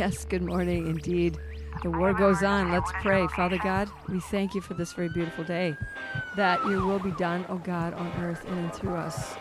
Yes, 0.00 0.24
good 0.24 0.40
morning 0.40 0.86
indeed. 0.86 1.36
The 1.82 1.90
war 1.90 2.14
goes 2.14 2.42
on. 2.42 2.72
Let's 2.72 2.90
pray. 3.02 3.26
Father 3.36 3.58
God, 3.58 3.90
we 4.08 4.18
thank 4.18 4.54
you 4.54 4.62
for 4.62 4.72
this 4.72 4.94
very 4.94 5.10
beautiful 5.10 5.44
day. 5.44 5.76
That 6.36 6.64
your 6.64 6.86
will 6.86 6.98
be 6.98 7.10
done, 7.10 7.44
O 7.50 7.58
God, 7.58 7.92
on 7.92 8.10
earth 8.22 8.42
and 8.48 8.72
through 8.72 8.94
us, 8.94 9.34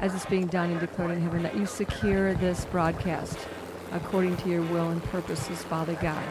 as 0.00 0.14
it's 0.14 0.24
being 0.24 0.46
done 0.46 0.70
and 0.70 0.80
declared 0.80 1.10
in 1.10 1.20
heaven. 1.20 1.42
That 1.42 1.54
you 1.54 1.66
secure 1.66 2.32
this 2.32 2.64
broadcast 2.64 3.36
according 3.92 4.38
to 4.38 4.48
your 4.48 4.62
will 4.62 4.88
and 4.88 5.04
purposes, 5.04 5.62
Father 5.64 5.98
God. 6.00 6.24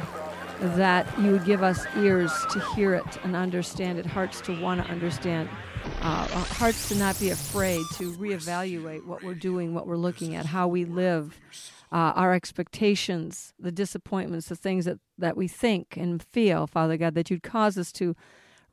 That 0.62 1.06
you 1.20 1.34
would 1.34 1.46
give 1.46 1.62
us 1.62 1.86
ears 1.96 2.32
to 2.54 2.60
hear 2.74 2.96
it 2.96 3.24
and 3.24 3.36
understand 3.36 4.00
it, 4.00 4.08
hearts 4.08 4.42
to 4.42 4.60
want 4.60 4.84
to 4.84 4.92
understand, 4.92 5.48
uh, 6.02 6.26
hearts 6.26 6.90
to 6.90 6.96
not 6.96 7.20
be 7.20 7.30
afraid 7.30 7.86
to 7.98 8.14
reevaluate 8.14 9.06
what 9.06 9.22
we're 9.22 9.36
doing, 9.36 9.76
what 9.76 9.86
we're 9.86 9.96
looking 9.96 10.34
at, 10.34 10.48
how 10.48 10.68
we 10.68 10.86
live, 10.86 11.40
uh, 11.96 12.12
our 12.14 12.34
expectations, 12.34 13.54
the 13.58 13.72
disappointments, 13.72 14.50
the 14.50 14.56
things 14.58 14.84
that, 14.84 15.00
that 15.18 15.38
we 15.38 15.48
think 15.48 15.96
and 15.96 16.22
feel, 16.22 16.68
Father 16.68 16.98
God, 16.98 17.16
that 17.16 17.32
you'd 17.32 17.42
cause 17.42 17.78
us 17.78 17.94
to 17.94 18.18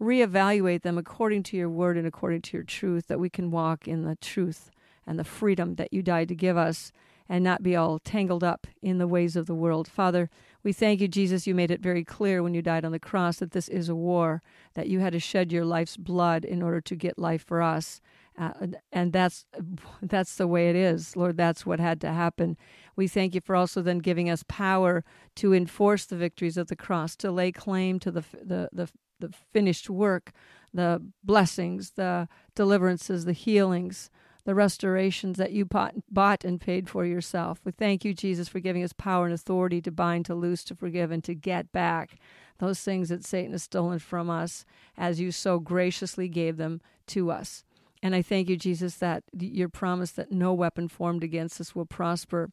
reevaluate 0.00 0.82
them 0.82 0.98
according 0.98 1.44
to 1.44 1.56
your 1.56 1.70
word 1.70 1.96
and 1.96 2.04
according 2.04 2.42
to 2.42 2.56
your 2.56 2.64
truth, 2.64 3.06
that 3.06 3.20
we 3.20 3.30
can 3.30 3.52
walk 3.52 3.86
in 3.86 4.02
the 4.02 4.16
truth 4.16 4.72
and 5.06 5.20
the 5.20 5.24
freedom 5.24 5.76
that 5.76 5.92
you 5.92 6.02
died 6.02 6.26
to 6.26 6.34
give 6.34 6.56
us 6.56 6.90
and 7.28 7.44
not 7.44 7.62
be 7.62 7.76
all 7.76 8.00
tangled 8.00 8.42
up 8.42 8.66
in 8.82 8.98
the 8.98 9.06
ways 9.06 9.36
of 9.36 9.46
the 9.46 9.54
world. 9.54 9.86
Father, 9.86 10.28
we 10.64 10.72
thank 10.72 11.00
you, 11.00 11.06
Jesus. 11.06 11.46
You 11.46 11.54
made 11.54 11.70
it 11.70 11.80
very 11.80 12.02
clear 12.02 12.42
when 12.42 12.54
you 12.54 12.60
died 12.60 12.84
on 12.84 12.90
the 12.90 12.98
cross 12.98 13.36
that 13.36 13.52
this 13.52 13.68
is 13.68 13.88
a 13.88 13.94
war, 13.94 14.42
that 14.74 14.88
you 14.88 14.98
had 14.98 15.12
to 15.12 15.20
shed 15.20 15.52
your 15.52 15.64
life's 15.64 15.96
blood 15.96 16.44
in 16.44 16.60
order 16.60 16.80
to 16.80 16.96
get 16.96 17.20
life 17.20 17.44
for 17.44 17.62
us. 17.62 18.00
Uh, 18.38 18.52
and 18.92 19.12
that's 19.12 19.44
that's 20.02 20.36
the 20.36 20.46
way 20.46 20.70
it 20.70 20.76
is, 20.76 21.16
Lord. 21.16 21.36
That's 21.36 21.66
what 21.66 21.80
had 21.80 22.00
to 22.02 22.12
happen. 22.12 22.56
We 22.96 23.08
thank 23.08 23.34
you 23.34 23.40
for 23.40 23.56
also 23.56 23.82
then 23.82 23.98
giving 23.98 24.28
us 24.28 24.44
power 24.48 25.04
to 25.36 25.54
enforce 25.54 26.04
the 26.04 26.16
victories 26.16 26.56
of 26.56 26.68
the 26.68 26.76
cross, 26.76 27.16
to 27.16 27.30
lay 27.30 27.52
claim 27.52 27.98
to 28.00 28.10
the 28.10 28.24
the 28.32 28.68
the, 28.72 28.88
the 29.20 29.32
finished 29.52 29.88
work, 29.88 30.32
the 30.72 31.02
blessings, 31.22 31.92
the 31.92 32.28
deliverances, 32.54 33.24
the 33.24 33.32
healings, 33.32 34.10
the 34.44 34.54
restorations 34.54 35.38
that 35.38 35.52
you 35.52 35.64
bought, 35.64 35.94
bought 36.10 36.44
and 36.44 36.60
paid 36.60 36.88
for 36.88 37.04
yourself. 37.04 37.60
We 37.64 37.72
thank 37.72 38.04
you, 38.04 38.12
Jesus, 38.12 38.48
for 38.48 38.60
giving 38.60 38.82
us 38.82 38.92
power 38.92 39.24
and 39.24 39.34
authority 39.34 39.80
to 39.82 39.92
bind, 39.92 40.26
to 40.26 40.34
loose, 40.34 40.64
to 40.64 40.74
forgive, 40.74 41.10
and 41.10 41.22
to 41.24 41.34
get 41.34 41.70
back 41.70 42.18
those 42.58 42.80
things 42.80 43.08
that 43.08 43.24
Satan 43.24 43.52
has 43.52 43.64
stolen 43.64 43.98
from 43.98 44.30
us 44.30 44.64
as 44.96 45.20
you 45.20 45.32
so 45.32 45.58
graciously 45.58 46.28
gave 46.28 46.56
them 46.56 46.80
to 47.08 47.30
us. 47.30 47.64
And 48.02 48.14
I 48.14 48.22
thank 48.22 48.48
you, 48.48 48.56
Jesus, 48.56 48.96
that 48.96 49.22
your 49.38 49.68
promise 49.68 50.10
that 50.12 50.32
no 50.32 50.52
weapon 50.52 50.88
formed 50.88 51.22
against 51.22 51.60
us 51.60 51.74
will 51.74 51.86
prosper. 51.86 52.50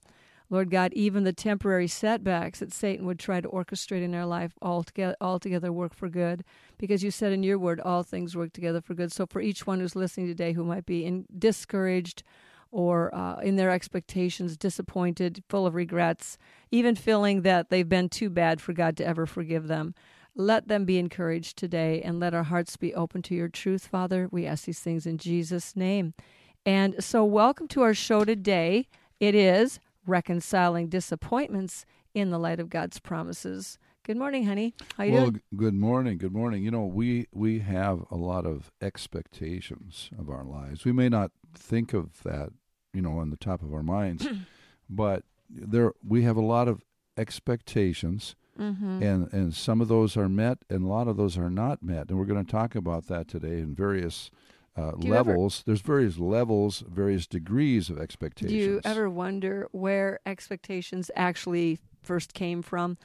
Lord 0.51 0.71
God, 0.71 0.93
even 0.93 1.23
the 1.23 1.33
temporary 1.33 1.87
setbacks 1.87 2.59
that 2.59 2.73
Satan 2.73 3.05
would 3.05 3.19
try 3.19 3.39
to 3.39 3.49
orchestrate 3.49 4.03
in 4.03 4.15
our 4.15 4.25
life 4.25 4.53
altogether, 4.61 5.15
altogether 5.21 5.71
work 5.71 5.93
for 5.93 6.09
good, 6.09 6.43
because 6.77 7.03
you 7.03 7.11
said 7.11 7.31
in 7.31 7.43
your 7.43 7.59
word, 7.59 7.79
all 7.79 8.03
things 8.03 8.35
work 8.35 8.53
together 8.53 8.81
for 8.81 8.95
good. 8.95 9.11
So 9.11 9.25
for 9.27 9.41
each 9.41 9.67
one 9.67 9.79
who's 9.79 9.95
listening 9.95 10.27
today 10.27 10.53
who 10.53 10.63
might 10.63 10.85
be 10.85 11.05
in, 11.05 11.25
discouraged 11.37 12.23
or 12.71 13.13
uh, 13.13 13.39
in 13.39 13.55
their 13.55 13.69
expectations, 13.71 14.57
disappointed, 14.57 15.43
full 15.49 15.65
of 15.65 15.75
regrets, 15.75 16.37
even 16.71 16.95
feeling 16.95 17.41
that 17.41 17.69
they've 17.69 17.89
been 17.89 18.09
too 18.09 18.29
bad 18.29 18.61
for 18.61 18.73
God 18.73 18.97
to 18.97 19.05
ever 19.05 19.25
forgive 19.25 19.67
them, 19.67 19.93
let 20.39 20.69
them 20.69 20.85
be 20.85 20.97
encouraged 20.97 21.57
today 21.57 22.01
and 22.01 22.17
let 22.17 22.33
our 22.33 22.43
hearts 22.43 22.77
be 22.77 22.95
open 22.95 23.21
to 23.23 23.35
your 23.35 23.49
truth, 23.49 23.85
Father. 23.87 24.29
We 24.31 24.45
ask 24.45 24.63
these 24.63 24.79
things 24.79 25.05
in 25.05 25.17
Jesus' 25.17 25.75
name. 25.75 26.13
And 26.65 27.03
so, 27.03 27.25
welcome 27.25 27.67
to 27.69 27.81
our 27.81 27.93
show 27.93 28.23
today. 28.23 28.87
It 29.19 29.35
is 29.35 29.81
reconciling 30.07 30.87
disappointments 30.87 31.85
in 32.13 32.29
the 32.29 32.39
light 32.39 32.61
of 32.61 32.69
God's 32.69 33.01
promises. 33.01 33.77
Good 34.05 34.15
morning, 34.15 34.45
honey. 34.45 34.73
How 34.95 35.03
are 35.03 35.07
you 35.07 35.13
well, 35.13 35.23
doing? 35.25 35.41
good 35.57 35.73
morning. 35.73 36.17
Good 36.17 36.33
morning. 36.33 36.63
You 36.63 36.71
know, 36.71 36.85
we 36.85 37.27
we 37.33 37.59
have 37.59 38.05
a 38.09 38.15
lot 38.15 38.45
of 38.45 38.71
expectations 38.81 40.09
of 40.17 40.29
our 40.29 40.45
lives. 40.45 40.85
We 40.85 40.93
may 40.93 41.09
not 41.09 41.31
think 41.53 41.93
of 41.93 42.23
that, 42.23 42.51
you 42.93 43.01
know, 43.01 43.17
on 43.17 43.29
the 43.29 43.37
top 43.37 43.61
of 43.61 43.73
our 43.73 43.83
minds, 43.83 44.25
but 44.89 45.23
there 45.49 45.91
we 46.01 46.21
have 46.23 46.37
a 46.37 46.41
lot 46.41 46.69
of 46.69 46.81
expectations. 47.17 48.37
Mm-hmm. 48.59 49.01
And 49.01 49.33
and 49.33 49.53
some 49.53 49.79
of 49.81 49.87
those 49.87 50.17
are 50.17 50.29
met, 50.29 50.59
and 50.69 50.83
a 50.83 50.87
lot 50.87 51.07
of 51.07 51.17
those 51.17 51.37
are 51.37 51.49
not 51.49 51.81
met, 51.81 52.09
and 52.09 52.19
we're 52.19 52.25
going 52.25 52.43
to 52.43 52.51
talk 52.51 52.75
about 52.75 53.07
that 53.07 53.27
today 53.27 53.59
in 53.59 53.73
various 53.73 54.31
uh, 54.77 54.91
levels. 54.97 55.59
Ever, 55.59 55.65
There's 55.67 55.81
various 55.81 56.17
levels, 56.17 56.83
various 56.87 57.25
degrees 57.25 57.89
of 57.89 57.99
expectations. 57.99 58.51
Do 58.51 58.57
you 58.57 58.81
ever 58.83 59.09
wonder 59.09 59.67
where 59.71 60.19
expectations 60.25 61.09
actually 61.15 61.79
first 62.03 62.33
came 62.33 62.61
from? 62.61 62.97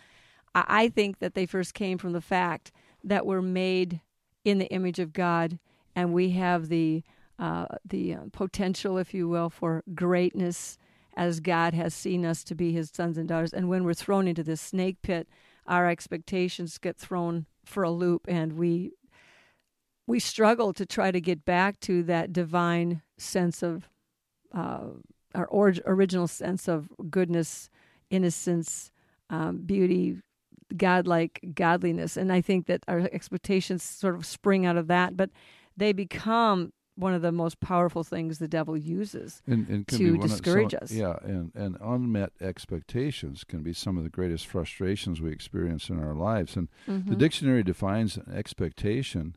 I, 0.55 0.65
I 0.69 0.89
think 0.89 1.21
that 1.21 1.35
they 1.35 1.47
first 1.47 1.75
came 1.75 1.99
from 1.99 2.13
the 2.13 2.21
fact 2.21 2.73
that 3.05 3.27
we're 3.27 3.43
made 3.43 4.01
in 4.45 4.59
the 4.59 4.67
image 4.67 4.99
of 4.99 5.13
God, 5.13 5.59
and 5.95 6.13
we 6.13 6.31
have 6.31 6.69
the 6.69 7.03
uh, 7.39 7.67
the 7.85 8.15
uh, 8.15 8.21
potential, 8.33 8.99
if 8.99 9.13
you 9.13 9.29
will, 9.29 9.51
for 9.51 9.83
greatness 9.95 10.79
as 11.17 11.41
God 11.41 11.75
has 11.75 11.95
seen 11.95 12.25
us 12.25 12.45
to 12.45 12.55
be 12.55 12.73
His 12.73 12.91
sons 12.93 13.19
and 13.19 13.29
daughters. 13.29 13.53
And 13.53 13.69
when 13.69 13.85
we're 13.85 13.95
thrown 13.95 14.29
into 14.29 14.43
this 14.43 14.61
snake 14.61 15.03
pit, 15.03 15.29
our 15.67 15.89
expectations 15.89 16.79
get 16.79 16.97
thrown 16.97 17.47
for 17.65 17.83
a 17.83 17.91
loop, 17.91 18.27
and 18.29 18.55
we 18.55 18.93
we 20.07 20.21
struggle 20.21 20.73
to 20.75 20.85
try 20.85 21.11
to 21.11 21.21
get 21.21 21.45
back 21.45 21.81
to 21.81 22.03
that 22.03 22.33
divine 22.33 23.01
sense 23.17 23.63
of 23.63 23.89
uh, 24.55 24.89
our 25.35 25.47
or- 25.47 25.75
original 25.87 26.29
sense 26.29 26.69
of 26.69 26.89
goodness, 27.11 27.71
innocence, 28.11 28.91
um, 29.31 29.63
beauty, 29.65 30.19
godlike 30.77 31.41
godliness. 31.55 32.17
And 32.17 32.33
I 32.33 32.41
think 32.41 32.67
that 32.67 32.85
our 32.87 33.09
expectations 33.13 33.83
sort 33.83 34.15
of 34.15 34.27
spring 34.27 34.67
out 34.67 34.77
of 34.77 34.89
that, 34.89 35.17
but 35.17 35.31
they 35.77 35.93
become 35.93 36.73
one 36.97 37.13
of 37.13 37.23
the 37.23 37.33
most 37.33 37.61
powerful 37.61 38.05
things 38.05 38.39
the 38.39 38.49
devil 38.49 38.77
uses 38.77 39.43
and, 39.47 39.69
and 39.69 39.89
to 39.89 40.17
discourage 40.19 40.75
of, 40.75 40.83
us. 40.83 40.93
Yeah, 40.93 41.17
and, 41.23 41.53
and 41.55 41.77
unmet 41.81 42.33
expectations 42.41 43.45
can 43.45 43.63
be 43.63 43.73
some 43.73 43.97
of 43.97 44.05
the 44.05 44.11
greatest 44.11 44.47
frustrations 44.47 45.21
we 45.21 45.33
experience 45.33 45.89
in 45.89 46.03
our 46.03 46.15
lives. 46.15 46.57
And 46.57 46.69
mm-hmm. 46.89 47.11
the 47.11 47.17
dictionary 47.17 47.63
defines 47.63 48.17
an 48.17 48.33
expectation 48.33 49.37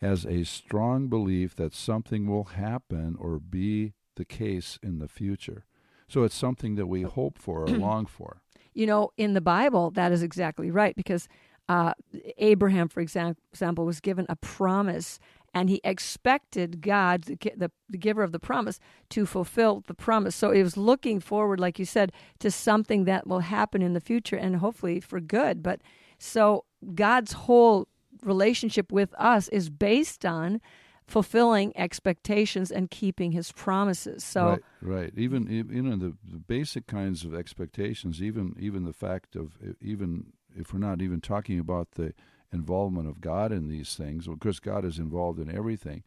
as 0.00 0.24
a 0.26 0.44
strong 0.44 1.08
belief 1.08 1.56
that 1.56 1.74
something 1.74 2.26
will 2.26 2.44
happen 2.44 3.16
or 3.18 3.38
be 3.38 3.94
the 4.16 4.24
case 4.24 4.78
in 4.82 4.98
the 4.98 5.08
future. 5.08 5.64
So 6.08 6.24
it's 6.24 6.34
something 6.34 6.74
that 6.76 6.86
we 6.86 7.02
hope 7.02 7.38
for 7.38 7.62
or 7.62 7.66
long 7.68 8.06
for. 8.06 8.42
You 8.74 8.86
know, 8.86 9.10
in 9.16 9.34
the 9.34 9.40
Bible, 9.40 9.90
that 9.92 10.12
is 10.12 10.22
exactly 10.22 10.70
right 10.70 10.94
because 10.94 11.28
uh, 11.68 11.92
Abraham, 12.38 12.88
for 12.88 13.00
example, 13.00 13.84
was 13.84 14.00
given 14.00 14.24
a 14.28 14.36
promise 14.36 15.18
and 15.54 15.70
he 15.70 15.80
expected 15.84 16.80
God, 16.80 17.22
the, 17.22 17.70
the 17.88 17.98
giver 17.98 18.22
of 18.22 18.32
the 18.32 18.38
promise, 18.38 18.78
to 19.10 19.26
fulfill 19.26 19.82
the 19.86 19.94
promise. 19.94 20.36
So 20.36 20.52
he 20.52 20.62
was 20.62 20.76
looking 20.76 21.20
forward, 21.20 21.58
like 21.60 21.78
you 21.78 21.84
said, 21.84 22.12
to 22.40 22.50
something 22.50 23.04
that 23.04 23.26
will 23.26 23.40
happen 23.40 23.82
in 23.82 23.94
the 23.94 24.00
future 24.00 24.36
and 24.36 24.56
hopefully 24.56 25.00
for 25.00 25.20
good. 25.20 25.62
But 25.62 25.80
so 26.18 26.64
God's 26.94 27.32
whole 27.32 27.88
relationship 28.22 28.92
with 28.92 29.14
us 29.18 29.48
is 29.48 29.70
based 29.70 30.24
on 30.24 30.60
fulfilling 31.06 31.74
expectations 31.76 32.70
and 32.70 32.90
keeping 32.90 33.32
his 33.32 33.50
promises. 33.52 34.22
So 34.22 34.46
right, 34.46 34.62
right. 34.82 35.12
Even 35.16 35.46
you 35.48 35.82
know 35.82 35.96
the, 35.96 36.14
the 36.30 36.38
basic 36.38 36.86
kinds 36.86 37.24
of 37.24 37.34
expectations, 37.34 38.22
even 38.22 38.54
even 38.58 38.84
the 38.84 38.92
fact 38.92 39.34
of 39.34 39.56
even 39.80 40.32
if 40.54 40.72
we're 40.72 40.80
not 40.80 41.00
even 41.00 41.20
talking 41.20 41.58
about 41.58 41.92
the 41.92 42.12
involvement 42.52 43.08
of 43.08 43.20
God 43.20 43.52
in 43.52 43.68
these 43.68 43.94
things, 43.94 44.26
because 44.26 44.60
God 44.60 44.84
is 44.84 44.98
involved 44.98 45.38
in 45.38 45.54
everything. 45.54 46.02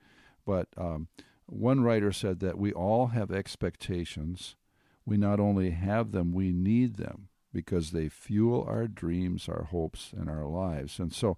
But 0.45 0.67
um, 0.77 1.07
one 1.45 1.81
writer 1.81 2.11
said 2.11 2.39
that 2.39 2.57
we 2.57 2.73
all 2.73 3.07
have 3.07 3.31
expectations. 3.31 4.55
We 5.05 5.17
not 5.17 5.39
only 5.39 5.71
have 5.71 6.11
them, 6.11 6.33
we 6.33 6.51
need 6.51 6.95
them 6.95 7.29
because 7.53 7.91
they 7.91 8.07
fuel 8.07 8.65
our 8.67 8.87
dreams, 8.87 9.49
our 9.49 9.63
hopes, 9.65 10.13
and 10.17 10.29
our 10.29 10.45
lives. 10.45 10.99
And 10.99 11.13
so 11.13 11.37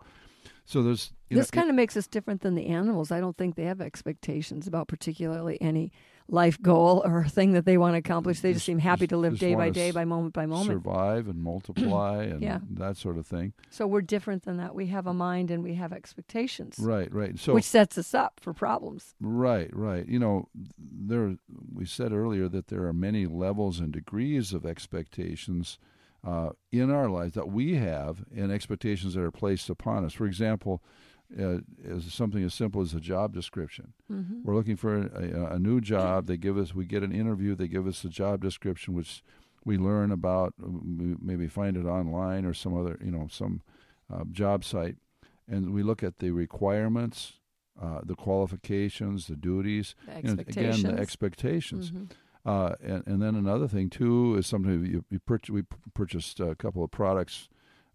so 0.66 0.82
there's 0.82 1.12
this 1.30 1.52
kind 1.52 1.70
of 1.70 1.76
makes 1.76 1.98
us 1.98 2.08
different 2.08 2.42
than 2.42 2.56
the 2.56 2.68
animals. 2.68 3.12
I 3.12 3.20
don't 3.20 3.38
think 3.38 3.56
they 3.56 3.64
have 3.64 3.82
expectations 3.82 4.68
about 4.68 4.88
particularly 4.88 5.60
any 5.62 5.92
life 6.34 6.60
goal 6.62 7.04
or 7.06 7.24
thing 7.26 7.54
that 7.54 7.64
they 7.64 7.78
want 7.78 7.94
to 7.94 8.00
accomplish. 8.00 8.40
They 8.40 8.50
just, 8.50 8.58
just 8.58 8.66
seem 8.66 8.80
happy 8.80 9.02
just, 9.02 9.12
to 9.12 9.18
live 9.18 9.38
day 9.38 9.54
by 9.54 9.70
day, 9.70 9.92
by 9.92 10.04
moment 10.04 10.34
by 10.34 10.48
moment, 10.48 10.84
survive 10.84 11.28
and 11.28 11.42
multiply 11.44 12.24
and 12.24 12.42
yeah. 12.42 12.60
that 12.72 12.98
sort 12.98 13.18
of 13.18 13.28
thing. 13.28 13.54
So 13.70 13.86
we're 13.86 14.02
different 14.02 14.44
than 14.44 14.58
that. 14.58 14.74
We 14.74 14.88
have 14.88 15.06
a 15.06 15.14
mind 15.14 15.52
and 15.52 15.64
we 15.64 15.76
have 15.76 15.94
expectations. 15.94 16.78
Right, 16.80 17.14
right. 17.14 17.38
So 17.40 17.54
which 17.54 17.66
sets 17.66 17.98
us 17.98 18.14
up 18.16 18.40
for 18.42 18.52
problems. 18.52 19.14
Right, 19.22 19.70
right. 19.74 20.08
You 20.08 20.20
know, 20.20 20.50
there 20.78 21.38
we 21.72 21.86
said 21.86 22.12
earlier 22.12 22.50
that 22.50 22.68
there 22.68 22.84
are 22.86 22.94
many 22.94 23.28
levels 23.28 23.80
and 23.80 23.92
degrees 23.92 24.54
of 24.54 24.66
expectations 24.66 25.78
uh, 26.26 26.50
in 26.72 26.90
our 26.90 27.10
lives 27.10 27.36
that 27.36 27.50
we 27.50 27.76
have 27.76 28.24
and 28.36 28.52
expectations 28.52 29.14
that 29.14 29.22
are 29.22 29.32
placed 29.32 29.70
upon 29.70 30.04
us. 30.04 30.14
For 30.14 30.26
example, 30.26 30.82
uh, 31.40 31.60
is 31.84 32.14
something 32.14 32.44
as 32.44 32.54
simple 32.54 32.82
as 32.82 32.94
a 32.94 33.00
job 33.00 33.34
description. 33.34 33.94
Mm-hmm. 34.12 34.42
We're 34.44 34.56
looking 34.56 34.76
for 34.76 34.98
a, 34.98 35.52
a, 35.52 35.56
a, 35.56 35.60
new 35.60 35.82
job. 35.82 36.28
They 36.28 36.38
give 36.38 36.58
us, 36.58 36.76
we 36.76 36.86
get 36.86 37.02
an 37.02 37.12
interview. 37.12 37.56
They 37.56 37.68
give 37.68 37.88
us 37.88 38.04
a 38.04 38.10
job 38.10 38.42
description, 38.42 38.94
which 38.94 39.24
we 39.66 39.78
learn 39.78 40.12
about 40.12 40.54
we 40.60 41.16
maybe 41.22 41.48
find 41.48 41.78
it 41.78 41.86
online 41.86 42.46
or 42.46 42.54
some 42.54 42.78
other 42.78 43.00
you 43.04 43.12
know 43.12 43.28
some 43.32 43.62
uh, 44.14 44.24
job 44.32 44.64
site, 44.64 44.98
and 45.48 45.74
we 45.74 45.84
look 45.84 46.04
at 46.04 46.20
the 46.20 46.32
requirements, 46.32 47.34
uh, 47.82 48.02
the 48.04 48.16
qualifications, 48.16 49.28
the 49.28 49.36
duties, 49.36 49.96
The 50.06 50.22
know, 50.22 50.42
again 50.42 50.82
the 50.82 51.02
expectations. 51.02 51.92
Mhm. 51.92 52.12
Uh, 52.46 52.76
and, 52.84 53.08
and 53.08 53.22
then 53.22 53.36
another 53.36 53.70
thing 53.70 53.90
too 53.90 54.36
is 54.36 54.46
something 54.46 54.86
you, 54.86 55.06
you 55.10 55.20
purch- 55.20 55.50
we 55.50 55.64
purchased 55.94 56.42
a 56.42 56.56
couple 56.56 56.84
of 56.84 56.92
products 56.92 57.48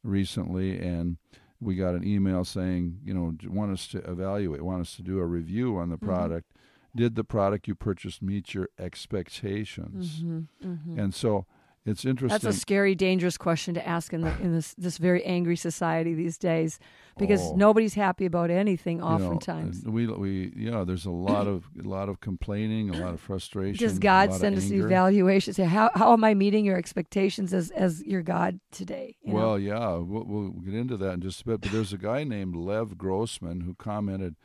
recently, 0.02 0.78
and 0.78 1.18
we 1.60 1.74
got 1.74 1.94
an 1.94 2.04
email 2.06 2.44
saying, 2.44 3.00
you 3.04 3.12
know, 3.14 3.34
want 3.48 3.72
us 3.72 3.86
to 3.88 3.98
evaluate, 4.10 4.62
want 4.62 4.80
us 4.80 4.94
to 4.96 5.02
do 5.02 5.18
a 5.18 5.26
review 5.26 5.76
on 5.76 5.88
the 5.90 5.96
Mhm. 5.98 6.02
product. 6.02 6.52
Did 6.94 7.14
the 7.16 7.24
product 7.24 7.68
you 7.68 7.74
purchased 7.74 8.22
meet 8.22 8.54
your 8.54 8.68
expectations? 8.78 10.22
Mhm. 10.22 10.46
Mhm. 10.62 10.98
And 10.98 11.14
so 11.14 11.46
it's 11.88 12.04
interesting. 12.04 12.38
That's 12.40 12.56
a 12.56 12.58
scary, 12.58 12.94
dangerous 12.94 13.36
question 13.38 13.74
to 13.74 13.86
ask 13.86 14.12
in 14.12 14.20
the 14.20 14.36
in 14.40 14.52
this 14.54 14.74
this 14.74 14.98
very 14.98 15.24
angry 15.24 15.56
society 15.56 16.14
these 16.14 16.38
days, 16.38 16.78
because 17.18 17.40
Oh. 17.42 17.54
nobody's 17.56 17.94
happy 17.94 18.26
about 18.26 18.50
anything. 18.50 18.98
you 18.98 19.02
know, 19.02 19.08
Oftentimes, 19.08 19.84
we 19.84 20.06
we 20.06 20.52
yeah, 20.56 20.84
there's 20.84 21.06
a 21.06 21.10
lot 21.10 21.46
of 21.46 21.68
a 21.82 21.88
lot 21.88 22.08
of 22.08 22.20
complaining, 22.20 22.90
a 22.90 22.98
lot 22.98 23.14
of 23.14 23.20
frustration. 23.20 23.78
does 23.86 23.96
a 23.96 24.00
God 24.00 24.32
send 24.32 24.56
us 24.56 24.70
evaluations? 24.70 25.56
Say, 25.56 25.64
how 25.64 25.90
how 25.94 26.12
am 26.12 26.24
I 26.24 26.34
meeting 26.34 26.64
your 26.64 26.76
expectations 26.76 27.52
as 27.54 27.70
as 27.70 28.02
your 28.04 28.22
God 28.22 28.60
today? 28.70 29.16
You 29.22 29.32
know? 29.32 29.38
Well, 29.38 29.58
yeah, 29.58 29.96
we'll, 29.96 30.24
we'll 30.24 30.50
get 30.50 30.74
into 30.74 30.96
that 30.98 31.14
in 31.14 31.20
just 31.22 31.42
a 31.42 31.44
bit. 31.44 31.60
But 31.62 31.72
there's 31.72 31.92
a 31.92 31.98
guy 31.98 32.24
named 32.24 32.54
Lev 32.56 32.96
Grossman 32.98 33.62
who 33.62 33.74
commented 33.74 34.36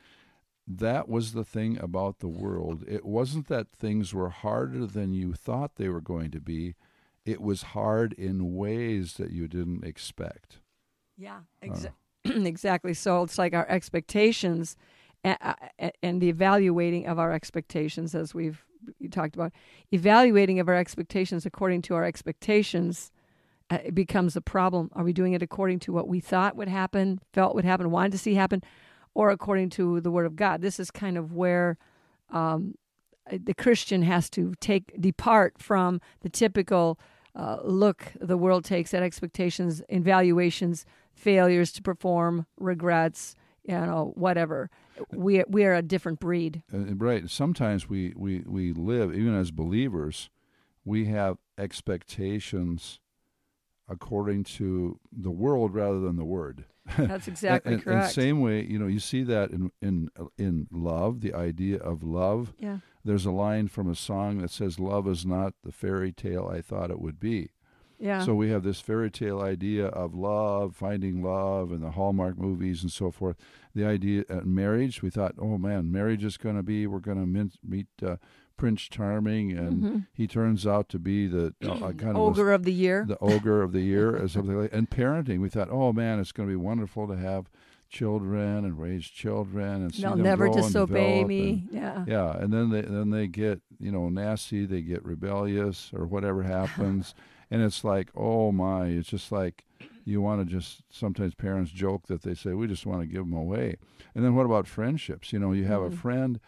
that 0.66 1.10
was 1.10 1.34
the 1.34 1.44
thing 1.44 1.78
about 1.80 2.20
the 2.20 2.28
world. 2.30 2.86
It 2.88 3.04
wasn't 3.06 3.48
that 3.50 3.72
things 3.74 4.14
were 4.14 4.30
harder 4.30 4.86
than 4.86 5.14
you 5.14 5.34
thought 5.34 5.76
they 5.76 5.90
were 5.90 6.00
going 6.00 6.32
to 6.32 6.40
be. 6.40 6.76
It 7.26 7.42
was 7.42 7.64
hard 7.64 8.14
in 8.14 8.56
ways 8.56 9.14
that 9.14 9.32
you 9.32 9.48
didn't 9.48 9.84
expect. 9.84 10.60
Yeah, 11.18 11.40
Uh. 11.62 11.92
exactly. 12.26 12.94
So 12.94 13.24
it's 13.24 13.38
like 13.38 13.54
our 13.54 13.68
expectations 13.70 14.76
and, 15.24 15.38
and 16.02 16.22
the 16.22 16.30
evaluating 16.30 17.08
of 17.08 17.20
our 17.20 17.32
expectations, 17.32 18.16
as 18.16 18.34
we've 18.34 18.66
you 19.00 19.10
talked 19.10 19.36
about, 19.36 19.54
evaluating 19.92 20.60
of 20.60 20.68
our 20.68 20.76
expectations 20.76 21.46
according 21.46 21.82
to 21.84 21.96
our 21.96 22.04
expectations. 22.04 23.12
Uh, 23.70 23.78
it 23.86 23.96
becomes 23.96 24.36
a 24.36 24.42
problem. 24.42 24.90
Are 24.94 25.06
we 25.06 25.14
doing 25.14 25.34
it 25.34 25.42
according 25.42 25.80
to 25.80 25.94
what 25.94 26.08
we 26.08 26.20
thought 26.20 26.58
would 26.58 26.68
happen, 26.68 27.22
felt 27.32 27.56
would 27.56 27.64
happen, 27.64 27.92
wanted 27.92 28.12
to 28.12 28.18
see 28.18 28.34
happen, 28.36 28.62
or 29.14 29.30
according 29.30 29.70
to 29.72 30.02
the 30.02 30.12
Word 30.12 30.26
of 30.26 30.36
God? 30.36 30.62
This 30.62 30.80
is 30.82 30.92
kind 30.92 31.18
of 31.18 31.32
where 31.32 31.78
um, 32.30 32.76
the 33.32 33.54
Christian 33.54 34.04
has 34.04 34.30
to 34.32 34.54
take 34.60 35.00
depart 35.00 35.56
from 35.60 36.02
the 36.22 36.30
typical 36.30 37.00
uh, 37.36 37.58
look 37.64 38.14
the 38.20 38.38
world 38.38 38.64
takes 38.64 38.94
at 38.94 39.04
expectations, 39.04 39.82
evaluations, 39.90 40.86
failures 41.14 41.72
to 41.74 41.82
perform, 41.82 42.46
regrets, 42.60 43.36
you 43.64 43.74
know, 43.74 44.12
whatever. 44.16 44.70
We 45.12 45.44
we 45.48 45.66
are 45.66 45.74
a 45.74 45.82
different 45.82 46.20
breed. 46.20 46.64
Uh, 46.74 46.96
right. 46.96 47.30
Sometimes 47.30 47.90
we, 47.90 48.14
we, 48.16 48.44
we 48.46 48.74
live, 48.74 49.14
even 49.14 49.36
as 49.36 49.52
believers, 49.52 50.30
we 50.86 51.06
have 51.06 51.38
expectations 51.58 53.00
according 53.88 54.44
to 54.44 55.00
the 55.12 55.32
world 55.32 55.74
rather 55.74 56.00
than 56.00 56.16
the 56.16 56.26
word. 56.26 56.66
That's 56.98 57.28
exactly 57.28 57.74
and, 57.74 57.80
and, 57.80 57.84
correct. 57.84 58.06
And 58.06 58.14
same 58.14 58.42
way, 58.42 58.64
you 58.64 58.78
know, 58.78 58.88
you 58.88 59.00
see 59.00 59.24
that 59.24 59.52
in 59.52 59.72
in 59.82 60.10
in 60.38 60.68
love, 60.70 61.22
the 61.22 61.34
idea 61.34 61.78
of 61.78 62.04
love. 62.04 62.54
yeah. 62.60 62.80
There's 63.06 63.26
a 63.26 63.32
line 63.32 63.68
from 63.68 63.90
a 63.90 63.96
song 63.96 64.38
that 64.40 64.52
says, 64.52 64.80
"Love 64.80 65.08
is 65.08 65.26
not 65.26 65.54
the 65.64 65.72
fairy 65.72 66.12
tale 66.12 66.48
I 66.52 66.62
thought 66.62 66.92
it 66.92 67.00
would 67.02 67.20
be." 67.20 67.50
Yeah. 68.00 68.24
So 68.26 68.34
we 68.36 68.50
have 68.50 68.64
this 68.64 68.82
fairy 68.82 69.10
tale 69.12 69.40
idea 69.42 69.86
of 69.88 70.14
love, 70.14 70.76
finding 70.76 71.22
love, 71.24 71.72
and 71.72 71.82
the 71.84 71.92
Hallmark 71.92 72.38
movies 72.38 72.82
and 72.82 72.92
so 72.92 73.12
forth. 73.12 73.38
The 73.76 73.86
idea 73.86 74.24
uh, 74.30 74.42
marriage, 74.44 75.02
we 75.02 75.10
thought, 75.10 75.36
oh 75.38 75.58
man, 75.58 75.90
marriage 75.92 76.24
is 76.24 76.36
going 76.38 76.56
to 76.58 76.64
be 76.64 76.86
we're 76.88 77.00
going 77.00 77.20
to 77.34 77.50
meet 77.66 77.88
uh, 78.06 78.18
Prince 78.58 78.82
Charming, 78.84 79.52
and 79.58 79.84
Mhm. 79.84 80.08
he 80.14 80.28
turns 80.28 80.68
out 80.68 80.90
to 80.90 81.00
be 81.00 81.28
the 81.28 81.54
uh, 81.64 81.92
kind 81.94 82.02
of 82.12 82.16
a- 82.16 82.20
ogre 82.20 82.52
of 82.52 82.64
the 82.64 82.74
year. 82.74 83.06
the 83.08 83.18
ogre 83.20 83.62
of 83.62 83.72
the 83.72 83.82
year 83.82 84.16
or 84.22 84.28
something 84.28 84.58
like 84.60 84.74
and 84.74 84.90
parenting 84.90 85.40
we 85.40 85.50
thought 85.50 85.70
oh 85.72 85.92
man 85.94 86.20
it's 86.20 86.32
going 86.32 86.48
to 86.48 86.52
be 86.52 86.56
wonderful 86.62 87.08
to 87.08 87.16
have 87.16 87.50
children 87.94 88.66
and 88.66 88.80
raise 88.80 89.06
children 89.06 89.84
and 89.84 89.94
see 89.94 90.02
They'll 90.02 90.16
them 90.16 90.24
never 90.24 90.46
grow 90.48 90.56
and 90.56 90.64
disobey 90.64 91.12
develop 91.24 91.28
me. 91.28 91.50
and- 91.50 91.70
yeah. 91.72 92.06
yeah 92.08 92.38
and 92.38 92.52
then 92.52 92.70
they 92.72 92.82
then 92.82 93.12
they 93.12 93.28
get 93.28 93.62
you 93.80 93.92
know 93.92 94.10
nasty 94.10 94.66
they 94.66 94.82
get 94.82 95.06
rebellious 95.06 95.92
or 95.94 96.06
whatever 96.08 96.42
happens 96.58 97.14
and 97.52 97.62
it's 97.62 97.84
like 97.84 98.10
oh 98.16 98.52
my 98.52 98.88
it's 98.88 99.10
just 99.10 99.32
like 99.32 99.64
you 100.06 100.22
want 100.22 100.42
to 100.42 100.46
just 100.46 100.82
sometimes 100.90 101.34
parents 101.36 101.72
joke 101.72 102.08
that 102.08 102.24
they 102.24 102.34
say 102.34 102.54
we 102.54 102.68
just 102.68 102.86
want 102.86 103.00
to 103.02 103.06
give 103.08 103.24
them 103.26 103.34
away 103.34 103.76
and 104.16 104.26
then 104.26 104.36
what 104.36 104.46
about 104.46 104.68
friendships 104.68 105.32
you 105.32 105.40
know 105.40 105.52
you 105.54 105.66
have 105.66 105.82
Mhm. 105.82 105.94
a 105.94 105.96
friend 105.96 106.40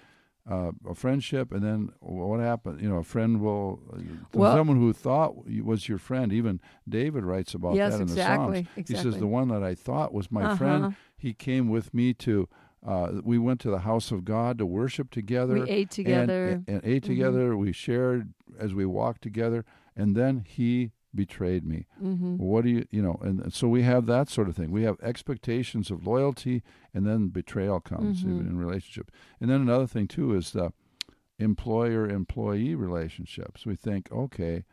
uh, 0.49 0.71
a 0.87 0.93
friendship, 0.93 1.51
and 1.51 1.63
then 1.63 1.89
what 1.99 2.39
happened? 2.39 2.79
You 2.81 2.89
know, 2.89 2.97
a 2.97 3.03
friend 3.03 3.41
will, 3.41 3.79
uh, 3.91 3.99
Well- 4.33 4.55
someone 4.55 4.77
who 4.77 4.93
thought 4.93 5.47
was 5.63 5.89
your 5.89 5.97
friend. 5.97 6.31
Even 6.31 6.59
David 6.87 7.23
writes 7.23 7.53
about 7.55 7.75
Yes, 7.75 7.93
that 7.93 8.01
in 8.01 8.07
the 8.07 8.13
exactly. 8.13 8.63
Psalms. 8.75 8.87
He 8.89 8.95
says 8.95 9.17
the 9.17 9.27
one 9.27 9.47
that 9.47 9.63
I 9.63 9.73
thought 9.75 10.13
was 10.13 10.31
my 10.31 10.43
Uh-huh. 10.43 10.55
friend, 10.55 10.95
he 11.17 11.33
came 11.33 11.69
with 11.69 11.93
me 11.93 12.13
to. 12.15 12.47
Uh, 12.85 13.19
we 13.23 13.39
went 13.39 13.59
to 13.61 13.71
the 13.71 13.79
house 13.79 14.11
of 14.11 14.23
God 14.23 14.59
to 14.59 14.65
worship 14.67 15.09
together. 15.09 15.55
We 15.55 15.67
ate 15.69 15.89
together. 15.89 16.49
and, 16.67 16.69
and 16.69 16.81
ate 16.85 17.01
Mhm. 17.01 17.07
together. 17.07 17.57
We 17.57 17.71
shared 17.71 18.31
as 18.59 18.75
we 18.75 18.85
walked 18.85 19.23
together, 19.23 19.65
and 19.95 20.15
then 20.15 20.43
he 20.47 20.91
betrayed 21.15 21.65
me. 21.65 21.85
hmm 21.99 22.35
What 22.37 22.63
do 22.65 22.69
you, 22.69 22.85
you 22.91 23.01
know, 23.01 23.17
and, 23.21 23.39
and 23.39 23.53
so 23.53 23.67
we 23.67 23.83
have 23.83 24.05
that 24.07 24.29
sort 24.29 24.49
of 24.49 24.55
thing. 24.55 24.71
We 24.71 24.83
have 24.83 24.97
expectations 25.01 25.89
of 25.91 26.05
loyalty, 26.05 26.61
and 26.93 27.05
then 27.05 27.29
betrayal 27.29 27.79
comes 27.79 28.23
Mhm. 28.23 28.29
even 28.31 28.47
in 28.47 28.57
relationship. 28.57 29.11
And 29.39 29.49
then 29.49 29.61
another 29.61 29.87
thing 29.87 30.07
too 30.07 30.35
is 30.35 30.51
the 30.51 30.71
employer-employee 31.39 32.75
relationships. 32.75 33.65
We 33.65 33.75
think, 33.75 34.11
okay, 34.11 34.63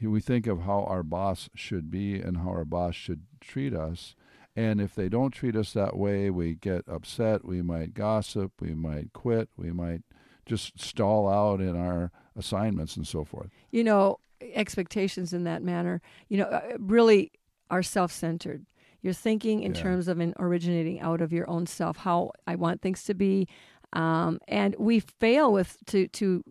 we 0.00 0.20
think 0.20 0.46
of 0.46 0.62
how 0.62 0.82
our 0.84 1.02
boss 1.02 1.48
should 1.54 1.90
be 1.90 2.20
and 2.20 2.38
how 2.38 2.50
our 2.50 2.64
boss 2.64 2.94
should 2.94 3.22
treat 3.40 3.72
us. 3.74 4.14
And 4.56 4.80
if 4.80 4.94
they 4.94 5.08
don't 5.08 5.30
treat 5.32 5.56
us 5.56 5.72
that 5.72 5.96
way, 5.96 6.30
we 6.30 6.54
get 6.54 6.84
upset. 6.88 7.44
We 7.44 7.62
might 7.62 7.94
gossip. 7.94 8.52
We 8.60 8.74
might 8.74 9.12
quit. 9.12 9.48
We 9.56 9.72
might 9.72 10.02
just 10.46 10.78
stall 10.78 11.28
out 11.28 11.60
in 11.60 11.74
our 11.76 12.12
assignments 12.36 12.96
and 12.96 13.06
so 13.06 13.24
forth. 13.24 13.50
you 13.70 13.82
know, 13.82 14.18
expectations 14.54 15.32
in 15.32 15.44
that 15.44 15.62
manner, 15.62 16.00
you 16.28 16.38
know, 16.38 16.44
uh, 16.44 16.76
really 16.78 17.32
are 17.70 17.82
self 17.82 18.12
centered. 18.12 18.66
You're 19.02 19.12
thinking 19.12 19.62
in 19.62 19.74
Yeah. 19.74 19.82
terms 19.82 20.08
of 20.08 20.18
an 20.20 20.34
originating 20.38 21.00
out 21.00 21.20
of 21.20 21.32
your 21.32 21.48
own 21.48 21.66
self, 21.66 21.98
how 21.98 22.32
I 22.46 22.54
want 22.56 22.80
things 22.82 23.04
to 23.04 23.14
be. 23.14 23.48
Um, 23.92 24.38
and 24.48 24.74
we 24.78 25.00
fail 25.00 25.52
with 25.52 25.76
to, 25.86 26.08
to 26.08 26.42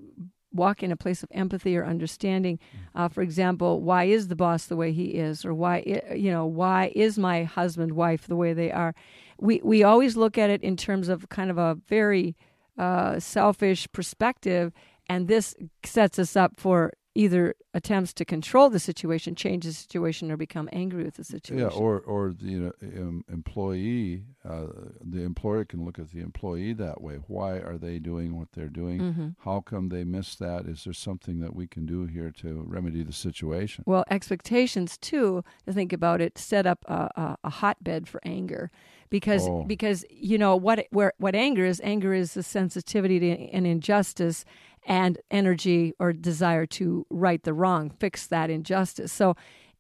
walk 0.54 0.84
in 0.84 0.92
a 0.92 0.96
place 0.96 1.24
of 1.24 1.30
empathy 1.32 1.76
or 1.76 1.84
understanding. 1.84 2.60
Uh, 2.94 3.08
for 3.08 3.22
example, 3.22 3.82
why 3.82 4.04
is 4.06 4.28
the 4.28 4.36
boss 4.36 4.68
the 4.68 4.76
way 4.76 4.92
he 4.92 5.16
is? 5.16 5.44
Or 5.44 5.54
why, 5.54 5.84
you 6.16 6.32
know, 6.32 6.46
why 6.46 6.92
is 6.96 7.18
my 7.18 7.44
husband, 7.44 7.94
wife 7.94 8.28
the 8.28 8.36
way 8.36 8.54
they 8.54 8.72
are? 8.72 8.94
We, 9.40 9.60
we 9.64 9.84
always 9.84 10.16
look 10.16 10.38
at 10.38 10.50
it 10.52 10.62
in 10.62 10.78
terms 10.78 11.10
of 11.10 11.28
kind 11.30 11.50
of 11.50 11.58
a 11.58 11.76
very 11.88 12.36
uh, 12.78 13.20
selfish 13.20 13.88
perspective, 13.92 14.72
and 15.10 15.28
this 15.28 15.56
sets 15.84 16.18
us 16.20 16.36
up 16.36 16.56
for 16.56 16.94
either 17.16 17.54
attempts 17.76 18.12
to 18.14 18.26
control 18.26 18.70
the 18.70 18.80
situation, 18.80 19.36
change 19.36 19.66
the 19.66 19.72
situation, 19.74 20.32
or 20.32 20.38
become 20.38 20.68
angry 20.74 21.04
with 21.04 21.16
the 21.16 21.24
situation. 21.24 21.60
Yeah, 21.60 21.68
or 21.68 22.00
or 22.00 22.32
the 22.34 22.46
you 22.46 22.60
know, 22.60 22.74
um, 23.02 23.24
employee, 23.32 24.24
uh, 24.48 24.66
the 25.02 25.22
employer 25.24 25.64
can 25.64 25.86
look 25.86 26.00
at 26.00 26.12
the 26.12 26.22
employee 26.22 26.74
that 26.74 27.02
way. 27.02 27.16
Why 27.28 27.58
are 27.60 27.78
they 27.78 28.00
doing 28.00 28.38
what 28.38 28.50
they're 28.54 28.68
doing? 28.68 29.00
Mhm. 29.00 29.36
How 29.40 29.62
come 29.62 29.90
they 29.90 30.04
missed 30.04 30.40
that? 30.40 30.66
Is 30.66 30.84
there 30.86 30.94
something 30.94 31.40
that 31.42 31.56
we 31.56 31.68
can 31.68 31.86
do 31.86 32.06
here 32.06 32.32
to 32.42 32.64
remedy 32.68 33.04
the 33.04 33.14
situation? 33.14 33.84
Well, 33.86 34.06
expectations 34.10 34.98
too. 34.98 35.44
To 35.68 35.74
think 35.74 35.94
about 35.94 36.20
it, 36.20 36.38
set 36.38 36.66
up 36.66 36.84
a, 36.88 37.10
a, 37.16 37.38
a 37.44 37.50
hotbed 37.50 38.08
for 38.08 38.20
anger, 38.26 38.72
because 39.10 39.48
Oh. 39.48 39.64
because 39.64 40.04
you 40.10 40.38
know 40.40 40.56
what 40.56 40.88
where 40.90 41.14
what 41.20 41.36
anger 41.36 41.64
is. 41.66 41.80
Anger 41.84 42.14
is 42.14 42.34
the 42.34 42.44
sensitivity 42.44 43.20
to 43.20 43.30
an 43.52 43.66
injustice 43.66 44.46
and 44.86 45.18
energy 45.32 45.94
or 46.00 46.14
desire 46.14 46.66
to 46.66 47.06
right 47.10 47.44
the 47.44 47.54
wrong, 47.54 47.90
fix 48.00 48.28
that 48.28 48.50
injustice. 48.50 49.12
So. 49.12 49.36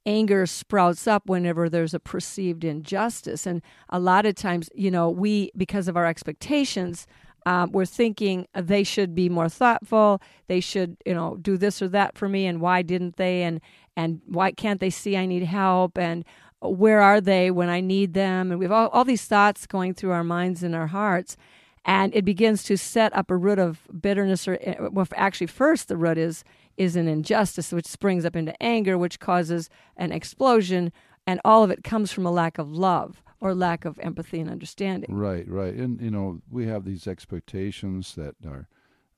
Anger 0.05 0.45
sprouts 0.45 1.07
up 1.07 1.29
whenever 1.29 1.69
there's 1.69 1.93
a 1.93 1.99
perceived 1.99 2.65
injustice, 2.65 3.47
and 3.47 3.61
a 3.87 4.01
lot 4.01 4.25
of 4.25 4.35
times, 4.35 4.69
you 4.75 4.91
know, 4.91 5.09
we 5.09 5.49
because 5.55 5.87
of 5.87 5.95
our 5.95 6.05
expectations, 6.05 7.07
um, 7.45 7.71
we're 7.71 7.85
thinking 7.85 8.45
they 8.53 8.83
should 8.83 9.15
be 9.15 9.29
more 9.29 9.47
thoughtful. 9.47 10.21
They 10.47 10.59
should, 10.59 10.97
you 11.05 11.13
know, 11.13 11.37
do 11.41 11.55
this 11.55 11.81
or 11.81 11.87
that 11.87 12.17
for 12.17 12.27
me, 12.27 12.45
and 12.45 12.59
why 12.59 12.81
didn't 12.81 13.15
they? 13.15 13.43
And 13.43 13.61
and 13.95 14.21
why 14.25 14.51
can't 14.51 14.81
they 14.81 14.89
see 14.89 15.15
I 15.15 15.25
need 15.25 15.43
help? 15.43 15.97
And 15.97 16.25
where 16.61 17.01
are 17.01 17.21
they 17.21 17.51
when 17.51 17.69
I 17.69 17.79
need 17.79 18.13
them? 18.13 18.51
And 18.51 18.59
we 18.59 18.65
have 18.65 18.71
all, 18.71 18.87
all 18.89 19.05
these 19.05 19.25
thoughts 19.25 19.65
going 19.65 19.93
through 19.93 20.11
our 20.11 20.23
minds 20.23 20.63
and 20.63 20.75
our 20.75 20.87
hearts, 20.87 21.37
and 21.85 22.15
it 22.15 22.23
begins 22.23 22.63
to 22.63 22.77
set 22.77 23.15
up 23.15 23.29
a 23.29 23.35
root 23.35 23.59
of 23.59 23.87
bitterness. 23.99 24.47
Or 24.47 24.57
well, 24.91 25.07
actually, 25.15 25.47
first 25.47 25.87
the 25.87 25.97
root 25.97 26.17
is 26.17 26.43
is 26.77 26.95
an 26.95 27.07
injustice, 27.07 27.71
which 27.71 27.85
springs 27.85 28.25
up 28.25 28.35
into 28.35 28.61
anger, 28.61 28.97
which 28.97 29.19
causes 29.19 29.69
an 29.97 30.11
explosion, 30.11 30.91
and 31.27 31.39
all 31.45 31.63
of 31.63 31.71
it 31.71 31.83
comes 31.83 32.11
from 32.11 32.25
a 32.25 32.31
lack 32.31 32.57
of 32.57 32.71
love 32.71 33.21
or 33.39 33.53
lack 33.53 33.85
of 33.85 33.99
empathy 33.99 34.39
and 34.39 34.49
understanding. 34.49 35.13
Right, 35.13 35.47
right. 35.47 35.73
And 35.73 36.01
you 36.01 36.11
know, 36.11 36.41
we 36.49 36.65
have 36.67 36.85
these 36.85 37.07
expectations 37.07 38.15
that 38.15 38.35
are 38.47 38.67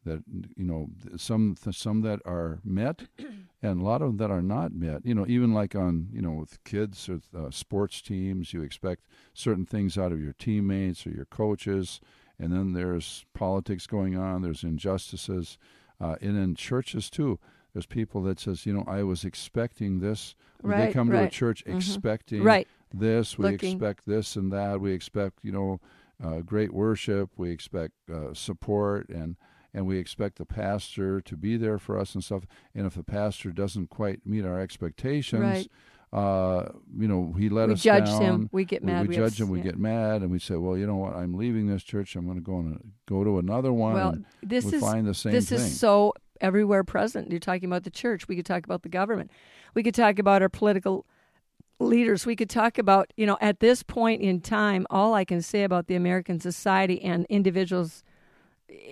that 0.05 0.23
you 0.55 0.63
know 0.63 0.87
some 1.17 1.55
some 1.71 2.01
that 2.01 2.19
are 2.25 2.59
met 2.63 3.03
and 3.61 3.81
a 3.81 3.83
lot 3.83 4.01
of 4.01 4.09
them 4.09 4.17
that 4.17 4.31
are 4.31 4.41
not 4.41 4.71
met 4.71 5.03
you 5.03 5.13
know 5.13 5.25
even 5.27 5.53
like 5.53 5.75
on 5.75 6.07
you 6.13 6.21
know 6.21 6.31
with 6.31 6.63
kids 6.63 7.09
or 7.09 7.19
uh, 7.37 7.49
sports 7.49 8.01
teams 8.01 8.53
you 8.53 8.61
expect 8.61 9.03
certain 9.33 9.65
things 9.65 9.97
out 9.97 10.11
of 10.11 10.21
your 10.21 10.33
teammates 10.33 11.05
or 11.05 11.09
your 11.09 11.25
coaches 11.25 11.99
and 12.39 12.51
then 12.51 12.73
there's 12.73 13.25
politics 13.33 13.87
going 13.87 14.17
on 14.17 14.41
there's 14.41 14.63
injustices 14.63 15.57
uh, 15.99 16.15
and 16.21 16.37
in 16.37 16.55
churches 16.55 17.09
too 17.09 17.39
there's 17.73 17.85
people 17.85 18.21
that 18.23 18.39
says 18.39 18.65
you 18.65 18.73
know 18.73 18.83
i 18.87 19.03
was 19.03 19.23
expecting 19.23 19.99
this 19.99 20.35
right, 20.61 20.87
they 20.87 20.93
come 20.93 21.09
right. 21.09 21.21
to 21.21 21.25
a 21.25 21.29
church 21.29 21.63
mm-hmm. 21.65 21.77
expecting 21.77 22.43
right. 22.43 22.67
this 22.93 23.37
we 23.37 23.51
Looking. 23.51 23.73
expect 23.73 24.05
this 24.05 24.35
and 24.35 24.51
that 24.51 24.79
we 24.79 24.91
expect 24.91 25.39
you 25.43 25.51
know 25.51 25.79
uh, 26.23 26.39
great 26.39 26.73
worship 26.73 27.29
we 27.37 27.51
expect 27.51 27.93
uh, 28.11 28.33
support 28.33 29.09
and 29.09 29.35
and 29.73 29.85
we 29.85 29.97
expect 29.97 30.37
the 30.37 30.45
pastor 30.45 31.19
to 31.19 31.35
be 31.35 31.57
there 31.57 31.77
for 31.77 31.99
us 31.99 32.15
and 32.15 32.23
stuff 32.23 32.43
and 32.73 32.85
if 32.85 32.95
the 32.95 33.03
pastor 33.03 33.51
doesn't 33.51 33.89
quite 33.89 34.25
meet 34.25 34.45
our 34.45 34.59
expectations 34.59 35.41
Right. 35.41 35.67
Uh, 36.13 36.69
you 36.97 37.07
know 37.07 37.33
he 37.37 37.49
let 37.49 37.67
we 37.67 37.73
us 37.73 37.81
judge 37.81 38.05
down 38.05 38.21
him. 38.21 38.49
We 38.51 38.65
get 38.65 38.83
we, 38.83 38.91
mad. 38.91 39.07
we 39.07 39.15
have 39.15 39.25
judge 39.25 39.41
him 39.41 39.49
we 39.49 39.59
yeah. 39.59 39.65
get 39.65 39.77
mad 39.77 40.21
and 40.21 40.31
we 40.31 40.39
say 40.39 40.55
well 40.55 40.77
you 40.77 40.87
know 40.87 40.95
what 40.95 41.15
i'm 41.15 41.33
leaving 41.33 41.67
this 41.67 41.83
church 41.83 42.15
i'm 42.15 42.25
going 42.25 42.37
to 42.37 42.43
go 42.43 42.57
and 42.57 42.91
go 43.07 43.23
to 43.23 43.39
another 43.39 43.73
one 43.73 43.93
Well, 43.93 44.17
this 44.41 44.65
we 44.65 44.75
is 44.75 44.81
find 44.81 45.05
the 45.05 45.13
same 45.13 45.33
this 45.33 45.49
thing 45.49 45.59
is 45.59 45.79
so 45.79 46.13
everywhere 46.41 46.83
present. 46.83 47.31
You're 47.31 47.39
talking 47.39 47.65
about 47.65 47.83
the 47.83 47.89
church. 47.89 48.27
We 48.27 48.35
could 48.35 48.45
talk 48.45 48.65
about 48.65 48.83
the 48.83 48.89
government. 48.89 49.31
We 49.73 49.83
could 49.83 49.95
talk 49.95 50.19
about 50.19 50.41
our 50.41 50.49
political 50.49 51.05
leaders. 51.79 52.25
We 52.25 52.35
could 52.35 52.49
talk 52.49 52.77
about, 52.77 53.11
you 53.17 53.25
know, 53.25 53.37
at 53.41 53.59
this 53.59 53.83
point 53.83 54.21
in 54.21 54.41
time, 54.41 54.85
all 54.89 55.13
I 55.13 55.25
can 55.25 55.41
say 55.41 55.63
about 55.63 55.87
the 55.87 55.95
American 55.95 56.39
society 56.39 57.01
and 57.01 57.25
individuals 57.29 58.03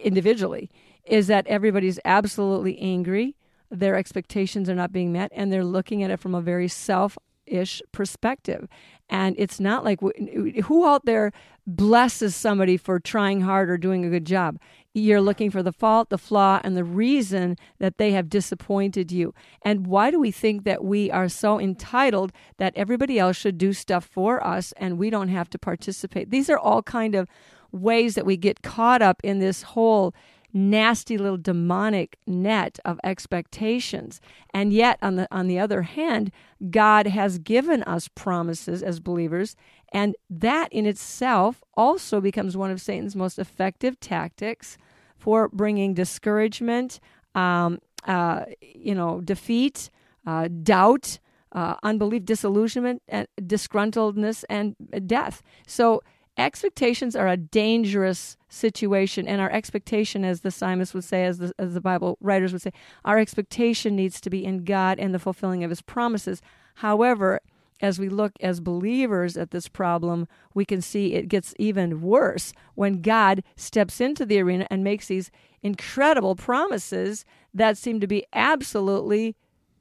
individually 0.03 0.70
is 1.05 1.27
that 1.27 1.46
everybody's 1.48 2.00
absolutely 2.05 2.77
angry. 2.79 3.36
Their 3.73 3.95
expectations 3.95 4.69
are 4.69 4.75
not 4.75 4.91
being 4.91 5.11
met, 5.11 5.31
and 5.33 5.51
they're 5.51 5.65
looking 5.65 6.03
at 6.03 6.11
it 6.11 6.19
from 6.19 6.35
a 6.35 6.41
very 6.41 6.67
selfish 6.67 7.81
perspective. 7.91 8.67
And 9.09 9.35
it's 9.37 9.59
not 9.59 9.83
like 9.83 9.99
who 9.99 10.87
out 10.87 11.05
there 11.05 11.31
blesses 11.65 12.35
somebody 12.35 12.77
for 12.77 12.99
trying 12.99 13.41
hard 13.41 13.69
or 13.69 13.77
doing 13.77 14.05
a 14.05 14.09
good 14.09 14.25
job. 14.25 14.59
You're 14.93 15.21
looking 15.21 15.49
for 15.49 15.63
the 15.63 15.71
fault, 15.71 16.09
the 16.09 16.19
flaw, 16.19 16.61
and 16.63 16.77
the 16.77 16.83
reason 16.83 17.57
that 17.79 17.97
they 17.97 18.11
have 18.11 18.29
disappointed 18.29 19.11
you. 19.11 19.33
And 19.63 19.87
why 19.87 20.11
do 20.11 20.19
we 20.19 20.29
think 20.29 20.65
that 20.65 20.83
we 20.83 21.09
are 21.09 21.27
so 21.27 21.59
entitled 21.59 22.31
that 22.57 22.73
everybody 22.75 23.17
else 23.17 23.37
should 23.37 23.57
do 23.57 23.73
stuff 23.73 24.05
for 24.05 24.45
us 24.45 24.71
and 24.77 24.99
we 24.99 25.09
don't 25.09 25.29
have 25.29 25.49
to 25.51 25.57
participate? 25.57 26.29
These 26.29 26.49
are 26.49 26.59
all 26.59 26.83
kind 26.83 27.15
of 27.15 27.27
ways 27.71 28.13
that 28.13 28.25
we 28.25 28.37
get 28.37 28.61
caught 28.61 29.01
up 29.01 29.19
in 29.23 29.39
this 29.39 29.63
whole 29.63 30.13
nasty 30.53 31.17
little 31.17 31.38
demonic 31.38 32.17
net 32.27 32.79
of 32.86 33.00
expectations. 33.03 34.22
And 34.53 34.72
yet 34.72 35.00
on 35.01 35.15
the 35.15 35.27
on 35.31 35.48
the 35.48 35.60
other 35.60 35.81
hand 35.81 36.31
God 36.69 37.07
has 37.07 37.39
given 37.39 37.83
us 37.83 38.07
promises 38.07 38.83
as 38.83 39.00
believers 39.00 39.55
and 39.91 40.15
that 40.29 40.72
in 40.72 40.86
itself 40.86 41.63
also 41.75 42.22
becomes 42.22 42.55
one 42.55 42.72
of 42.72 42.79
Satan's 42.79 43.15
most 43.15 43.39
effective 43.39 44.00
tactics 44.00 44.77
for 45.17 45.50
bringing 45.50 45.93
discouragement 45.93 47.00
um, 47.36 47.79
uh, 48.05 48.45
you 48.62 48.93
know 48.93 49.22
defeat 49.22 49.89
uh, 50.25 50.48
doubt 50.62 51.19
uh, 51.53 51.75
unbelief 51.83 52.25
disillusionment 52.25 53.01
and 53.07 53.27
disgruntledness 53.39 54.43
and 54.50 54.75
death. 55.05 55.41
So 55.67 56.01
expectations 56.37 57.15
are 57.15 57.27
a 57.27 57.37
dangerous 57.37 58.37
situation 58.49 59.27
and 59.27 59.39
our 59.39 59.51
expectation 59.51 60.25
as 60.25 60.41
the 60.41 60.51
psalmist 60.51 60.93
would 60.93 61.03
say 61.03 61.25
as 61.25 61.37
the, 61.37 61.53
as 61.59 61.73
the 61.73 61.81
bible 61.81 62.17
writers 62.21 62.51
would 62.51 62.61
say 62.61 62.71
our 63.05 63.19
expectation 63.19 63.95
needs 63.95 64.19
to 64.19 64.29
be 64.29 64.43
in 64.43 64.63
god 64.63 64.99
and 64.99 65.13
the 65.13 65.19
fulfilling 65.19 65.63
of 65.63 65.69
his 65.69 65.81
promises. 65.81 66.41
However 66.75 67.39
as 67.81 67.99
we 67.99 68.09
look 68.09 68.31
as 68.39 68.59
believers 68.59 69.37
at 69.37 69.51
this 69.51 69.67
problem 69.67 70.27
we 70.53 70.65
can 70.65 70.81
see 70.81 71.13
it 71.13 71.27
gets 71.27 71.53
even 71.59 72.01
worse 72.01 72.53
when 72.75 73.01
god 73.01 73.43
steps 73.55 74.01
into 74.01 74.25
the 74.25 74.39
arena 74.39 74.65
and 74.71 74.83
makes 74.83 75.07
these 75.07 75.29
incredible 75.61 76.35
promises 76.35 77.25
that 77.53 77.77
seem 77.77 77.99
to 77.99 78.07
be 78.07 78.25
absolutely 78.33 79.35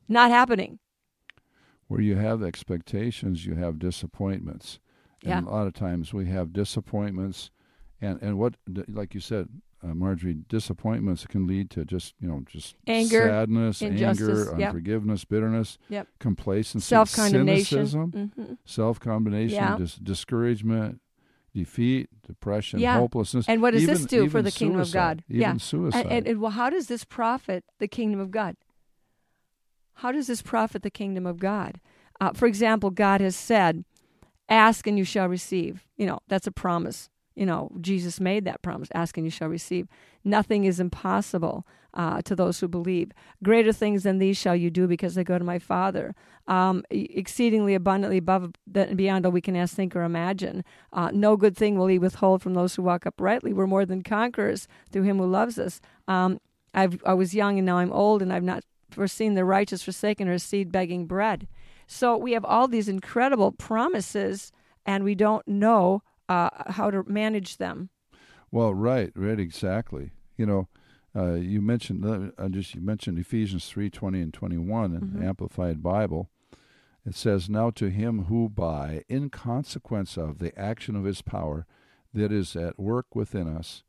not 0.09 0.31
happening. 0.31 0.79
Where 1.89 2.01
you 2.01 2.17
have 2.17 2.43
expectations 2.43 3.47
you 3.47 3.55
have 3.55 3.79
disappointments 3.79 4.79
Yeah. 5.25 5.39
and 5.39 5.47
a 5.47 5.51
lot 5.51 5.67
of 5.67 5.75
times 5.75 6.13
we 6.13 6.27
have 6.27 6.53
disappointments 6.53 7.51
and 8.01 8.21
and 8.23 8.39
what 8.39 8.55
like 8.89 9.15
you 9.15 9.21
said 9.21 9.49
uh, 9.85 9.95
marjorie 9.95 10.35
disappointments 10.49 11.27
can 11.27 11.47
lead 11.47 11.71
to 11.71 11.85
just 11.85 12.15
you 12.21 12.29
know 12.29 12.43
just 12.47 12.77
Anger, 12.87 13.27
sadness 13.29 13.83
anger 13.83 14.55
yep. 14.59 14.69
unforgiveness 14.69 15.25
bitterness 15.25 15.79
Yep. 15.89 16.09
complacency 16.19 16.85
self-condemnation 16.87 17.87
cynicism 17.87 18.13
Mhm. 18.39 18.59
self-condemnation 18.65 19.57
Yeah. 19.57 19.77
dis- 19.77 19.97
discouragement 19.97 21.01
defeat 21.55 22.09
depression 22.27 22.81
Yeah. 22.81 22.97
hopelessness 22.99 23.47
And 23.49 23.61
what 23.61 23.73
does 23.73 23.83
even, 23.83 23.95
this 23.95 24.07
do 24.07 24.29
for 24.29 24.41
the 24.43 24.51
kingdom 24.51 24.81
of 24.81 24.91
God? 24.93 25.23
even 25.29 25.41
Yeah. 25.41 25.57
suicide 25.59 26.05
And, 26.07 26.13
and, 26.13 26.27
and 26.27 26.41
well, 26.41 26.53
how 26.53 26.71
does 26.71 26.87
this 26.87 27.05
profit 27.05 27.65
the 27.79 27.87
kingdom 27.89 28.21
of 28.21 28.31
God? 28.31 28.57
How 29.97 30.13
does 30.13 30.27
this 30.27 30.43
profit 30.43 30.83
the 30.83 30.91
kingdom 30.91 31.27
of 31.27 31.39
God? 31.39 31.81
Uh, 32.21 32.33
for 32.33 32.47
example, 32.47 32.91
God 32.91 33.21
has 33.21 33.37
said, 33.37 33.85
"Ask 34.53 34.87
and 34.87 34.99
you 34.99 35.05
shall 35.05 35.29
receive." 35.29 35.87
You 35.97 36.07
know 36.07 36.21
that's 36.29 36.47
a 36.47 36.53
promise. 36.53 37.09
You 37.35 37.47
know 37.47 37.71
Jesus 37.81 38.21
made 38.21 38.45
that 38.45 38.63
promise: 38.63 38.89
"Ask 38.95 39.17
and 39.17 39.27
you 39.27 39.31
shall 39.31 39.49
receive." 39.49 39.89
Nothing 40.25 40.65
is 40.65 40.79
impossible 40.79 41.67
uh, 41.95 42.23
to 42.23 42.35
those 42.35 42.61
who 42.61 42.69
believe. 42.69 43.13
Greater 43.43 43.73
things 43.73 44.03
than 44.03 44.19
these 44.19 44.37
shall 44.37 44.57
you 44.57 44.71
do 44.71 44.87
because 44.87 45.15
they 45.15 45.25
go 45.25 45.39
to 45.39 45.45
my 45.45 45.59
Father. 45.59 46.15
Um, 46.47 46.85
exceedingly 46.91 47.75
abundantly 47.75 48.19
above 48.19 48.53
and 48.75 48.97
beyond 48.97 49.27
all 49.27 49.33
we 49.33 49.41
can 49.41 49.57
ask, 49.57 49.75
think, 49.75 49.95
or 49.95 50.03
imagine. 50.03 50.65
Uh, 50.93 51.11
no 51.13 51.37
good 51.37 51.57
thing 51.57 51.77
will 51.77 51.87
He 51.87 51.99
withhold 51.99 52.43
from 52.43 52.55
those 52.55 52.75
who 52.75 52.83
walk 52.83 53.07
uprightly. 53.07 53.53
We're 53.53 53.67
more 53.67 53.87
than 53.87 54.03
conquerors 54.03 54.69
through 54.91 55.03
Him 55.03 55.19
who 55.19 55.27
loves 55.27 55.59
us. 55.59 55.81
Um, 56.09 56.41
I 56.75 56.87
was 56.87 57.35
young 57.35 57.59
and 57.59 57.67
now 57.67 57.79
I'm 57.79 57.93
old, 57.93 58.23
and 58.23 58.33
I've 58.33 58.43
not 58.43 58.65
foreseen 58.91 59.35
the 59.35 59.45
righteous 59.45 59.83
forsaken 59.83 60.29
or 60.29 60.39
seed 60.39 60.73
begging 60.73 61.07
bread. 61.07 61.47
So 61.93 62.17
we 62.17 62.33
have 62.33 62.45
all 62.45 62.69
these 62.69 62.89
incredible 62.89 63.53
promises, 63.53 64.51
and 64.87 65.05
we 65.05 65.15
don't 65.15 65.47
know 65.47 66.03
uh, 66.27 66.49
how 66.69 66.91
to 66.91 67.03
manage 67.07 67.59
them. 67.59 67.91
Well, 68.51 68.73
right, 68.73 69.13
right, 69.15 69.39
exactly. 69.39 70.13
You 70.39 70.47
know, 70.47 70.69
uh, 71.15 71.35
you 71.35 71.61
mentioned 71.61 72.33
uh, 72.39 72.49
just 72.49 72.75
you 72.75 72.81
mentioned 72.81 73.19
Ephesians 73.19 73.69
three 73.69 73.91
twenty 73.91 74.23
and 74.23 74.33
twenty 74.33 74.57
one 74.57 74.95
in 74.95 75.01
Mhm. 75.03 75.19
the 75.21 75.27
Amplified 75.27 75.83
Bible. 75.83 76.31
It 77.05 77.15
says, 77.15 77.51
"Now 77.51 77.69
to 77.71 77.91
him 77.91 78.25
who, 78.25 78.49
by 78.49 79.05
in 79.09 79.29
consequence 79.29 80.17
of 80.17 80.39
the 80.39 80.59
action 80.59 80.97
of 80.97 81.05
his 81.05 81.21
power 81.21 81.67
that 82.15 82.33
is 82.33 82.57
at 82.57 82.79
work 82.79 83.15
within 83.15 83.47
us, 83.49 83.85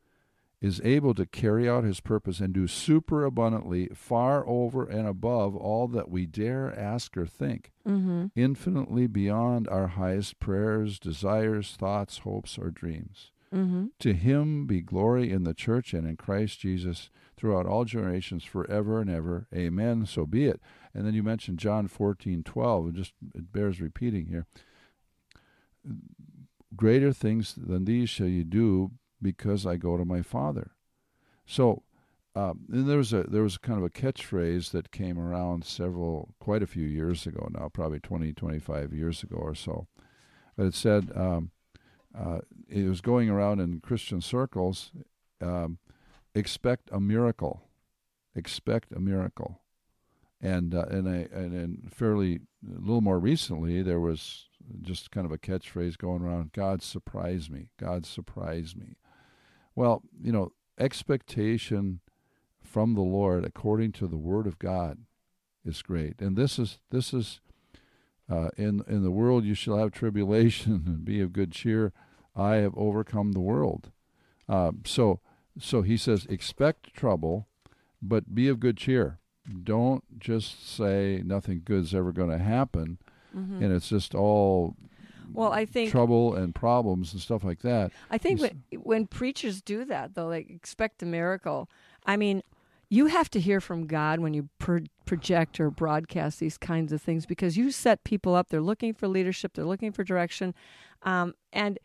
is 0.63 0.81
able 0.83 1.13
to 1.13 1.25
carry 1.25 1.69
out 1.69 1.83
his 1.83 1.99
purpose 1.99 2.39
and 2.39 2.53
do 2.53 2.65
superabundantly, 2.65 3.89
far 3.93 4.47
over 4.47 4.85
and 4.85 5.05
above 5.05 5.55
all 5.55 5.87
that 5.89 6.09
we 6.09 6.25
dare 6.25 6.73
ask 6.79 7.15
or 7.17 7.27
think, 7.27 7.71
Mm-hmm. 7.85 8.27
infinitely 8.33 9.07
beyond 9.07 9.67
our 9.67 9.87
highest 9.87 10.39
prayers, 10.39 10.97
desires, 10.99 11.75
thoughts, 11.77 12.19
hopes, 12.19 12.57
or 12.57 12.71
dreams." 12.71 13.31
Mm-hmm. 13.53 13.87
To 13.99 14.13
him 14.13 14.65
be 14.65 14.81
glory 14.81 15.31
in 15.31 15.43
the 15.43 15.53
church 15.53 15.93
and 15.93 16.07
in 16.07 16.17
Christ 16.17 16.61
Jesus 16.61 17.11
throughout 17.37 17.67
all 17.67 17.85
generations, 17.85 18.43
forever 18.43 18.99
and 18.99 19.09
ever. 19.11 19.47
Amen. 19.53 20.07
So 20.07 20.25
be 20.25 20.45
it. 20.45 20.59
And 20.93 21.05
then 21.05 21.13
you 21.13 21.21
mentioned 21.21 21.59
John 21.59 21.87
fourteen 21.87 22.41
twelve. 22.41 22.87
It 22.87 22.95
just 22.95 23.13
it 23.35 23.51
bears 23.51 23.81
repeating 23.81 24.27
here. 24.27 24.47
Greater 26.75 27.13
things 27.13 27.53
than 27.53 27.85
these 27.85 28.09
shall 28.09 28.27
you 28.27 28.43
do, 28.43 28.91
because 29.23 29.65
I 29.65 29.77
go 29.77 29.97
to 29.97 30.05
my 30.05 30.21
Father. 30.21 30.71
So, 31.45 31.81
um, 32.35 32.65
and 32.71 32.87
there 32.87 32.97
was 32.97 33.13
a 33.13 33.23
there 33.23 33.43
was 33.43 33.57
kind 33.57 33.79
of 33.79 33.85
a 33.85 33.89
catchphrase 33.89 34.71
that 34.71 34.91
came 34.91 35.17
around 35.17 35.65
several, 35.65 36.35
quite 36.39 36.61
a 36.61 36.67
few 36.67 36.85
years 36.85 37.25
ago 37.25 37.49
now, 37.51 37.69
probably 37.69 37.99
20, 37.99 38.33
25 38.33 38.93
years 38.93 39.23
ago 39.23 39.37
or 39.37 39.55
so. 39.55 39.87
But 40.55 40.67
it 40.67 40.75
said. 40.75 41.11
Um, 41.15 41.51
uh, 42.17 42.39
it 42.69 42.87
was 42.87 43.01
going 43.01 43.29
around 43.29 43.59
in 43.59 43.79
Christian 43.79 44.21
circles. 44.21 44.91
Um, 45.41 45.79
expect 46.35 46.89
a 46.91 46.99
miracle, 46.99 47.63
expect 48.35 48.91
a 48.91 48.99
miracle, 48.99 49.61
and 50.39 50.75
uh, 50.75 50.85
and 50.89 51.09
I 51.09 51.27
and, 51.33 51.53
and 51.53 51.91
fairly 51.93 52.41
a 52.65 52.79
little 52.79 53.01
more 53.01 53.19
recently 53.19 53.81
there 53.81 53.99
was 53.99 54.47
just 54.81 55.11
kind 55.11 55.25
of 55.25 55.31
a 55.31 55.37
catchphrase 55.37 55.97
going 55.97 56.21
around: 56.21 56.53
"God 56.53 56.81
surprise 56.83 57.49
me, 57.49 57.69
God 57.79 58.05
surprise 58.05 58.75
me." 58.75 58.95
Well, 59.75 60.03
you 60.21 60.31
know, 60.31 60.51
expectation 60.79 61.99
from 62.61 62.93
the 62.95 63.01
Lord 63.01 63.45
according 63.45 63.91
to 63.93 64.07
the 64.07 64.17
Word 64.17 64.47
of 64.47 64.59
God 64.59 64.99
is 65.65 65.81
great. 65.81 66.19
And 66.21 66.35
this 66.35 66.57
is 66.59 66.79
this 66.91 67.13
is 67.13 67.39
uh, 68.29 68.49
in 68.57 68.83
in 68.87 69.03
the 69.03 69.11
world 69.11 69.43
you 69.45 69.53
shall 69.53 69.77
have 69.77 69.91
tribulation 69.91 70.83
and 70.85 71.05
be 71.05 71.21
of 71.21 71.33
good 71.33 71.51
cheer. 71.51 71.91
I 72.35 72.55
have 72.55 72.73
overcome 72.75 73.31
the 73.33 73.39
world. 73.39 73.91
Uh, 74.49 74.71
so 74.85 75.19
so 75.59 75.81
he 75.83 75.97
says 75.97 76.25
expect 76.27 76.93
trouble, 76.93 77.47
but 78.01 78.33
be 78.33 78.47
of 78.47 78.59
good 78.59 78.77
cheer. 78.77 79.19
Don't 79.63 80.19
just 80.19 80.67
say 80.75 81.21
nothing 81.25 81.61
good's 81.65 81.93
ever 81.93 82.11
going 82.11 82.29
to 82.31 82.37
happen, 82.43 82.97
Mm-hmm. 83.35 83.63
and 83.63 83.73
it's 83.73 83.89
just 83.89 84.13
all 84.13 84.75
Well, 85.33 85.51
I 85.51 85.65
think 85.65 85.91
trouble 85.91 86.35
and 86.35 86.53
problems 86.53 87.13
and 87.13 87.21
stuff 87.21 87.43
like 87.43 87.61
that. 87.61 87.91
I 88.09 88.17
think 88.17 88.41
when, 88.41 88.63
when 88.81 89.07
preachers 89.07 89.61
do 89.61 89.85
that, 89.85 90.15
though, 90.15 90.27
like 90.27 90.49
expect 90.49 91.01
a 91.03 91.05
miracle. 91.05 91.69
I 92.05 92.17
mean, 92.17 92.43
you 92.89 93.07
have 93.07 93.29
to 93.31 93.39
hear 93.39 93.59
from 93.59 93.87
God 93.87 94.19
when 94.19 94.35
you 94.35 94.49
pro- 94.59 94.85
project 95.05 95.59
or 95.59 95.71
broadcast 95.71 96.39
these 96.39 96.59
kinds 96.59 96.93
of 96.93 97.01
things 97.01 97.25
because 97.25 97.57
you 97.57 97.71
set 97.71 98.03
people 98.03 98.35
up. 98.35 98.49
They're 98.49 98.61
looking 98.61 98.93
for 98.93 99.07
leadership, 99.07 99.53
they're 99.53 99.65
looking 99.65 99.91
for 99.91 100.03
direction. 100.03 100.53
Um, 101.01 101.33
and, 101.51 101.79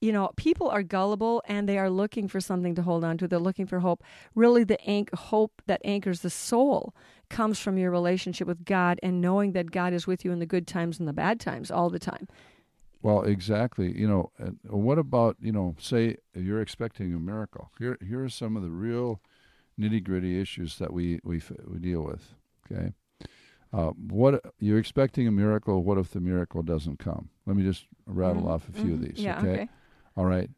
you 0.00 0.12
know, 0.12 0.30
people 0.36 0.68
are 0.68 0.84
gullible 0.84 1.42
and 1.46 1.68
they 1.68 1.78
are 1.78 1.90
looking 1.90 2.28
for 2.28 2.40
something 2.40 2.76
to 2.76 2.82
hold 2.82 3.02
on 3.02 3.18
to. 3.18 3.26
They're 3.26 3.40
looking 3.40 3.66
for 3.66 3.80
hope. 3.80 4.04
Really, 4.36 4.62
the 4.62 4.80
anch- 4.88 5.08
hope 5.12 5.62
that 5.66 5.80
anchors 5.84 6.20
the 6.20 6.30
soul 6.30 6.94
comes 7.28 7.58
from 7.58 7.76
your 7.76 7.90
relationship 7.90 8.46
with 8.46 8.64
God 8.64 9.00
and 9.02 9.20
knowing 9.20 9.52
that 9.52 9.72
God 9.72 9.92
is 9.92 10.06
with 10.06 10.24
you 10.24 10.30
in 10.30 10.38
the 10.38 10.46
good 10.46 10.68
times 10.68 11.00
and 11.00 11.08
the 11.08 11.12
bad 11.12 11.40
times 11.40 11.72
all 11.72 11.90
the 11.90 11.98
time. 11.98 12.28
Well, 13.02 13.22
exactly. 13.22 13.98
You 13.98 14.08
know, 14.08 14.32
what 14.62 14.98
about 14.98 15.36
you 15.40 15.52
know, 15.52 15.74
say 15.78 16.16
you're 16.34 16.60
expecting 16.62 17.12
a 17.14 17.18
miracle? 17.18 17.70
Here, 17.78 17.98
here 18.00 18.24
are 18.24 18.28
some 18.28 18.56
of 18.56 18.62
the 18.62 18.70
real 18.70 19.20
nitty 19.78 20.04
gritty 20.04 20.40
issues 20.40 20.78
that 20.78 20.92
we 20.92 21.20
we 21.24 21.42
we 21.66 21.78
deal 21.78 22.02
with. 22.02 22.34
Okay, 22.70 22.92
uh, 23.72 23.90
what 23.90 24.42
you're 24.58 24.78
expecting 24.78 25.26
a 25.26 25.32
miracle? 25.32 25.82
What 25.82 25.98
if 25.98 26.10
the 26.10 26.20
miracle 26.20 26.62
doesn't 26.62 26.98
come? 26.98 27.30
Let 27.46 27.56
me 27.56 27.64
just 27.64 27.86
rattle 28.06 28.44
Mhm, 28.44 28.48
off 28.48 28.68
a 28.68 28.72
few 28.72 28.94
of 28.94 29.00
mhm. 29.00 29.08
these. 29.08 29.24
Yeah, 29.24 29.38
okay? 29.38 29.52
okay. 29.52 29.68
all 30.16 30.26
right. 30.26 30.50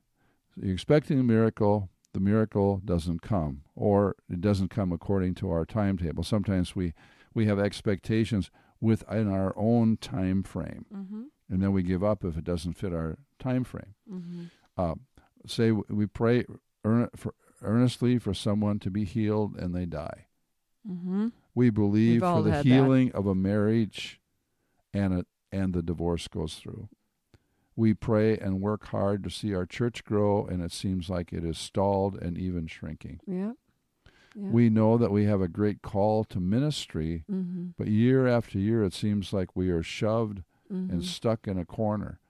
So 0.55 0.63
you're 0.65 0.75
expecting 0.75 1.19
a 1.19 1.25
miracle. 1.25 1.89
The 2.13 2.21
miracle 2.21 2.81
doesn't 2.85 3.23
come, 3.23 3.63
or 3.75 4.15
it 4.31 4.41
doesn't 4.41 4.69
come 4.69 4.93
according 4.93 5.35
to 5.37 5.51
our 5.51 5.65
timetable. 5.65 6.23
Sometimes 6.25 6.77
we 6.77 6.93
we 7.35 7.47
have 7.47 7.59
expectations 7.59 8.51
within 8.81 9.29
our 9.33 9.53
own 9.57 9.97
time 9.97 10.43
frame 10.43 10.85
Mm-hmm. 10.95 11.23
And 11.51 11.63
then 11.63 11.73
we 11.73 11.83
give 11.83 12.03
up 12.03 12.25
if 12.25 12.37
it 12.37 12.45
doesn't 12.45 12.75
fit 12.75 12.93
our 12.93 13.19
time 13.39 13.65
frame. 13.65 13.95
Mm-hmm. 14.11 14.45
Uh, 14.77 14.95
say 15.47 15.71
we 15.71 16.07
pray 16.07 16.45
earn, 16.85 17.09
for, 17.15 17.35
earnestly 17.63 18.19
for 18.19 18.35
someone 18.35 18.79
to 18.81 18.91
be 18.91 19.05
healed 19.05 19.57
and 19.57 19.75
they 19.75 19.87
die. 19.87 20.27
Mm-hmm. 20.89 21.29
We 21.55 21.71
believe 21.71 22.21
for 22.21 22.43
the 22.43 22.51
had 22.51 22.65
that. 22.65 22.69
healing 22.69 23.13
of 23.13 23.27
a 23.27 23.35
marriage, 23.35 24.21
and 24.93 25.15
a, 25.15 25.27
and 25.53 25.73
the 25.73 25.83
divorce 25.83 26.29
goes 26.29 26.57
through. 26.57 26.89
We 27.77 27.95
pray 27.95 28.37
and 28.39 28.61
work 28.61 28.87
hard 28.89 29.25
to 29.25 29.31
see 29.31 29.55
our 29.55 29.67
church 29.67 30.05
grow, 30.05 30.47
and 30.47 30.63
it 30.63 30.73
seems 30.73 31.09
like 31.09 31.33
it 31.33 31.45
is 31.45 31.59
stalled 31.59 32.17
and 32.21 32.37
even 32.37 32.67
shrinking. 32.67 33.21
Yeah. 33.27 33.53
yeah. 34.35 34.51
We 34.51 34.69
know 34.69 34.99
that 34.99 35.11
we 35.11 35.25
have 35.25 35.41
a 35.41 35.49
great 35.49 35.81
call 35.83 36.25
to 36.25 36.41
ministry, 36.41 37.25
mm-hmm. 37.31 37.69
but 37.79 37.89
year 37.89 38.27
after 38.27 38.59
year, 38.59 38.85
it 38.85 38.95
seems 38.95 39.33
like 39.33 39.57
we 39.57 39.71
are 39.71 39.83
shoved 39.83 40.43
Mm-hmm. 40.73 40.91
and 40.93 41.05
stuck 41.05 41.47
in 41.47 41.59
a 41.59 41.65
corner. 41.65 42.21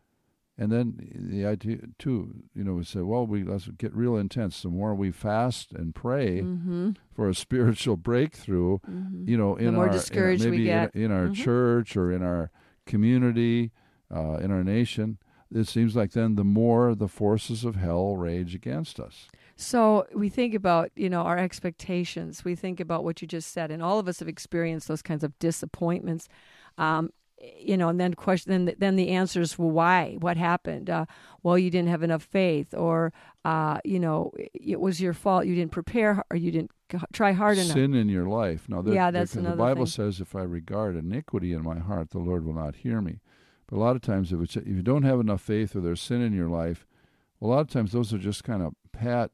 And 0.56 0.70
then 0.70 1.10
the 1.14 1.44
idea 1.46 1.78
too, 1.98 2.44
you 2.54 2.62
know, 2.64 2.74
we 2.74 2.84
say, 2.84 3.00
well, 3.00 3.26
we 3.26 3.42
let's 3.42 3.66
get 3.78 3.92
real 3.94 4.16
intense. 4.16 4.62
The 4.62 4.68
more 4.68 4.94
we 4.94 5.10
fast 5.10 5.72
and 5.72 5.94
pray 5.94 6.42
Mm-hmm. 6.42 6.90
for 7.14 7.28
a 7.28 7.34
spiritual 7.34 7.96
breakthrough, 7.96 8.78
Mm-hmm. 8.78 9.28
you 9.28 9.36
know, 9.36 9.56
in 9.56 9.74
more 9.74 9.84
our 9.84 9.90
in 9.90 9.92
discouraged 9.96 10.44
we 10.44 10.50
maybe 10.50 10.62
in- 10.70 10.74
get. 10.84 10.94
in, 10.94 11.10
our 11.12 11.26
Mhm. 11.28 11.34
church 11.34 11.96
or 11.96 12.12
in 12.12 12.22
our 12.22 12.50
community, 12.86 13.72
uh, 14.14 14.38
in 14.42 14.50
our 14.50 14.62
nation, 14.62 15.18
it 15.52 15.66
seems 15.68 15.94
like 15.96 16.12
then 16.12 16.34
the 16.36 16.44
more 16.44 16.94
the 16.94 17.08
forces 17.08 17.64
of 17.64 17.76
hell 17.76 18.16
rage 18.16 18.54
against 18.54 18.98
us. 19.00 19.28
So 19.56 20.06
we 20.14 20.28
think 20.28 20.54
about, 20.54 20.90
you 20.96 21.08
know, 21.08 21.22
our 21.22 21.38
expectations. 21.38 22.44
We 22.44 22.54
think 22.56 22.80
about 22.80 23.04
what 23.04 23.22
you 23.22 23.28
just 23.28 23.52
said, 23.52 23.70
and 23.70 23.82
all 23.82 23.98
of 23.98 24.06
us 24.08 24.18
have 24.20 24.28
experienced 24.28 24.88
those 24.88 25.02
kinds 25.02 25.22
of 25.24 25.36
disappointments. 25.38 26.28
Um, 26.78 27.10
you 27.58 27.76
know, 27.76 27.88
and 27.88 27.98
then 28.00 28.14
question, 28.14 28.52
then 28.52 28.64
the, 28.66 28.74
then 28.78 28.96
the 28.96 29.08
answers, 29.10 29.58
well, 29.58 29.70
why? 29.70 30.16
What 30.20 30.36
happened? 30.36 30.90
Uh, 30.90 31.06
well, 31.42 31.58
you 31.58 31.70
didn't 31.70 31.88
have 31.88 32.02
enough 32.02 32.22
faith, 32.22 32.74
or 32.74 33.12
uh, 33.44 33.78
you 33.84 33.98
know, 34.00 34.32
it 34.52 34.80
was 34.80 35.00
your 35.00 35.12
fault. 35.12 35.46
You 35.46 35.54
didn't 35.54 35.72
prepare, 35.72 36.24
or 36.30 36.36
you 36.36 36.50
didn't 36.50 36.70
try 37.12 37.32
hard 37.32 37.58
enough. 37.58 37.72
Sin 37.72 37.94
in 37.94 38.08
your 38.08 38.26
life. 38.26 38.68
Now, 38.68 38.82
there, 38.82 38.94
Yeah, 38.94 39.10
that's 39.10 39.32
because 39.32 39.40
another 39.44 39.56
the 39.56 39.62
Bible 39.62 39.86
thing. 39.86 39.92
says, 39.92 40.20
"If 40.20 40.34
I 40.34 40.42
regard 40.42 40.96
iniquity 40.96 41.52
in 41.52 41.62
my 41.62 41.78
heart, 41.78 42.10
the 42.10 42.18
Lord 42.18 42.44
will 42.44 42.54
not 42.54 42.76
hear 42.76 43.00
me." 43.00 43.20
But 43.66 43.76
a 43.76 43.80
lot 43.80 43.96
of 43.96 44.02
times, 44.02 44.32
if 44.32 44.40
it's 44.40 44.56
if 44.56 44.66
you 44.66 44.82
don't 44.82 45.02
have 45.02 45.20
enough 45.20 45.40
faith 45.40 45.74
or 45.74 45.80
there's 45.80 46.00
sin 46.00 46.22
in 46.22 46.32
your 46.32 46.48
life, 46.48 46.86
a 47.40 47.46
lot 47.46 47.60
of 47.60 47.68
times 47.68 47.92
those 47.92 48.12
are 48.12 48.18
just 48.18 48.44
kind 48.44 48.62
of 48.62 48.74
pat 48.92 49.30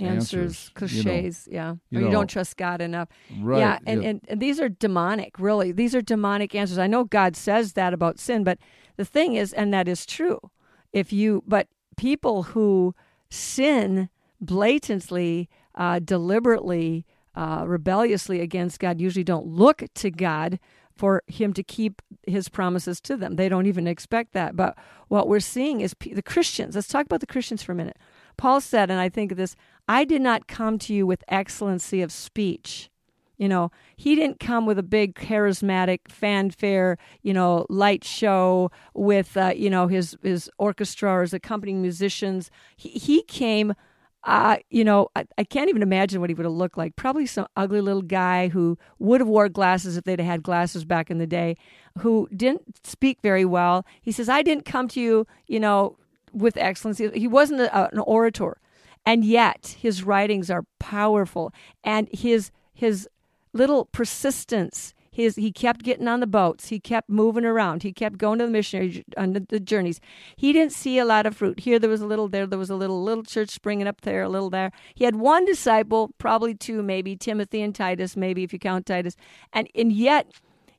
Answers, 0.00 0.70
answers, 0.74 0.92
you 0.92 1.04
know. 1.04 1.10
cliches, 1.10 1.48
yeah, 1.50 1.74
You 1.90 1.98
or 1.98 2.02
you 2.02 2.06
know, 2.08 2.12
don't 2.12 2.26
trust 2.26 2.56
God 2.56 2.80
enough. 2.80 3.08
right. 3.40 3.58
Yeah, 3.60 3.78
and, 3.86 4.04
and, 4.04 4.20
and 4.28 4.40
these 4.40 4.58
are 4.60 4.68
demonic, 4.68 5.38
really. 5.38 5.70
These 5.70 5.94
are 5.94 6.02
demonic 6.02 6.54
answers. 6.54 6.78
I 6.78 6.88
know 6.88 7.04
God 7.04 7.36
says 7.36 7.74
that 7.74 7.94
about 7.94 8.18
sin, 8.18 8.42
but 8.42 8.58
the 8.96 9.04
thing 9.04 9.34
is, 9.34 9.52
and 9.52 9.72
that 9.72 9.86
is 9.86 10.04
true. 10.04 10.40
If 10.92 11.12
you, 11.12 11.44
but 11.46 11.68
people 11.96 12.42
who 12.44 12.94
sin 13.30 14.08
blatantly, 14.40 15.48
uh, 15.74 16.00
deliberately, 16.00 17.06
uh, 17.34 17.64
rebelliously 17.66 18.40
against 18.40 18.78
God 18.80 19.00
usually 19.00 19.24
don't 19.24 19.46
look 19.46 19.82
to 19.94 20.10
God 20.10 20.58
for 20.96 21.22
Him 21.26 21.52
to 21.54 21.62
keep 21.62 22.00
His 22.26 22.48
promises 22.48 23.00
to 23.02 23.16
them. 23.16 23.34
They 23.36 23.48
don't 23.48 23.66
even 23.66 23.86
expect 23.88 24.32
that. 24.32 24.54
But 24.54 24.76
what 25.08 25.26
we're 25.28 25.40
seeing 25.40 25.80
is 25.80 25.94
the 26.00 26.22
Christians. 26.22 26.76
Let's 26.76 26.88
talk 26.88 27.06
about 27.06 27.20
the 27.20 27.26
Christians 27.26 27.62
for 27.62 27.72
a 27.72 27.74
minute. 27.74 27.98
Paul 28.36 28.60
said, 28.60 28.90
and 28.90 29.00
I 29.00 29.08
think 29.08 29.34
this 29.36 29.56
I 29.88 30.04
did 30.04 30.22
not 30.22 30.46
come 30.46 30.78
to 30.80 30.94
you 30.94 31.06
with 31.06 31.24
excellency 31.28 32.02
of 32.02 32.10
speech. 32.10 32.90
You 33.36 33.48
know, 33.48 33.72
he 33.96 34.14
didn't 34.14 34.38
come 34.38 34.64
with 34.64 34.78
a 34.78 34.82
big 34.84 35.14
charismatic 35.16 36.08
fanfare, 36.08 36.98
you 37.22 37.34
know, 37.34 37.66
light 37.68 38.04
show 38.04 38.70
with, 38.94 39.36
uh, 39.36 39.52
you 39.56 39.68
know, 39.68 39.88
his, 39.88 40.16
his 40.22 40.48
orchestra 40.56 41.10
or 41.10 41.22
his 41.22 41.34
accompanying 41.34 41.82
musicians. 41.82 42.50
He, 42.76 42.90
he 42.90 43.22
came, 43.24 43.74
uh, 44.22 44.58
you 44.70 44.84
know, 44.84 45.08
I, 45.16 45.26
I 45.36 45.42
can't 45.42 45.68
even 45.68 45.82
imagine 45.82 46.20
what 46.20 46.30
he 46.30 46.34
would 46.34 46.46
have 46.46 46.52
looked 46.52 46.78
like. 46.78 46.94
Probably 46.94 47.26
some 47.26 47.48
ugly 47.56 47.80
little 47.80 48.02
guy 48.02 48.48
who 48.48 48.78
would 49.00 49.20
have 49.20 49.28
wore 49.28 49.48
glasses 49.48 49.96
if 49.96 50.04
they'd 50.04 50.20
had 50.20 50.44
glasses 50.44 50.84
back 50.84 51.10
in 51.10 51.18
the 51.18 51.26
day, 51.26 51.56
who 51.98 52.28
didn't 52.34 52.86
speak 52.86 53.18
very 53.20 53.44
well. 53.44 53.84
He 54.00 54.12
says, 54.12 54.28
I 54.28 54.42
didn't 54.42 54.64
come 54.64 54.86
to 54.88 55.00
you, 55.00 55.26
you 55.48 55.58
know, 55.58 55.98
with 56.32 56.56
excellency. 56.56 57.10
He 57.14 57.26
wasn't 57.26 57.62
a, 57.62 57.92
an 57.92 57.98
orator. 57.98 58.58
And 59.06 59.24
yet 59.24 59.76
his 59.78 60.02
writings 60.02 60.50
are 60.50 60.64
powerful. 60.78 61.52
And 61.82 62.08
his, 62.12 62.50
his, 62.72 63.08
little 63.54 63.86
persistence. 63.86 64.92
His, 65.10 65.36
he 65.36 65.52
kept 65.52 65.84
getting 65.84 66.08
on 66.08 66.18
the 66.18 66.26
boats. 66.26 66.68
He 66.68 66.80
kept 66.80 67.08
moving 67.08 67.44
around. 67.44 67.84
He 67.84 67.92
kept 67.92 68.18
going 68.18 68.40
to 68.40 68.46
the 68.46 68.50
missionary 68.50 69.04
on 69.16 69.32
the, 69.32 69.46
the 69.48 69.60
journeys. 69.60 70.00
He 70.34 70.52
didn't 70.52 70.72
see 70.72 70.98
a 70.98 71.04
lot 71.04 71.24
of 71.24 71.36
fruit. 71.36 71.60
Here 71.60 71.78
there 71.78 71.88
was 71.88 72.00
a 72.00 72.06
little, 72.06 72.28
there 72.28 72.48
there 72.48 72.58
was 72.58 72.68
a 72.68 72.74
little, 72.74 73.00
little 73.00 73.22
church 73.22 73.50
springing 73.50 73.86
up 73.86 74.00
there, 74.00 74.24
a 74.24 74.28
little 74.28 74.50
there. 74.50 74.72
He 74.96 75.04
had 75.04 75.14
one 75.14 75.44
disciple, 75.44 76.10
probably 76.18 76.56
two, 76.56 76.82
maybe 76.82 77.14
Timothy 77.14 77.62
and 77.62 77.72
Titus, 77.72 78.16
maybe 78.16 78.42
if 78.42 78.52
you 78.52 78.58
count 78.58 78.86
Titus, 78.86 79.14
and 79.52 79.68
and 79.76 79.92
yet 79.92 80.26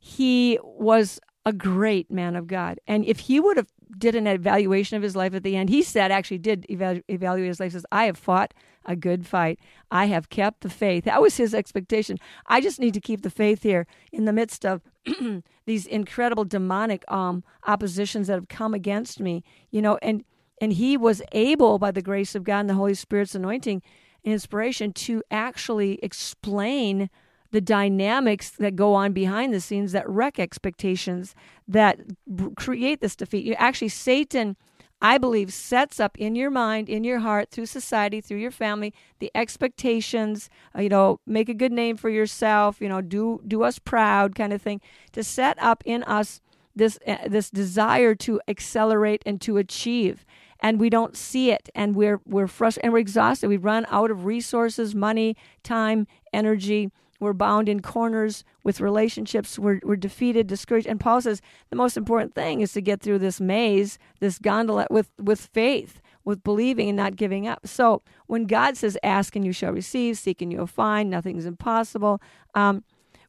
he 0.01 0.59
was 0.61 1.21
a 1.45 1.53
great 1.53 2.11
man 2.11 2.35
of 2.35 2.47
God. 2.47 2.79
And 2.87 3.05
if 3.05 3.19
he 3.19 3.39
would 3.39 3.55
have 3.55 3.71
did 3.97 4.15
an 4.15 4.27
evaluation 4.27 4.97
of 4.97 5.03
his 5.03 5.15
life 5.15 5.33
at 5.33 5.43
the 5.43 5.55
end, 5.55 5.69
he 5.69 5.81
said 5.81 6.11
actually 6.11 6.37
did 6.37 6.65
evalu- 6.69 7.03
evaluate 7.07 7.47
his 7.47 7.59
life. 7.59 7.71
Says 7.71 7.85
I 7.91 8.05
have 8.05 8.17
fought 8.17 8.53
a 8.85 8.95
good 8.95 9.25
fight. 9.25 9.59
I 9.91 10.05
have 10.05 10.29
kept 10.29 10.61
the 10.61 10.69
faith. 10.69 11.05
That 11.05 11.21
was 11.21 11.37
his 11.37 11.53
expectation. 11.53 12.17
I 12.47 12.61
just 12.61 12.79
need 12.79 12.93
to 12.93 13.01
keep 13.01 13.21
the 13.21 13.29
faith 13.29 13.63
here 13.63 13.87
in 14.11 14.25
the 14.25 14.33
midst 14.33 14.65
of 14.65 14.81
these 15.65 15.85
incredible 15.85 16.45
demonic 16.45 17.03
um, 17.11 17.43
oppositions 17.65 18.27
that 18.27 18.33
have 18.33 18.47
come 18.47 18.73
against 18.73 19.19
me. 19.19 19.43
You 19.71 19.81
know, 19.81 19.97
and 20.01 20.23
and 20.61 20.73
he 20.73 20.97
was 20.97 21.21
able 21.31 21.79
by 21.79 21.91
the 21.91 22.01
grace 22.01 22.35
of 22.35 22.43
God 22.43 22.61
and 22.61 22.69
the 22.69 22.75
Holy 22.75 22.93
Spirit's 22.93 23.35
anointing 23.35 23.81
and 24.23 24.33
inspiration 24.33 24.93
to 24.93 25.21
actually 25.29 25.99
explain 26.01 27.09
the 27.55 27.61
dynamics 27.61 28.49
that 28.49 28.75
go 28.75 28.93
on 28.93 29.13
behind 29.13 29.53
the 29.53 29.61
scenes 29.61 29.93
that 29.93 30.07
wreck 30.09 30.39
expectations 30.39 31.33
that 31.69 31.97
b- 32.35 32.49
create 32.57 32.99
this 32.99 33.15
defeat. 33.15 33.45
You 33.45 33.53
actually 33.53 33.87
Satan 33.87 34.57
I 35.01 35.17
believe 35.17 35.53
sets 35.53 35.99
up 36.01 36.17
in 36.17 36.35
your 36.35 36.49
mind, 36.49 36.89
in 36.89 37.05
your 37.05 37.19
heart, 37.19 37.51
through 37.51 37.67
society, 37.67 38.19
through 38.19 38.39
your 38.39 38.51
family, 38.51 38.93
the 39.19 39.31
expectations, 39.33 40.49
uh, 40.75 40.81
you 40.81 40.89
know, 40.89 41.21
make 41.25 41.47
a 41.47 41.53
good 41.53 41.71
name 41.71 41.95
for 41.95 42.09
yourself, 42.09 42.81
you 42.81 42.89
know, 42.89 42.99
do 42.99 43.41
do 43.47 43.63
us 43.63 43.79
proud 43.79 44.35
kind 44.35 44.51
of 44.51 44.61
thing, 44.61 44.81
to 45.13 45.23
set 45.23 45.57
up 45.61 45.81
in 45.85 46.03
us 46.03 46.41
this 46.75 46.99
uh, 47.07 47.17
this 47.25 47.49
desire 47.49 48.15
to 48.15 48.41
accelerate 48.49 49.23
and 49.25 49.39
to 49.41 49.55
achieve 49.55 50.25
and 50.59 50.79
we 50.79 50.89
don't 50.89 51.15
see 51.15 51.51
it 51.51 51.69
and 51.75 51.95
we're 51.95 52.19
we're 52.25 52.47
frustrated 52.47 52.85
and 52.85 52.93
we're 52.93 52.99
exhausted 52.99 53.47
we 53.47 53.57
run 53.57 53.85
out 53.89 54.11
of 54.11 54.25
resources 54.25 54.95
money 54.95 55.35
time 55.63 56.07
energy 56.33 56.91
we're 57.19 57.33
bound 57.33 57.69
in 57.69 57.81
corners 57.81 58.43
with 58.63 58.81
relationships. 58.81 59.57
We're, 59.57 59.79
we're 59.83 59.95
defeated 59.95 60.47
discouraged. 60.47 60.87
And 60.87 60.99
paul 60.99 61.21
says 61.21 61.41
the 61.69 61.75
most 61.75 61.97
important 61.97 62.35
thing 62.35 62.61
is 62.61 62.73
to 62.73 62.81
get 62.81 63.01
through 63.01 63.19
this 63.19 63.39
maze 63.39 63.97
this 64.19 64.39
gondola 64.39 64.87
with 64.89 65.11
with 65.17 65.39
faith 65.39 66.01
with 66.23 66.43
believing 66.43 66.89
and 66.89 66.97
not 66.97 67.15
giving 67.15 67.47
up. 67.47 67.67
So 67.67 68.01
when 68.27 68.45
god 68.45 68.77
says 68.77 68.97
ask 69.03 69.35
and 69.35 69.45
you 69.45 69.51
shall 69.51 69.71
receive 69.71 70.17
seek 70.17 70.41
and 70.41 70.51
you'll 70.51 70.67
find 70.67 71.09
nothing's 71.09 71.45
impossible 71.45 72.21
um, 72.53 72.83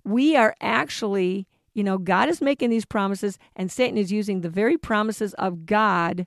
we 0.05 0.37
are 0.37 0.55
actually 0.61 1.47
you 1.75 1.85
know 1.85 1.99
god 1.99 2.29
is 2.29 2.41
making 2.41 2.71
these 2.71 2.85
promises 2.85 3.39
and 3.55 3.71
satan 3.71 3.99
is 3.99 4.13
using 4.13 4.41
the 4.41 4.49
very 4.49 4.79
promises 4.79 5.35
of 5.35 5.67
god 5.67 6.27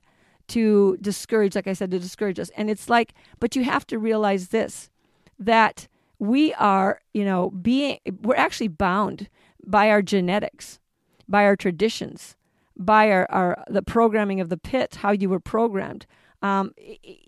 to 0.50 0.96
discourage, 1.00 1.54
like 1.54 1.68
I 1.68 1.74
said, 1.74 1.92
to 1.92 1.98
discourage 2.00 2.40
us. 2.40 2.50
And 2.56 2.68
it's 2.68 2.90
like, 2.90 3.14
but 3.38 3.54
you 3.54 3.62
have 3.64 3.86
to 3.86 3.98
realize 3.98 4.48
this 4.48 4.90
that 5.38 5.88
we 6.20 6.52
are, 6.54 7.00
you 7.14 7.24
know, 7.24 7.50
being, 7.50 7.98
we're 8.22 8.36
actually 8.36 8.68
bound 8.68 9.28
by 9.66 9.90
our 9.90 10.02
genetics, 10.02 10.78
by 11.26 11.44
our 11.44 11.56
traditions, 11.56 12.36
by 12.76 13.10
our, 13.10 13.26
our 13.30 13.64
the 13.68 13.82
programming 13.82 14.40
of 14.40 14.50
the 14.50 14.56
pit, 14.56 14.96
how 14.96 15.10
you 15.10 15.28
were 15.28 15.40
programmed. 15.40 16.06
Um, 16.42 16.72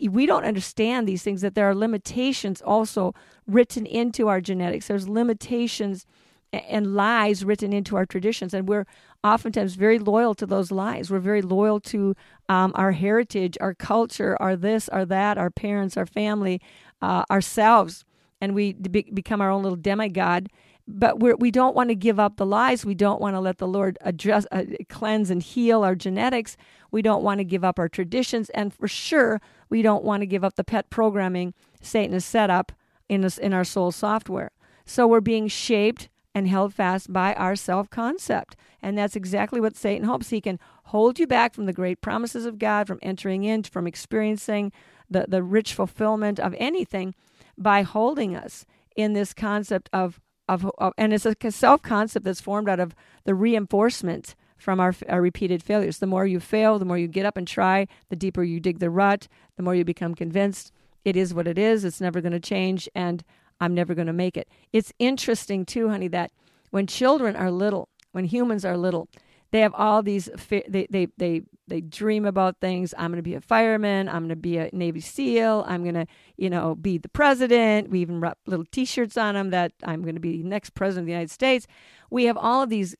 we 0.08 0.26
don't 0.26 0.44
understand 0.44 1.08
these 1.08 1.22
things, 1.22 1.40
that 1.40 1.54
there 1.54 1.68
are 1.68 1.74
limitations 1.74 2.62
also 2.62 3.14
written 3.46 3.86
into 3.86 4.28
our 4.28 4.40
genetics. 4.40 4.88
There's 4.88 5.08
limitations 5.08 6.06
and 6.52 6.94
lies 6.94 7.46
written 7.46 7.72
into 7.72 7.96
our 7.96 8.04
traditions, 8.04 8.52
and 8.52 8.68
we're 8.68 8.86
oftentimes 9.24 9.74
very 9.74 9.98
loyal 9.98 10.34
to 10.34 10.46
those 10.46 10.70
lies. 10.70 11.10
We're 11.10 11.18
very 11.18 11.42
loyal 11.42 11.80
to 11.80 12.14
um, 12.50 12.72
our 12.74 12.92
heritage, 12.92 13.56
our 13.58 13.72
culture, 13.72 14.36
our 14.40 14.54
this, 14.54 14.88
our 14.90 15.06
that, 15.06 15.38
our 15.38 15.50
parents, 15.50 15.96
our 15.96 16.06
family, 16.06 16.60
uh, 17.00 17.24
ourselves, 17.30 18.04
and 18.42 18.56
we 18.56 18.72
be- 18.72 19.08
become 19.14 19.40
our 19.40 19.50
own 19.50 19.62
little 19.62 19.76
demigod. 19.76 20.48
But 20.88 21.20
we're, 21.20 21.36
we 21.36 21.52
don't 21.52 21.76
want 21.76 21.90
to 21.90 21.94
give 21.94 22.18
up 22.18 22.36
the 22.36 22.44
lies. 22.44 22.84
We 22.84 22.96
don't 22.96 23.20
want 23.20 23.36
to 23.36 23.40
let 23.40 23.58
the 23.58 23.68
Lord 23.68 23.96
address, 24.00 24.46
uh, 24.50 24.64
cleanse, 24.88 25.30
and 25.30 25.40
heal 25.40 25.84
our 25.84 25.94
genetics. 25.94 26.56
We 26.90 27.02
don't 27.02 27.22
want 27.22 27.38
to 27.38 27.44
give 27.44 27.62
up 27.62 27.78
our 27.78 27.88
traditions, 27.88 28.50
and 28.50 28.74
for 28.74 28.88
sure, 28.88 29.40
we 29.70 29.80
don't 29.80 30.02
want 30.02 30.22
to 30.22 30.26
give 30.26 30.42
up 30.42 30.56
the 30.56 30.64
pet 30.64 30.90
programming 30.90 31.54
Satan 31.80 32.14
has 32.14 32.24
set 32.24 32.50
up 32.50 32.72
in 33.08 33.24
us 33.24 33.38
in 33.38 33.54
our 33.54 33.62
soul 33.62 33.92
software. 33.92 34.50
So 34.84 35.06
we're 35.06 35.20
being 35.20 35.46
shaped 35.46 36.08
and 36.34 36.48
held 36.48 36.74
fast 36.74 37.12
by 37.12 37.34
our 37.34 37.54
self 37.54 37.90
concept. 37.90 38.56
And 38.82 38.98
that's 38.98 39.14
exactly 39.14 39.60
what 39.60 39.76
Satan 39.76 40.08
hopes. 40.08 40.30
He 40.30 40.40
can 40.40 40.58
hold 40.86 41.20
you 41.20 41.28
back 41.28 41.54
from 41.54 41.66
the 41.66 41.72
great 41.72 42.00
promises 42.00 42.44
of 42.44 42.58
God, 42.58 42.88
from 42.88 42.98
entering 43.02 43.44
in, 43.44 43.62
from 43.62 43.86
experiencing 43.86 44.72
the, 45.08 45.26
the 45.28 45.44
rich 45.44 45.74
fulfillment 45.74 46.40
of 46.40 46.56
anything 46.58 47.14
by 47.62 47.82
holding 47.82 48.34
us 48.34 48.64
in 48.96 49.12
this 49.12 49.32
concept 49.32 49.88
of, 49.92 50.20
of, 50.48 50.70
of 50.78 50.92
and 50.98 51.12
it's 51.12 51.26
a 51.26 51.34
self 51.50 51.82
concept 51.82 52.24
that's 52.24 52.40
formed 52.40 52.68
out 52.68 52.80
of 52.80 52.94
the 53.24 53.34
reinforcement 53.34 54.34
from 54.56 54.78
our, 54.78 54.94
our 55.08 55.20
repeated 55.20 55.62
failures. 55.62 55.98
The 55.98 56.06
more 56.06 56.26
you 56.26 56.40
fail, 56.40 56.78
the 56.78 56.84
more 56.84 56.98
you 56.98 57.08
get 57.08 57.26
up 57.26 57.36
and 57.36 57.46
try, 57.46 57.86
the 58.10 58.16
deeper 58.16 58.42
you 58.42 58.60
dig 58.60 58.78
the 58.78 58.90
rut, 58.90 59.28
the 59.56 59.62
more 59.62 59.74
you 59.74 59.84
become 59.84 60.14
convinced 60.14 60.72
it 61.04 61.16
is 61.16 61.34
what 61.34 61.48
it 61.48 61.58
is, 61.58 61.84
it's 61.84 62.00
never 62.00 62.20
going 62.20 62.32
to 62.32 62.40
change, 62.40 62.88
and 62.94 63.24
I'm 63.60 63.74
never 63.74 63.94
going 63.94 64.06
to 64.06 64.12
make 64.12 64.36
it. 64.36 64.48
It's 64.72 64.92
interesting, 64.98 65.64
too, 65.64 65.88
honey, 65.88 66.08
that 66.08 66.30
when 66.70 66.86
children 66.86 67.36
are 67.36 67.50
little, 67.50 67.88
when 68.12 68.24
humans 68.24 68.64
are 68.64 68.76
little, 68.76 69.08
they 69.52 69.60
have 69.60 69.74
all 69.74 70.02
these 70.02 70.28
they 70.48 70.86
they 70.90 71.06
they 71.16 71.42
they 71.68 71.80
dream 71.80 72.24
about 72.24 72.58
things. 72.60 72.92
I'm 72.98 73.10
going 73.10 73.18
to 73.18 73.22
be 73.22 73.34
a 73.34 73.40
fireman. 73.40 74.08
I'm 74.08 74.20
going 74.20 74.30
to 74.30 74.36
be 74.36 74.58
a 74.58 74.70
navy 74.72 75.00
seal. 75.00 75.64
I'm 75.68 75.82
going 75.82 75.94
to 75.94 76.06
you 76.36 76.50
know 76.50 76.74
be 76.74 76.98
the 76.98 77.10
president. 77.10 77.90
We 77.90 78.00
even 78.00 78.20
wrap 78.20 78.38
little 78.46 78.64
t-shirts 78.72 79.16
on 79.16 79.34
them 79.34 79.50
that 79.50 79.72
i'm 79.84 80.02
going 80.02 80.16
to 80.16 80.20
be 80.20 80.42
next 80.42 80.70
president 80.74 81.04
of 81.04 81.06
the 81.06 81.12
united 81.12 81.30
states. 81.30 81.66
We 82.10 82.24
have 82.24 82.36
all 82.36 82.62
of 82.62 82.70
these 82.70 82.96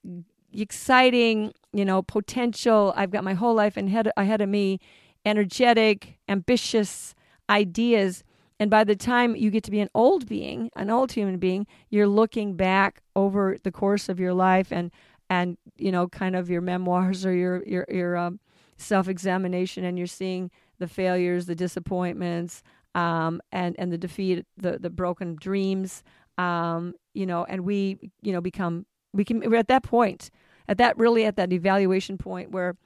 exciting 0.53 1.53
you 1.73 1.85
know 1.85 2.03
potential. 2.03 2.93
I've 2.97 3.11
got 3.11 3.25
my 3.25 3.35
whole 3.35 3.55
life 3.55 3.77
ahead, 3.77 4.11
ahead 4.17 4.41
of 4.41 4.49
me 4.49 4.79
energetic 5.25 6.19
ambitious 6.29 7.15
ideas. 7.49 8.25
And 8.59 8.71
by 8.71 8.85
the 8.85 8.95
time 8.95 9.35
you 9.35 9.51
get 9.51 9.65
to 9.65 9.71
be 9.71 9.81
an 9.81 9.89
old 9.95 10.29
being, 10.29 10.71
an 10.77 10.91
old 10.91 11.13
human 11.13 11.39
being, 11.39 11.67
you're 11.91 12.07
looking 12.07 12.55
back 12.55 13.03
over 13.17 13.57
the 13.63 13.73
course 13.73 14.09
of 14.09 14.21
your 14.21 14.35
life 14.35 14.71
and 14.71 14.93
and 15.33 15.57
you 15.79 15.91
know 15.91 16.09
kind 16.09 16.37
of 16.37 16.51
your 16.51 16.61
memoirs 16.61 17.25
or 17.25 17.33
your 17.33 17.65
your 17.65 17.87
your 17.89 18.17
um, 18.19 18.39
self 18.77 19.09
examination, 19.09 19.83
and 19.83 19.97
you're 19.97 20.07
seeing 20.07 20.51
the 20.79 20.87
failures, 20.87 21.47
the 21.47 21.55
disappointments, 21.55 22.63
um, 22.95 23.41
and 23.51 23.75
and 23.79 23.91
the 23.91 23.97
defeat, 23.97 24.45
the 24.59 24.79
the 24.79 24.91
broken 24.91 25.35
dreams, 25.41 26.03
um, 26.37 26.95
you 27.15 27.25
know, 27.25 27.45
and 27.45 27.65
we 27.65 27.99
you 28.21 28.33
know 28.33 28.43
become 28.43 28.85
we 29.15 29.25
can 29.25 29.41
we're 29.41 29.57
at 29.57 29.69
that 29.69 29.83
point, 29.83 30.29
at 30.69 30.77
that 30.77 30.99
really 30.99 31.25
at 31.25 31.37
that 31.37 31.51
evaluation 31.51 32.19
point 32.19 32.51
where 32.51 32.77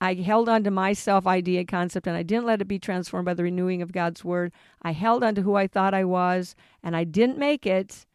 I 0.00 0.14
held 0.14 0.48
on 0.48 0.64
to 0.64 0.70
my 0.70 0.94
self 0.94 1.26
idea 1.26 1.66
concept 1.66 2.06
and 2.06 2.16
I 2.16 2.22
didn't 2.22 2.46
let 2.46 2.62
it 2.62 2.68
be 2.68 2.78
transformed 2.78 3.26
by 3.26 3.34
the 3.34 3.42
renewing 3.42 3.82
of 3.82 3.92
God's 3.92 4.24
word. 4.24 4.52
I 4.80 4.92
held 4.92 5.22
on 5.22 5.34
to 5.34 5.42
who 5.42 5.54
I 5.54 5.66
thought 5.66 5.92
I 5.92 6.04
was 6.04 6.56
and 6.82 6.96
I 6.96 7.04
didn't 7.04 7.36
make 7.36 7.66
it. 7.66 8.06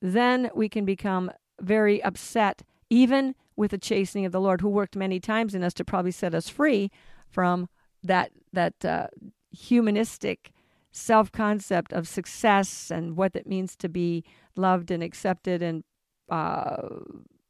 Then 0.00 0.50
we 0.54 0.70
can 0.70 0.86
become 0.86 1.30
very 1.60 2.02
upset, 2.02 2.62
even 2.90 3.34
with 3.56 3.70
the 3.70 3.78
chastening 3.78 4.26
of 4.26 4.32
the 4.32 4.40
Lord, 4.40 4.60
who 4.60 4.68
worked 4.68 4.96
many 4.96 5.20
times 5.20 5.54
in 5.54 5.62
us 5.62 5.74
to 5.74 5.84
probably 5.84 6.10
set 6.10 6.34
us 6.34 6.48
free 6.48 6.90
from 7.28 7.68
that 8.02 8.30
that 8.52 8.84
uh, 8.84 9.06
humanistic 9.50 10.52
self 10.92 11.32
concept 11.32 11.92
of 11.92 12.06
success 12.06 12.90
and 12.90 13.16
what 13.16 13.34
it 13.34 13.46
means 13.46 13.76
to 13.76 13.88
be 13.88 14.24
loved 14.56 14.90
and 14.90 15.02
accepted 15.02 15.62
and 15.62 15.84
uh, 16.28 16.76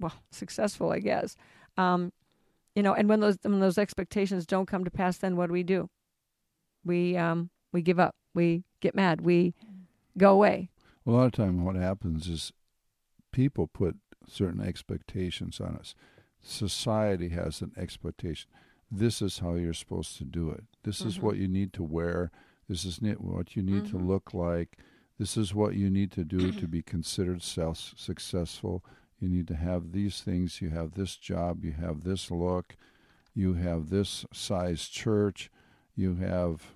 well 0.00 0.14
successful, 0.30 0.90
I 0.90 1.00
guess. 1.00 1.36
Um, 1.76 2.12
you 2.74 2.82
know 2.82 2.92
and 2.94 3.08
when 3.08 3.20
those 3.20 3.38
when 3.42 3.60
those 3.60 3.78
expectations 3.78 4.46
don't 4.46 4.66
come 4.66 4.84
to 4.84 4.90
pass 4.90 5.18
then 5.18 5.36
what 5.36 5.46
do 5.46 5.52
we 5.52 5.62
do? 5.62 5.88
We 6.84 7.16
um 7.16 7.50
we 7.72 7.82
give 7.82 7.98
up. 7.98 8.14
We 8.34 8.64
get 8.80 8.94
mad. 8.94 9.20
We 9.22 9.54
go 10.18 10.32
away. 10.32 10.70
A 11.06 11.10
lot 11.10 11.26
of 11.26 11.32
time 11.32 11.64
what 11.64 11.76
happens 11.76 12.28
is 12.28 12.52
people 13.32 13.66
put 13.66 13.96
certain 14.28 14.60
expectations 14.60 15.60
on 15.60 15.76
us 15.76 15.94
society 16.42 17.30
has 17.30 17.60
an 17.60 17.72
expectation 17.76 18.50
this 18.90 19.22
is 19.22 19.38
how 19.38 19.54
you're 19.54 19.72
supposed 19.72 20.16
to 20.16 20.24
do 20.24 20.50
it 20.50 20.64
this 20.82 21.00
mm-hmm. 21.00 21.08
is 21.08 21.20
what 21.20 21.36
you 21.36 21.48
need 21.48 21.72
to 21.72 21.82
wear 21.82 22.30
this 22.68 22.84
is 22.84 23.00
what 23.00 23.56
you 23.56 23.62
need 23.62 23.84
mm-hmm. 23.84 23.98
to 23.98 24.04
look 24.04 24.34
like 24.34 24.78
this 25.18 25.36
is 25.36 25.54
what 25.54 25.74
you 25.74 25.88
need 25.88 26.10
to 26.10 26.24
do 26.24 26.52
to 26.52 26.66
be 26.68 26.82
considered 26.82 27.42
self 27.42 27.94
successful 27.96 28.84
you 29.24 29.30
need 29.30 29.48
to 29.48 29.56
have 29.56 29.92
these 29.92 30.20
things. 30.20 30.60
You 30.60 30.68
have 30.70 30.92
this 30.92 31.16
job. 31.16 31.64
You 31.64 31.72
have 31.72 32.04
this 32.04 32.30
look. 32.30 32.76
You 33.34 33.54
have 33.54 33.88
this 33.88 34.26
size 34.32 34.86
church. 34.88 35.50
You 35.96 36.16
have. 36.16 36.74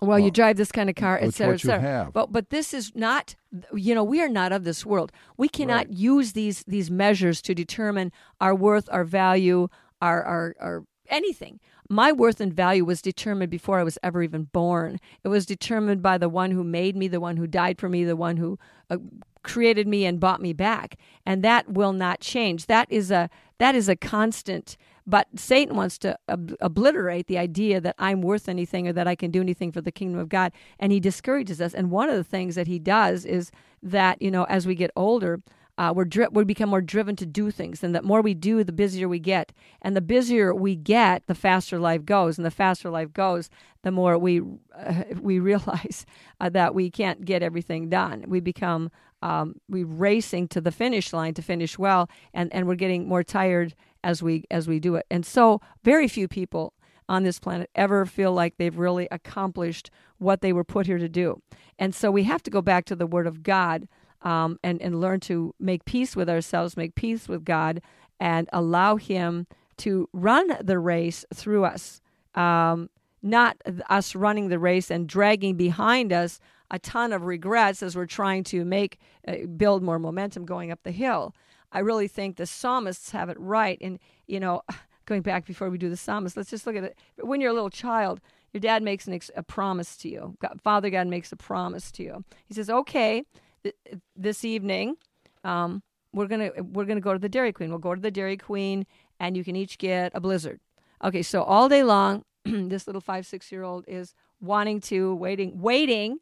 Well, 0.00 0.20
uh, 0.20 0.24
you 0.24 0.30
drive 0.30 0.56
this 0.56 0.70
kind 0.70 0.88
of 0.88 0.96
car, 0.96 1.18
etc., 1.20 1.54
etc. 1.54 2.10
But 2.12 2.32
but 2.32 2.50
this 2.50 2.72
is 2.72 2.92
not. 2.94 3.34
You 3.74 3.94
know, 3.94 4.04
we 4.04 4.20
are 4.20 4.28
not 4.28 4.52
of 4.52 4.64
this 4.64 4.84
world. 4.84 5.10
We 5.36 5.48
cannot 5.48 5.86
right. 5.86 5.90
use 5.90 6.32
these 6.32 6.64
these 6.64 6.90
measures 6.90 7.42
to 7.42 7.54
determine 7.54 8.12
our 8.40 8.54
worth, 8.54 8.88
our 8.92 9.04
value, 9.04 9.68
our 10.00 10.22
our, 10.22 10.54
our 10.60 10.84
anything. 11.08 11.60
My 11.90 12.12
worth 12.12 12.38
and 12.40 12.52
value 12.52 12.84
was 12.84 13.00
determined 13.00 13.50
before 13.50 13.78
I 13.80 13.82
was 13.82 13.98
ever 14.02 14.22
even 14.22 14.44
born. 14.44 15.00
It 15.24 15.28
was 15.28 15.46
determined 15.46 16.02
by 16.02 16.18
the 16.18 16.28
one 16.28 16.50
who 16.50 16.62
made 16.62 16.94
me, 16.94 17.08
the 17.08 17.20
one 17.20 17.38
who 17.38 17.46
died 17.46 17.78
for 17.78 17.88
me, 17.88 18.04
the 18.04 18.14
one 18.14 18.36
who 18.36 18.58
uh, 18.90 18.98
created 19.42 19.88
me 19.88 20.04
and 20.04 20.20
bought 20.20 20.42
me 20.42 20.52
back 20.52 20.98
and 21.24 21.42
that 21.42 21.70
will 21.70 21.92
not 21.92 22.20
change 22.20 22.66
that 22.66 22.90
is 22.90 23.10
a 23.10 23.30
that 23.58 23.74
is 23.74 23.88
a 23.88 23.96
constant 23.96 24.76
but 25.08 25.26
satan 25.36 25.74
wants 25.74 25.98
to 25.98 26.16
ob- 26.28 26.54
obliterate 26.60 27.26
the 27.26 27.38
idea 27.38 27.80
that 27.80 27.94
i'm 27.98 28.22
worth 28.22 28.48
anything 28.48 28.86
or 28.86 28.92
that 28.92 29.08
i 29.08 29.14
can 29.14 29.30
do 29.30 29.40
anything 29.40 29.72
for 29.72 29.80
the 29.80 29.92
kingdom 29.92 30.20
of 30.20 30.28
god 30.28 30.52
and 30.78 30.92
he 30.92 31.00
discourages 31.00 31.60
us. 31.60 31.74
And 31.74 31.90
one 31.90 32.08
of 32.08 32.16
the 32.16 32.24
things 32.24 32.54
that 32.54 32.66
he 32.66 32.78
does 32.78 33.24
is 33.24 33.50
that 33.82 34.20
you 34.20 34.30
know 34.30 34.44
as 34.44 34.66
we 34.66 34.74
get 34.74 34.90
older 34.96 35.40
uh, 35.78 35.92
we're 35.94 36.04
dri- 36.04 36.26
we 36.32 36.42
become 36.42 36.70
more 36.70 36.80
driven 36.80 37.14
to 37.14 37.24
do 37.24 37.52
things, 37.52 37.84
and 37.84 37.94
the 37.94 38.02
more 38.02 38.20
we 38.20 38.34
do, 38.34 38.64
the 38.64 38.72
busier 38.72 39.08
we 39.08 39.20
get, 39.20 39.52
and 39.80 39.94
the 39.94 40.00
busier 40.00 40.52
we 40.52 40.74
get, 40.74 41.24
the 41.28 41.36
faster 41.36 41.78
life 41.78 42.04
goes, 42.04 42.36
and 42.36 42.44
the 42.44 42.50
faster 42.50 42.90
life 42.90 43.12
goes, 43.12 43.48
the 43.82 43.92
more 43.92 44.18
we 44.18 44.40
uh, 44.76 45.04
we 45.20 45.38
realize 45.38 46.04
uh, 46.40 46.48
that 46.48 46.74
we 46.74 46.90
can't 46.90 47.24
get 47.24 47.44
everything 47.44 47.88
done. 47.88 48.24
We 48.26 48.40
become 48.40 48.90
um, 49.22 49.54
we 49.68 49.84
racing 49.84 50.48
to 50.48 50.60
the 50.60 50.72
finish 50.72 51.12
line 51.12 51.34
to 51.34 51.42
finish 51.42 51.78
well, 51.78 52.10
and 52.34 52.52
and 52.52 52.66
we're 52.66 52.74
getting 52.74 53.06
more 53.06 53.22
tired 53.22 53.76
as 54.04 54.22
we 54.22 54.44
as 54.50 54.68
we 54.68 54.78
do 54.78 54.94
it, 54.94 55.06
and 55.10 55.24
so 55.24 55.60
very 55.82 56.08
few 56.08 56.28
people 56.28 56.72
on 57.08 57.22
this 57.22 57.38
planet 57.38 57.70
ever 57.74 58.04
feel 58.04 58.32
like 58.32 58.56
they've 58.56 58.78
really 58.78 59.08
accomplished 59.10 59.90
what 60.18 60.42
they 60.42 60.52
were 60.52 60.64
put 60.64 60.86
here 60.86 60.98
to 60.98 61.08
do. 61.08 61.40
And 61.78 61.94
so 61.94 62.10
we 62.10 62.24
have 62.24 62.42
to 62.42 62.50
go 62.50 62.60
back 62.60 62.84
to 62.86 62.96
the 62.96 63.06
Word 63.06 63.26
of 63.26 63.42
God 63.42 63.88
um, 64.22 64.58
and, 64.62 64.82
and 64.82 65.00
learn 65.00 65.20
to 65.20 65.54
make 65.58 65.84
peace 65.84 66.16
with 66.16 66.28
ourselves, 66.28 66.76
make 66.76 66.94
peace 66.94 67.28
with 67.28 67.44
God, 67.44 67.80
and 68.20 68.48
allow 68.52 68.96
Him 68.96 69.46
to 69.78 70.08
run 70.12 70.48
the 70.60 70.78
race 70.78 71.24
through 71.32 71.64
us, 71.64 72.00
um, 72.34 72.90
not 73.22 73.56
us 73.88 74.14
running 74.14 74.48
the 74.48 74.58
race 74.58 74.90
and 74.90 75.08
dragging 75.08 75.56
behind 75.56 76.12
us 76.12 76.40
a 76.70 76.78
ton 76.78 77.12
of 77.12 77.24
regrets 77.24 77.82
as 77.82 77.96
we're 77.96 78.06
trying 78.06 78.44
to 78.44 78.64
make 78.64 78.98
uh, 79.26 79.46
build 79.56 79.82
more 79.82 79.98
momentum 79.98 80.44
going 80.44 80.70
up 80.70 80.82
the 80.82 80.90
hill. 80.90 81.34
I 81.72 81.80
really 81.80 82.08
think 82.08 82.36
the 82.36 82.46
psalmists 82.46 83.10
have 83.10 83.28
it 83.28 83.38
right. 83.38 83.78
And 83.80 83.98
you 84.26 84.40
know, 84.40 84.62
going 85.06 85.22
back 85.22 85.46
before 85.46 85.70
we 85.70 85.78
do 85.78 85.88
the 85.88 85.96
psalmist, 85.96 86.36
let's 86.36 86.50
just 86.50 86.66
look 86.66 86.76
at 86.76 86.84
it. 86.84 86.98
When 87.18 87.40
you're 87.40 87.50
a 87.50 87.54
little 87.54 87.70
child, 87.70 88.20
your 88.52 88.60
dad 88.60 88.82
makes 88.82 89.06
an 89.06 89.14
ex- 89.14 89.30
a 89.36 89.42
promise 89.42 89.96
to 89.98 90.08
you. 90.08 90.36
God, 90.40 90.60
Father 90.62 90.90
God 90.90 91.06
makes 91.06 91.32
a 91.32 91.36
promise 91.36 91.90
to 91.92 92.02
you. 92.02 92.24
He 92.46 92.54
says, 92.54 92.70
"Okay, 92.70 93.24
th- 93.62 93.76
this 94.16 94.44
evening, 94.44 94.96
um, 95.44 95.82
we're 96.12 96.26
gonna 96.26 96.50
we're 96.62 96.86
gonna 96.86 97.00
go 97.00 97.12
to 97.12 97.18
the 97.18 97.28
Dairy 97.28 97.52
Queen. 97.52 97.70
We'll 97.70 97.78
go 97.78 97.94
to 97.94 98.00
the 98.00 98.10
Dairy 98.10 98.36
Queen, 98.36 98.86
and 99.20 99.36
you 99.36 99.44
can 99.44 99.56
each 99.56 99.78
get 99.78 100.12
a 100.14 100.20
Blizzard." 100.20 100.60
Okay, 101.04 101.22
so 101.22 101.42
all 101.42 101.68
day 101.68 101.82
long, 101.82 102.24
this 102.44 102.86
little 102.86 103.02
five 103.02 103.26
six 103.26 103.52
year 103.52 103.62
old 103.62 103.84
is 103.86 104.14
wanting 104.40 104.80
to 104.80 105.14
waiting 105.14 105.60
waiting 105.60 106.18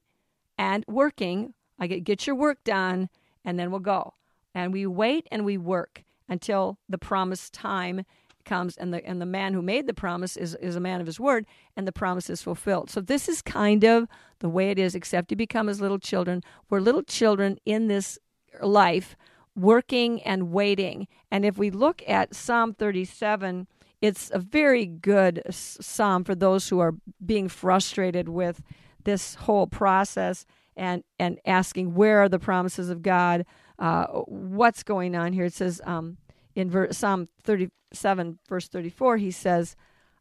and 0.59 0.85
working. 0.89 1.55
I 1.79 1.87
get 1.87 2.05
get 2.05 2.27
your 2.27 2.37
work 2.37 2.65
done, 2.65 3.09
and 3.45 3.59
then 3.59 3.71
we'll 3.71 3.81
go. 3.81 4.15
And 4.57 4.73
we 4.73 4.87
wait 4.87 5.29
and 5.31 5.45
we 5.45 5.59
work 5.59 6.03
until 6.31 6.79
the 6.89 6.97
promised 6.97 7.53
time 7.53 8.07
comes 8.47 8.75
and 8.79 8.95
the 8.95 9.07
and 9.07 9.21
the 9.21 9.27
man 9.27 9.53
who 9.53 9.61
made 9.61 9.87
the 9.87 9.93
promise 9.93 10.35
is, 10.35 10.55
is 10.55 10.77
a 10.77 10.81
man 10.81 11.01
of 11.03 11.07
his 11.07 11.21
word 11.21 11.45
and 11.77 11.87
the 11.87 11.93
promise 11.93 12.31
is 12.31 12.41
fulfilled. 12.41 12.89
So 12.89 13.03
this 13.03 13.29
is 13.29 13.43
kind 13.43 13.85
of 13.85 14.09
the 14.39 14.49
way 14.49 14.71
it 14.71 14.79
is, 14.79 14.95
except 14.95 15.31
you 15.31 15.37
become 15.37 15.69
as 15.69 15.83
little 15.83 15.99
children. 15.99 16.43
We're 16.71 16.81
little 16.81 17.03
children 17.03 17.59
in 17.67 17.89
this 17.89 18.19
life 18.63 19.15
working 19.55 20.23
and 20.23 20.51
waiting. 20.53 21.07
And 21.31 21.45
if 21.45 21.59
we 21.59 21.69
look 21.69 22.03
at 22.09 22.35
Psalm 22.35 22.73
37, 22.73 23.67
it's 24.01 24.31
a 24.33 24.39
very 24.39 24.87
good 24.87 25.43
psalm 25.51 26.25
for 26.25 26.35
those 26.35 26.71
who 26.71 26.79
are 26.79 26.95
being 27.25 27.49
frustrated 27.49 28.31
with 28.31 28.63
this 29.05 29.35
whole 29.35 29.67
process 29.67 30.47
and 30.79 31.05
and 31.19 31.39
asking 31.45 31.95
where 31.95 32.23
are 32.23 32.29
the 32.31 32.39
promises 32.39 32.89
of 32.89 33.03
God, 33.03 33.45
uh, 33.79 34.07
what's 34.27 34.83
going 34.83 35.15
on 35.15 35.33
here. 35.33 35.45
It 35.45 35.53
says 35.55 35.81
um, 35.85 36.19
in 36.55 36.71
verse, 36.71 36.97
Psalm 36.97 37.29
37, 37.43 38.39
verse 38.49 38.69
34, 38.69 39.17
he 39.19 39.31
says, 39.31 39.77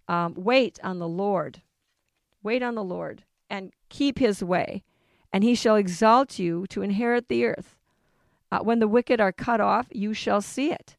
um, 0.07 0.33
Wait 0.35 0.79
on 0.83 0.99
the 0.99 1.07
Lord. 1.07 1.61
Wait 2.43 2.61
on 2.61 2.75
the 2.75 2.83
Lord 2.83 3.23
and 3.49 3.73
keep 3.89 4.19
his 4.19 4.43
way, 4.43 4.83
and 5.31 5.43
he 5.43 5.55
shall 5.55 5.75
exalt 5.75 6.39
you 6.39 6.65
to 6.67 6.81
inherit 6.81 7.27
the 7.27 7.45
earth. 7.45 7.75
Uh, 8.51 8.59
when 8.59 8.79
the 8.79 8.87
wicked 8.87 9.19
are 9.19 9.31
cut 9.31 9.59
off, 9.59 9.87
you 9.91 10.13
shall 10.13 10.41
see 10.41 10.71
it. 10.71 10.95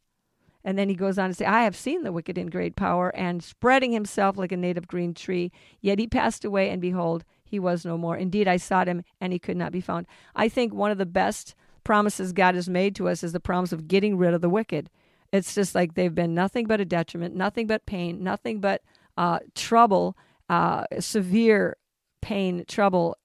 And 0.64 0.76
then 0.76 0.88
he 0.88 0.96
goes 0.96 1.16
on 1.16 1.30
to 1.30 1.34
say, 1.34 1.44
I 1.44 1.62
have 1.62 1.76
seen 1.76 2.02
the 2.02 2.10
wicked 2.10 2.36
in 2.36 2.48
great 2.48 2.74
power 2.74 3.14
and 3.14 3.42
spreading 3.42 3.92
himself 3.92 4.36
like 4.36 4.50
a 4.50 4.56
native 4.56 4.88
green 4.88 5.14
tree. 5.14 5.52
Yet 5.80 6.00
he 6.00 6.08
passed 6.08 6.44
away, 6.44 6.70
and 6.70 6.82
behold, 6.82 7.24
he 7.44 7.60
was 7.60 7.84
no 7.84 7.96
more. 7.96 8.16
Indeed, 8.16 8.48
I 8.48 8.56
sought 8.56 8.88
him, 8.88 9.04
and 9.20 9.32
he 9.32 9.38
could 9.38 9.56
not 9.56 9.70
be 9.70 9.80
found. 9.80 10.06
I 10.34 10.48
think 10.48 10.74
one 10.74 10.90
of 10.90 10.98
the 10.98 11.06
best 11.06 11.54
promises 11.86 12.32
God 12.32 12.56
has 12.56 12.68
made 12.68 12.96
to 12.96 13.08
us 13.08 13.22
is 13.22 13.32
the 13.32 13.38
promise 13.38 13.72
of 13.72 13.86
getting 13.86 14.18
rid 14.18 14.34
of 14.34 14.40
the 14.40 14.50
wicked. 14.50 14.90
It's 15.32 15.54
just 15.54 15.72
like 15.72 15.94
they've 15.94 16.12
been 16.12 16.34
nothing 16.34 16.66
but 16.66 16.80
a 16.80 16.84
detriment, 16.84 17.36
nothing 17.36 17.68
but 17.68 17.86
pain, 17.86 18.24
nothing 18.24 18.60
but 18.60 18.82
uh, 19.16 19.38
trouble, 19.54 20.16
uh, 20.48 20.82
severe 20.98 21.76
pain, 22.20 22.64
trouble, 22.66 23.16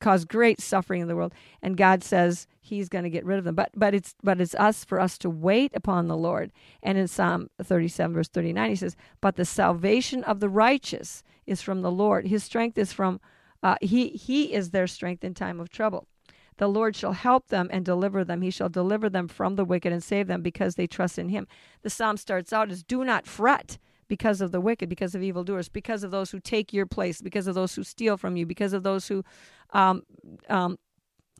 cause 0.00 0.24
great 0.24 0.62
suffering 0.62 1.02
in 1.02 1.08
the 1.08 1.14
world. 1.14 1.34
And 1.60 1.76
God 1.76 2.02
says 2.02 2.46
He's 2.58 2.88
going 2.88 3.04
to 3.04 3.10
get 3.10 3.26
rid 3.26 3.38
of 3.38 3.44
them. 3.44 3.54
But 3.54 3.72
but 3.76 3.94
it's 3.94 4.14
but 4.22 4.40
it's 4.40 4.54
us 4.54 4.82
for 4.82 4.98
us 4.98 5.18
to 5.18 5.28
wait 5.28 5.72
upon 5.74 6.08
the 6.08 6.16
Lord. 6.16 6.52
And 6.82 6.96
in 6.96 7.08
Psalm 7.08 7.50
37 7.62 8.14
verse 8.14 8.28
39, 8.28 8.70
He 8.70 8.76
says, 8.76 8.96
"But 9.20 9.36
the 9.36 9.44
salvation 9.44 10.24
of 10.24 10.40
the 10.40 10.48
righteous 10.48 11.22
is 11.46 11.60
from 11.60 11.82
the 11.82 11.90
Lord. 11.90 12.26
His 12.26 12.42
strength 12.42 12.78
is 12.78 12.94
from 12.94 13.20
uh, 13.62 13.76
He 13.82 14.08
He 14.08 14.54
is 14.54 14.70
their 14.70 14.86
strength 14.86 15.22
in 15.22 15.34
time 15.34 15.60
of 15.60 15.68
trouble." 15.68 16.08
The 16.58 16.68
Lord 16.68 16.96
shall 16.96 17.12
help 17.12 17.48
them 17.48 17.68
and 17.70 17.84
deliver 17.84 18.24
them. 18.24 18.42
He 18.42 18.50
shall 18.50 18.68
deliver 18.68 19.08
them 19.08 19.28
from 19.28 19.56
the 19.56 19.64
wicked 19.64 19.92
and 19.92 20.02
save 20.02 20.26
them 20.26 20.42
because 20.42 20.74
they 20.74 20.86
trust 20.86 21.18
in 21.18 21.28
him. 21.28 21.46
The 21.82 21.90
psalm 21.90 22.16
starts 22.16 22.52
out 22.52 22.70
as 22.70 22.82
do 22.82 23.04
not 23.04 23.26
fret 23.26 23.78
because 24.08 24.40
of 24.40 24.52
the 24.52 24.60
wicked, 24.60 24.88
because 24.88 25.14
of 25.14 25.22
evildoers, 25.22 25.68
because 25.68 26.04
of 26.04 26.10
those 26.10 26.30
who 26.30 26.40
take 26.40 26.72
your 26.72 26.86
place, 26.86 27.20
because 27.20 27.46
of 27.46 27.54
those 27.54 27.74
who 27.74 27.82
steal 27.82 28.16
from 28.16 28.36
you, 28.36 28.46
because 28.46 28.72
of 28.72 28.82
those 28.82 29.08
who 29.08 29.24
um, 29.72 30.02
um, 30.48 30.78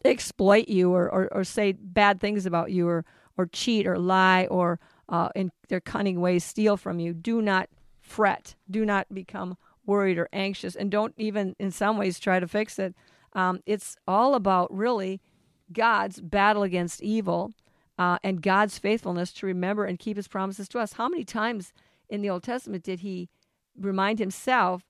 exploit 0.05 0.69
you 0.69 0.93
or, 0.93 1.11
or, 1.11 1.29
or, 1.33 1.45
say 1.45 1.73
bad 1.73 2.21
things 2.21 2.45
about 2.45 2.71
you 2.71 2.89
or, 2.89 3.05
or 3.39 3.47
cheat 3.47 3.87
or 3.87 3.99
lie 3.99 4.47
or 4.47 4.81
uh, 5.09 5.29
in 5.35 5.51
their 5.69 5.81
cunning 5.81 6.21
ways 6.21 6.45
steal 6.45 6.77
from 6.77 6.99
you. 6.99 7.15
Do 7.15 7.41
not 7.41 7.69
fret. 8.01 8.57
Do 8.71 8.85
not 8.85 9.13
become 9.13 9.57
worried 9.85 10.19
or 10.19 10.29
anxious. 10.33 10.75
And 10.75 10.91
don't 10.91 11.15
even, 11.17 11.55
in 11.59 11.71
some 11.71 11.97
ways, 11.97 12.19
try 12.19 12.41
to 12.41 12.49
fix 12.49 12.79
it. 12.79 12.95
Um, 13.37 13.61
it's 13.67 13.97
all 14.09 14.35
about 14.35 14.75
really 14.75 15.21
God's 15.73 16.21
battle 16.21 16.63
against 16.63 17.03
evil 17.03 17.53
uh, 17.99 18.19
and 18.25 18.43
God's 18.43 18.79
faithfulness 18.79 19.33
to 19.35 19.47
remember 19.47 19.85
and 19.85 19.99
keep 19.99 20.17
his 20.17 20.27
promises 20.27 20.69
to 20.71 20.79
us. 20.79 20.95
How 20.95 21.09
many 21.09 21.23
times 21.23 21.73
in 22.09 22.23
the 22.23 22.31
Old 22.31 22.43
Testament 22.43 22.83
did 22.83 23.01
he 23.01 23.29
remind 23.79 24.19
himself 24.19 24.83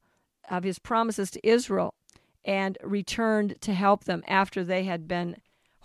of 0.49 0.63
his 0.63 0.79
promises 0.79 1.31
to 1.33 1.47
Israel 1.47 1.95
and 2.45 2.79
returned 2.83 3.61
to 3.63 3.75
help 3.75 4.05
them 4.05 4.23
after 4.29 4.63
they 4.63 4.85
had 4.85 5.09
been 5.09 5.37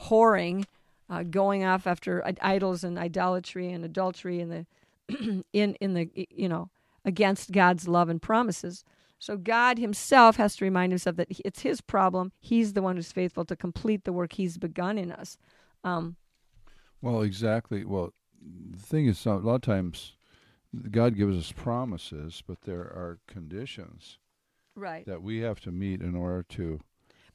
whoring, 0.04 0.65
uh, 1.10 1.24
going 1.24 1.63
off 1.63 1.88
after 1.88 2.24
idols 2.41 2.84
and 2.84 3.00
idolatry 3.00 3.71
and 3.71 3.84
adultery 3.84 4.39
in 4.39 4.50
the 4.50 4.65
in 5.54 5.74
in 5.76 5.93
the 5.95 6.10
you 6.30 6.47
know 6.47 6.69
against 7.04 7.52
God's 7.52 7.88
love 7.88 8.08
and 8.08 8.21
promises. 8.21 8.84
So 9.21 9.38
God 9.38 9.77
Himself 9.77 10.38
has 10.38 10.55
to 10.55 10.65
remind 10.65 10.91
Himself 10.91 11.15
that 11.17 11.27
it's 11.45 11.62
His 11.62 11.79
problem. 11.79 12.31
He's 12.39 12.73
the 12.73 12.81
one 12.81 12.95
who's 12.95 13.12
faithful 13.12 13.45
to 13.45 13.55
complete 13.55 14.03
the 14.03 14.12
work 14.12 14.34
He's 14.34 14.57
begun 14.57 14.97
in 14.97 15.12
us. 15.12 15.38
Um, 15.84 16.15
well, 17.03 17.21
exactly. 17.21 17.86
Well, 17.86 18.13
the 18.41 18.79
thing 18.79 19.05
is, 19.05 19.23
a 19.27 19.34
lot 19.36 19.55
of 19.55 19.62
times 19.62 20.13
God 20.89 21.15
gives 21.15 21.38
us 21.38 21.51
promises, 21.51 22.41
but 22.47 22.62
there 22.62 22.79
are 22.79 23.19
conditions 23.27 24.17
right. 24.75 25.05
that 25.05 25.21
we 25.21 25.39
have 25.41 25.60
to 25.62 25.71
meet 25.71 26.01
in 26.01 26.15
order 26.15 26.43
to. 26.49 26.79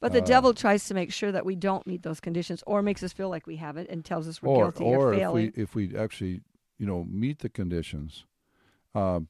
But 0.01 0.11
the 0.11 0.21
uh, 0.21 0.25
devil 0.25 0.53
tries 0.53 0.85
to 0.89 0.93
make 0.93 1.13
sure 1.13 1.31
that 1.31 1.45
we 1.45 1.55
don't 1.55 1.87
meet 1.87 2.03
those 2.03 2.19
conditions, 2.19 2.63
or 2.67 2.81
makes 2.81 3.01
us 3.01 3.13
feel 3.13 3.29
like 3.29 3.47
we 3.47 3.55
have 3.55 3.77
it, 3.77 3.89
and 3.89 4.03
tells 4.03 4.27
us 4.27 4.41
we're 4.41 4.49
or, 4.49 4.71
guilty 4.73 4.83
or, 4.83 5.13
or 5.13 5.15
failing. 5.15 5.53
if 5.55 5.55
we 5.73 5.83
if 5.85 5.91
we 5.93 5.97
actually 5.97 6.41
you 6.77 6.85
know 6.85 7.05
meet 7.09 7.39
the 7.39 7.49
conditions, 7.49 8.25
um, 8.93 9.29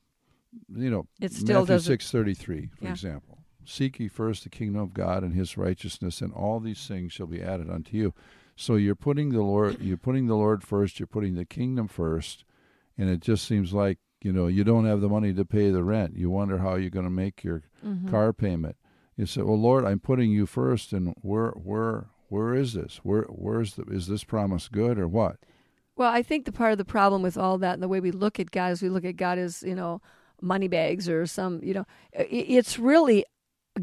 you 0.73 0.89
know, 0.89 1.07
it 1.21 1.31
still 1.31 1.61
Matthew 1.61 1.79
six 1.79 2.11
thirty 2.11 2.33
three, 2.33 2.69
for 2.77 2.85
yeah. 2.85 2.91
example. 2.91 3.39
Seek 3.65 3.99
ye 3.99 4.07
first 4.07 4.43
the 4.43 4.49
kingdom 4.49 4.81
of 4.81 4.93
God 4.93 5.23
and 5.23 5.33
His 5.33 5.57
righteousness, 5.57 6.21
and 6.21 6.33
all 6.33 6.59
these 6.59 6.87
things 6.87 7.11
shall 7.11 7.27
be 7.27 7.41
added 7.41 7.69
unto 7.69 7.97
you. 7.97 8.13
So 8.55 8.75
you're 8.75 8.95
putting 8.95 9.29
the 9.29 9.41
Lord, 9.41 9.77
you're 9.81 9.97
putting 9.97 10.27
the 10.27 10.35
Lord 10.35 10.63
first. 10.63 10.99
You're 10.99 11.07
putting 11.07 11.35
the 11.35 11.45
kingdom 11.45 11.87
first, 11.87 12.45
and 12.97 13.09
it 13.09 13.19
just 13.19 13.45
seems 13.45 13.73
like 13.73 13.99
you 14.21 14.33
know 14.33 14.47
you 14.47 14.63
don't 14.63 14.85
have 14.85 15.01
the 15.01 15.09
money 15.09 15.33
to 15.33 15.45
pay 15.45 15.69
the 15.69 15.83
rent. 15.83 16.17
You 16.17 16.29
wonder 16.29 16.59
how 16.59 16.75
you're 16.75 16.89
going 16.89 17.05
to 17.05 17.11
make 17.11 17.43
your 17.43 17.63
mm-hmm. 17.85 18.09
car 18.09 18.33
payment. 18.33 18.77
You 19.15 19.25
say, 19.25 19.41
"Well, 19.41 19.59
Lord, 19.59 19.85
I'm 19.85 19.99
putting 19.99 20.31
you 20.31 20.45
first, 20.45 20.93
and 20.93 21.13
where, 21.21 21.49
where, 21.51 22.07
where 22.29 22.53
is 22.53 22.73
this? 22.73 22.99
Where, 23.03 23.23
where's 23.23 23.75
the? 23.75 23.83
Is 23.83 24.07
this 24.07 24.23
promise 24.23 24.67
good 24.67 24.97
or 24.97 25.07
what?" 25.07 25.37
Well, 25.97 26.11
I 26.11 26.21
think 26.21 26.45
the 26.45 26.51
part 26.51 26.71
of 26.71 26.77
the 26.77 26.85
problem 26.85 27.23
with 27.23 27.37
all 27.37 27.57
that 27.57 27.73
and 27.73 27.81
the 27.81 27.87
way 27.87 27.99
we 27.99 28.11
look 28.11 28.39
at 28.39 28.51
God 28.51 28.71
is 28.71 28.83
we 28.83 28.89
look 28.89 29.03
at 29.03 29.17
God 29.17 29.39
as 29.39 29.63
you 29.63 29.75
know 29.75 30.01
money 30.41 30.67
bags 30.67 31.09
or 31.09 31.25
some, 31.25 31.61
you 31.63 31.73
know, 31.73 31.85
uh, 32.17 32.23
it's 32.29 32.77
really 32.79 33.25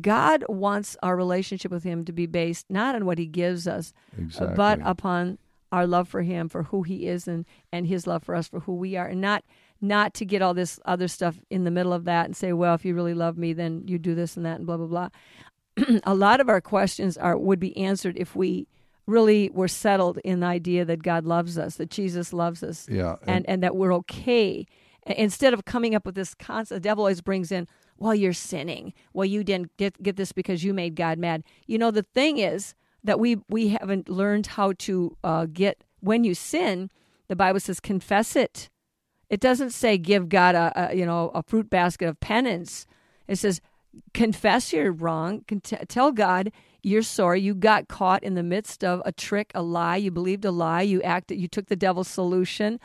God 0.01 0.45
wants 0.49 0.97
our 1.03 1.17
relationship 1.17 1.71
with 1.71 1.85
Him 1.85 2.05
to 2.05 2.13
be 2.13 2.27
based 2.27 2.67
not 2.69 2.95
on 2.95 3.07
what 3.07 3.19
He 3.19 3.27
gives 3.27 3.67
us, 3.67 3.93
uh, 4.19 4.23
exactly. 4.23 4.57
but 4.57 4.81
upon 4.85 5.39
our 5.73 5.87
love 5.87 6.09
for 6.09 6.23
Him, 6.23 6.49
for 6.49 6.65
who 6.65 6.83
He 6.83 7.07
is, 7.07 7.29
and 7.29 7.45
and 7.73 7.87
His 7.87 8.07
love 8.07 8.23
for 8.23 8.35
us, 8.35 8.49
for 8.49 8.61
who 8.61 8.75
we 8.75 8.97
are, 8.97 9.07
and 9.07 9.21
not 9.21 9.45
not 9.81 10.15
to 10.15 10.25
get 10.25 10.43
all 10.43 10.55
this 10.55 10.81
other 10.85 11.09
stuff 11.09 11.39
in 11.51 11.65
the 11.65 11.71
middle 11.71 11.93
of 11.93 12.05
that 12.05 12.27
and 12.27 12.37
say, 12.37 12.53
well, 12.53 12.75
if 12.75 12.85
you 12.85 12.95
really 12.95 13.15
love 13.15 13.37
me, 13.37 13.53
then 13.53 13.83
you 13.87 13.99
do 13.99 14.15
this 14.15 14.37
and 14.37 14.47
that 14.47 14.57
and 14.57 14.67
blah 14.67 14.77
blah 14.77 14.87
blah. 14.87 15.09
a 16.05 16.15
lot 16.15 16.41
of 16.41 16.49
our 16.49 16.61
questions 16.61 17.17
are 17.17 17.37
would 17.37 17.61
be 17.61 17.77
answered 17.77 18.17
if 18.17 18.35
we 18.35 18.67
really 19.07 19.51
were 19.51 19.69
settled 19.69 20.19
in 20.25 20.41
the 20.41 20.47
idea 20.47 20.85
that 20.85 21.03
God 21.03 21.27
loves 21.27 21.59
us, 21.59 21.77
that 21.77 21.91
Jesus 21.91 22.33
loves 22.33 22.63
us, 22.63 22.89
yeah, 22.89 23.17
and, 23.23 23.37
and, 23.37 23.49
and 23.49 23.63
that 23.63 23.77
we're 23.77 23.95
okay 23.95 24.67
instead 25.07 25.55
of 25.55 25.65
coming 25.65 25.95
up 25.95 26.07
with 26.07 26.15
this 26.15 26.35
concept, 26.35 26.83
the 26.83 26.89
devil 26.89 27.03
always 27.03 27.21
brings 27.21 27.53
in, 27.53 27.69
well, 27.97 28.15
you're 28.15 28.33
sinning. 28.33 28.93
Well, 29.13 29.27
you 29.27 29.45
didn't 29.45 29.77
get, 29.77 30.03
get 30.03 30.17
this 30.17 30.33
because 30.33 30.65
you 30.65 30.75
made 30.75 30.97
God 30.97 31.19
mad. 31.19 31.45
You 31.67 31.79
know, 31.79 31.91
the 31.91 32.03
thing 32.03 32.39
is 32.39 32.75
that 33.05 33.21
we, 33.21 33.37
we 33.49 33.69
haven't 33.69 34.09
learned 34.09 34.47
how 34.49 34.73
to 34.79 35.17
uh, 35.23 35.47
get, 35.47 35.85
when 36.01 36.25
you 36.25 36.35
sin, 36.35 36.91
the 37.29 37.37
Bible 37.37 37.61
says 37.61 37.81
confess 37.81 38.37
it. 38.37 38.69
It 39.31 39.41
doesn't 39.41 39.71
say 39.71 39.99
give 39.99 40.29
God 40.29 40.55
a, 40.55 40.91
a 40.91 40.95
you 40.95 41.07
know, 41.07 41.31
a 41.35 41.43
fruit 41.43 41.71
basket 41.71 42.09
of 42.09 42.21
penance. 42.21 42.87
It 43.27 43.37
says 43.37 43.61
confess 44.13 44.73
you're 44.73 44.93
wrong. 44.93 45.45
Tell 45.89 46.13
God 46.13 46.53
you're 46.83 47.03
sorry. 47.03 47.41
You 47.41 47.55
got 47.55 47.89
caught 47.89 48.23
in 48.23 48.35
the 48.35 48.43
midst 48.43 48.85
of 48.85 49.01
a 49.05 49.13
trick, 49.13 49.51
a 49.55 49.63
lie. 49.63 49.97
You 49.97 50.11
believed 50.11 50.45
a 50.45 50.51
lie. 50.51 50.83
You 50.83 51.01
acted. 51.03 51.41
You 51.41 51.49
took 51.49 51.67
the 51.67 51.77
devil's 51.77 52.09
solution. 52.09 52.79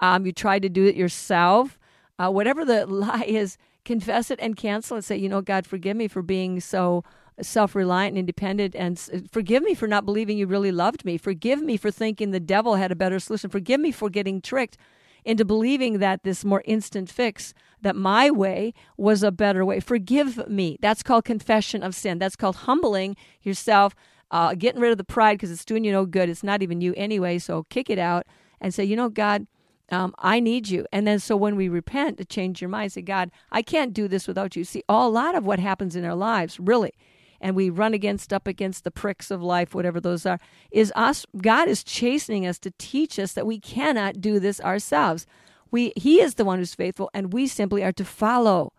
Um, 0.00 0.26
you 0.26 0.32
tried 0.32 0.62
to 0.62 0.68
do 0.68 0.84
it 0.84 0.96
yourself. 0.96 1.78
Uh, 2.18 2.30
whatever 2.30 2.64
the 2.64 2.86
lie 2.90 3.24
is, 3.26 3.56
confess 3.84 4.30
it 4.30 4.38
and 4.40 4.56
cancel 4.56 4.96
it. 4.96 5.04
Say, 5.04 5.16
you 5.16 5.28
know, 5.28 5.42
God, 5.42 5.66
forgive 5.66 5.96
me 5.96 6.08
for 6.08 6.22
being 6.22 6.60
so 6.60 7.04
self 7.42 7.74
reliant 7.74 8.12
and 8.12 8.18
independent, 8.18 8.74
and 8.74 8.98
forgive 9.30 9.62
me 9.62 9.74
for 9.74 9.86
not 9.86 10.04
believing 10.04 10.38
you 10.38 10.46
really 10.46 10.72
loved 10.72 11.04
me. 11.04 11.18
Forgive 11.18 11.62
me 11.62 11.76
for 11.76 11.90
thinking 11.90 12.30
the 12.30 12.40
devil 12.40 12.76
had 12.76 12.90
a 12.90 12.96
better 12.96 13.18
solution. 13.18 13.50
Forgive 13.50 13.80
me 13.80 13.92
for 13.92 14.08
getting 14.08 14.40
tricked 14.40 14.78
into 15.26 15.44
believing 15.44 15.98
that 15.98 16.22
this 16.22 16.44
more 16.44 16.62
instant 16.66 17.10
fix, 17.10 17.52
that 17.82 17.96
my 17.96 18.30
way 18.30 18.72
was 18.96 19.22
a 19.24 19.32
better 19.32 19.64
way. 19.64 19.80
Forgive 19.80 20.48
me. 20.48 20.78
That's 20.80 21.02
called 21.02 21.24
confession 21.24 21.82
of 21.82 21.94
sin. 21.96 22.18
That's 22.18 22.36
called 22.36 22.56
humbling 22.56 23.16
yourself, 23.42 23.94
uh, 24.30 24.54
getting 24.54 24.80
rid 24.80 24.92
of 24.92 24.98
the 24.98 25.04
pride 25.04 25.34
because 25.34 25.50
it's 25.50 25.64
doing 25.64 25.84
you 25.84 25.90
no 25.90 26.06
good. 26.06 26.28
It's 26.28 26.44
not 26.44 26.62
even 26.62 26.80
you 26.80 26.94
anyway. 26.96 27.38
So 27.38 27.64
kick 27.64 27.90
it 27.90 27.98
out 27.98 28.24
and 28.60 28.72
say, 28.72 28.84
you 28.84 28.94
know, 28.94 29.08
God, 29.08 29.48
um, 29.90 30.14
I 30.18 30.40
need 30.40 30.68
you. 30.68 30.86
And 30.92 31.06
then 31.06 31.18
so 31.18 31.36
when 31.36 31.56
we 31.56 31.68
repent, 31.68 32.18
to 32.18 32.24
change 32.24 32.60
your 32.60 32.68
mind, 32.68 32.92
say, 32.92 33.02
God, 33.02 33.30
I 33.52 33.62
can't 33.62 33.92
do 33.92 34.08
this 34.08 34.26
without 34.26 34.56
you. 34.56 34.64
See, 34.64 34.82
all, 34.88 35.08
a 35.08 35.10
lot 35.10 35.34
of 35.34 35.46
what 35.46 35.60
happens 35.60 35.94
in 35.94 36.04
our 36.04 36.14
lives, 36.14 36.58
really, 36.58 36.92
and 37.40 37.54
we 37.54 37.70
run 37.70 37.94
against 37.94 38.32
up 38.32 38.46
against 38.46 38.84
the 38.84 38.90
pricks 38.90 39.30
of 39.30 39.42
life 39.42 39.74
whatever 39.74 40.00
those 40.00 40.24
are 40.26 40.40
is 40.70 40.92
us 40.96 41.26
god 41.40 41.68
is 41.68 41.84
chastening 41.84 42.46
us 42.46 42.58
to 42.58 42.72
teach 42.78 43.18
us 43.18 43.32
that 43.32 43.46
we 43.46 43.58
cannot 43.58 44.20
do 44.20 44.40
this 44.40 44.60
ourselves. 44.60 45.26
We 45.70 45.92
he 45.96 46.20
is 46.20 46.34
the 46.34 46.44
one 46.44 46.58
who's 46.58 46.74
faithful 46.74 47.10
and 47.12 47.32
we 47.32 47.46
simply 47.46 47.84
are 47.84 47.92
to 47.92 48.04
follow. 48.04 48.72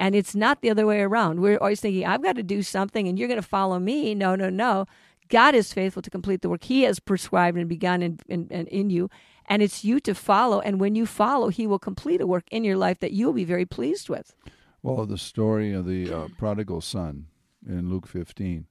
And 0.00 0.14
it's 0.14 0.34
not 0.34 0.60
the 0.60 0.70
other 0.70 0.86
way 0.86 1.00
around. 1.00 1.40
We're 1.40 1.58
always 1.58 1.80
thinking 1.80 2.04
i've 2.06 2.22
got 2.22 2.36
to 2.36 2.42
do 2.42 2.62
something 2.62 3.08
and 3.08 3.18
you're 3.18 3.28
going 3.28 3.40
to 3.40 3.46
follow 3.46 3.78
me. 3.78 4.14
No 4.14 4.34
no 4.34 4.50
no. 4.50 4.86
God 5.28 5.54
is 5.54 5.72
faithful 5.72 6.02
to 6.02 6.10
complete 6.10 6.42
the 6.42 6.50
work 6.50 6.64
he 6.64 6.82
has 6.82 7.00
prescribed 7.00 7.56
and 7.56 7.66
begun 7.68 8.02
in, 8.02 8.20
in, 8.28 8.46
in, 8.50 8.66
in 8.66 8.90
you 8.90 9.08
and 9.46 9.62
it's 9.62 9.84
you 9.84 10.00
to 10.00 10.14
follow 10.14 10.60
and 10.60 10.80
when 10.80 10.94
you 10.94 11.06
follow 11.06 11.48
he 11.48 11.66
will 11.66 11.78
complete 11.78 12.20
a 12.20 12.26
work 12.26 12.44
in 12.50 12.64
your 12.64 12.76
life 12.76 12.98
that 13.00 13.12
you'll 13.12 13.32
be 13.32 13.44
very 13.44 13.66
pleased 13.66 14.08
with 14.08 14.34
Well, 14.82 15.06
the 15.06 15.18
story 15.18 15.72
of 15.72 15.86
the 15.86 16.12
uh, 16.12 16.28
prodigal 16.38 16.80
son 16.80 17.26
in 17.66 17.88
Luke 17.90 18.06
15, 18.06 18.66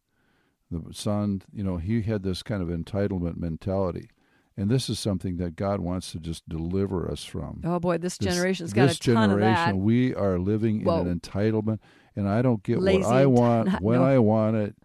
the 0.69 0.81
son, 0.93 1.41
you 1.51 1.63
know, 1.63 1.77
he 1.77 2.01
had 2.03 2.21
this 2.23 2.43
kind 2.43 2.61
of 2.61 2.69
entitlement 2.69 3.37
mentality. 3.37 4.09
And 4.55 4.69
this 4.69 4.87
is 4.87 4.99
something 4.99 5.37
that 5.37 5.55
God 5.55 5.79
wants 5.79 6.11
to 6.11 6.19
just 6.19 6.47
deliver 6.47 7.09
us 7.11 7.23
from. 7.25 7.61
oh 7.63 7.79
boy 7.79 7.97
this 7.97 8.17
This- 8.19 8.33
generation's 8.35 8.71
got 8.73 8.89
this 8.89 8.97
a 8.97 9.13
ton 9.15 9.31
of 9.31 9.39
that 9.39 9.65
generation, 9.65 9.83
we 9.83 10.13
are 10.13 10.37
living 10.37 10.83
Whoa. 10.83 11.01
in 11.01 11.07
an 11.07 11.19
entitlement, 11.19 11.79
and 12.15 12.29
I 12.29 12.43
don't 12.43 12.61
get 12.61 12.79
Lazy 12.79 12.99
what 13.03 13.11
I 13.11 13.25
want 13.25 13.67
not- 13.71 13.81
when 13.81 13.99
no. 13.99 14.05
I 14.05 14.19
want 14.19 14.55
it. 14.57 14.75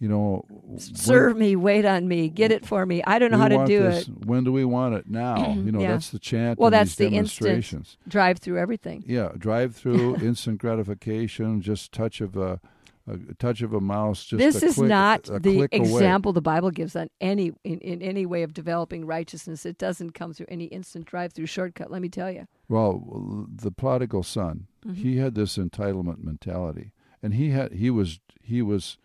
You 0.00 0.08
know, 0.08 0.44
when- 0.48 0.78
serve 0.78 1.36
me, 1.36 1.56
wait 1.56 1.84
on 1.84 2.06
me, 2.06 2.28
get 2.28 2.52
it 2.52 2.64
for 2.64 2.86
me. 2.86 3.02
I 3.02 3.18
don't 3.18 3.32
know 3.32 3.38
how 3.38 3.48
to 3.48 3.64
do 3.66 3.80
this. 3.82 4.06
it. 4.06 4.26
When 4.26 4.44
do 4.44 4.52
we 4.52 4.64
want 4.64 4.94
it 4.94 5.10
now? 5.10 5.52
You 5.54 5.72
know, 5.72 5.80
Yeah. 5.80 5.92
that's 5.92 6.10
the 6.10 6.20
chant. 6.20 6.58
Well, 6.58 6.70
that's 6.70 6.94
the 6.94 7.08
instant 7.08 7.96
drive 8.06 8.38
through 8.38 8.58
everything. 8.58 9.02
Yeah, 9.06 9.32
drive 9.36 9.74
through, 9.74 10.16
instant 10.22 10.58
gratification, 10.58 11.60
just 11.62 11.90
touch 11.90 12.20
of 12.20 12.36
a, 12.36 12.60
a 13.10 13.34
touch 13.40 13.60
of 13.62 13.72
a 13.72 13.80
mouse. 13.80 14.24
Just 14.24 14.38
this 14.38 14.62
a 14.62 14.66
is 14.66 14.74
click- 14.76 14.88
not 14.88 15.24
the 15.24 15.40
click 15.40 15.74
away. 15.74 15.80
example 15.90 16.32
the 16.32 16.40
Bible 16.42 16.70
gives 16.70 16.94
on 16.94 17.08
any 17.20 17.52
in, 17.64 17.80
in 17.80 18.00
any 18.00 18.24
way 18.24 18.42
of 18.44 18.54
developing 18.54 19.04
righteousness. 19.04 19.66
It 19.66 19.78
doesn't 19.78 20.12
come 20.12 20.32
through 20.32 20.46
any 20.48 20.66
instant 20.66 21.06
drive 21.06 21.32
through 21.32 21.46
shortcut. 21.46 21.90
Let 21.90 22.02
me 22.02 22.08
tell 22.08 22.30
you. 22.30 22.46
Well, 22.68 23.46
the 23.52 23.72
prodigal 23.72 24.22
son, 24.22 24.66
Mm-hmm. 24.86 24.94
he 25.02 25.16
had 25.16 25.34
this 25.34 25.58
entitlement 25.58 26.22
mentality, 26.22 26.92
and 27.20 27.34
he 27.34 27.50
had 27.50 27.72
he 27.72 27.90
was 27.90 28.20
he 28.40 28.62
was 28.62 28.96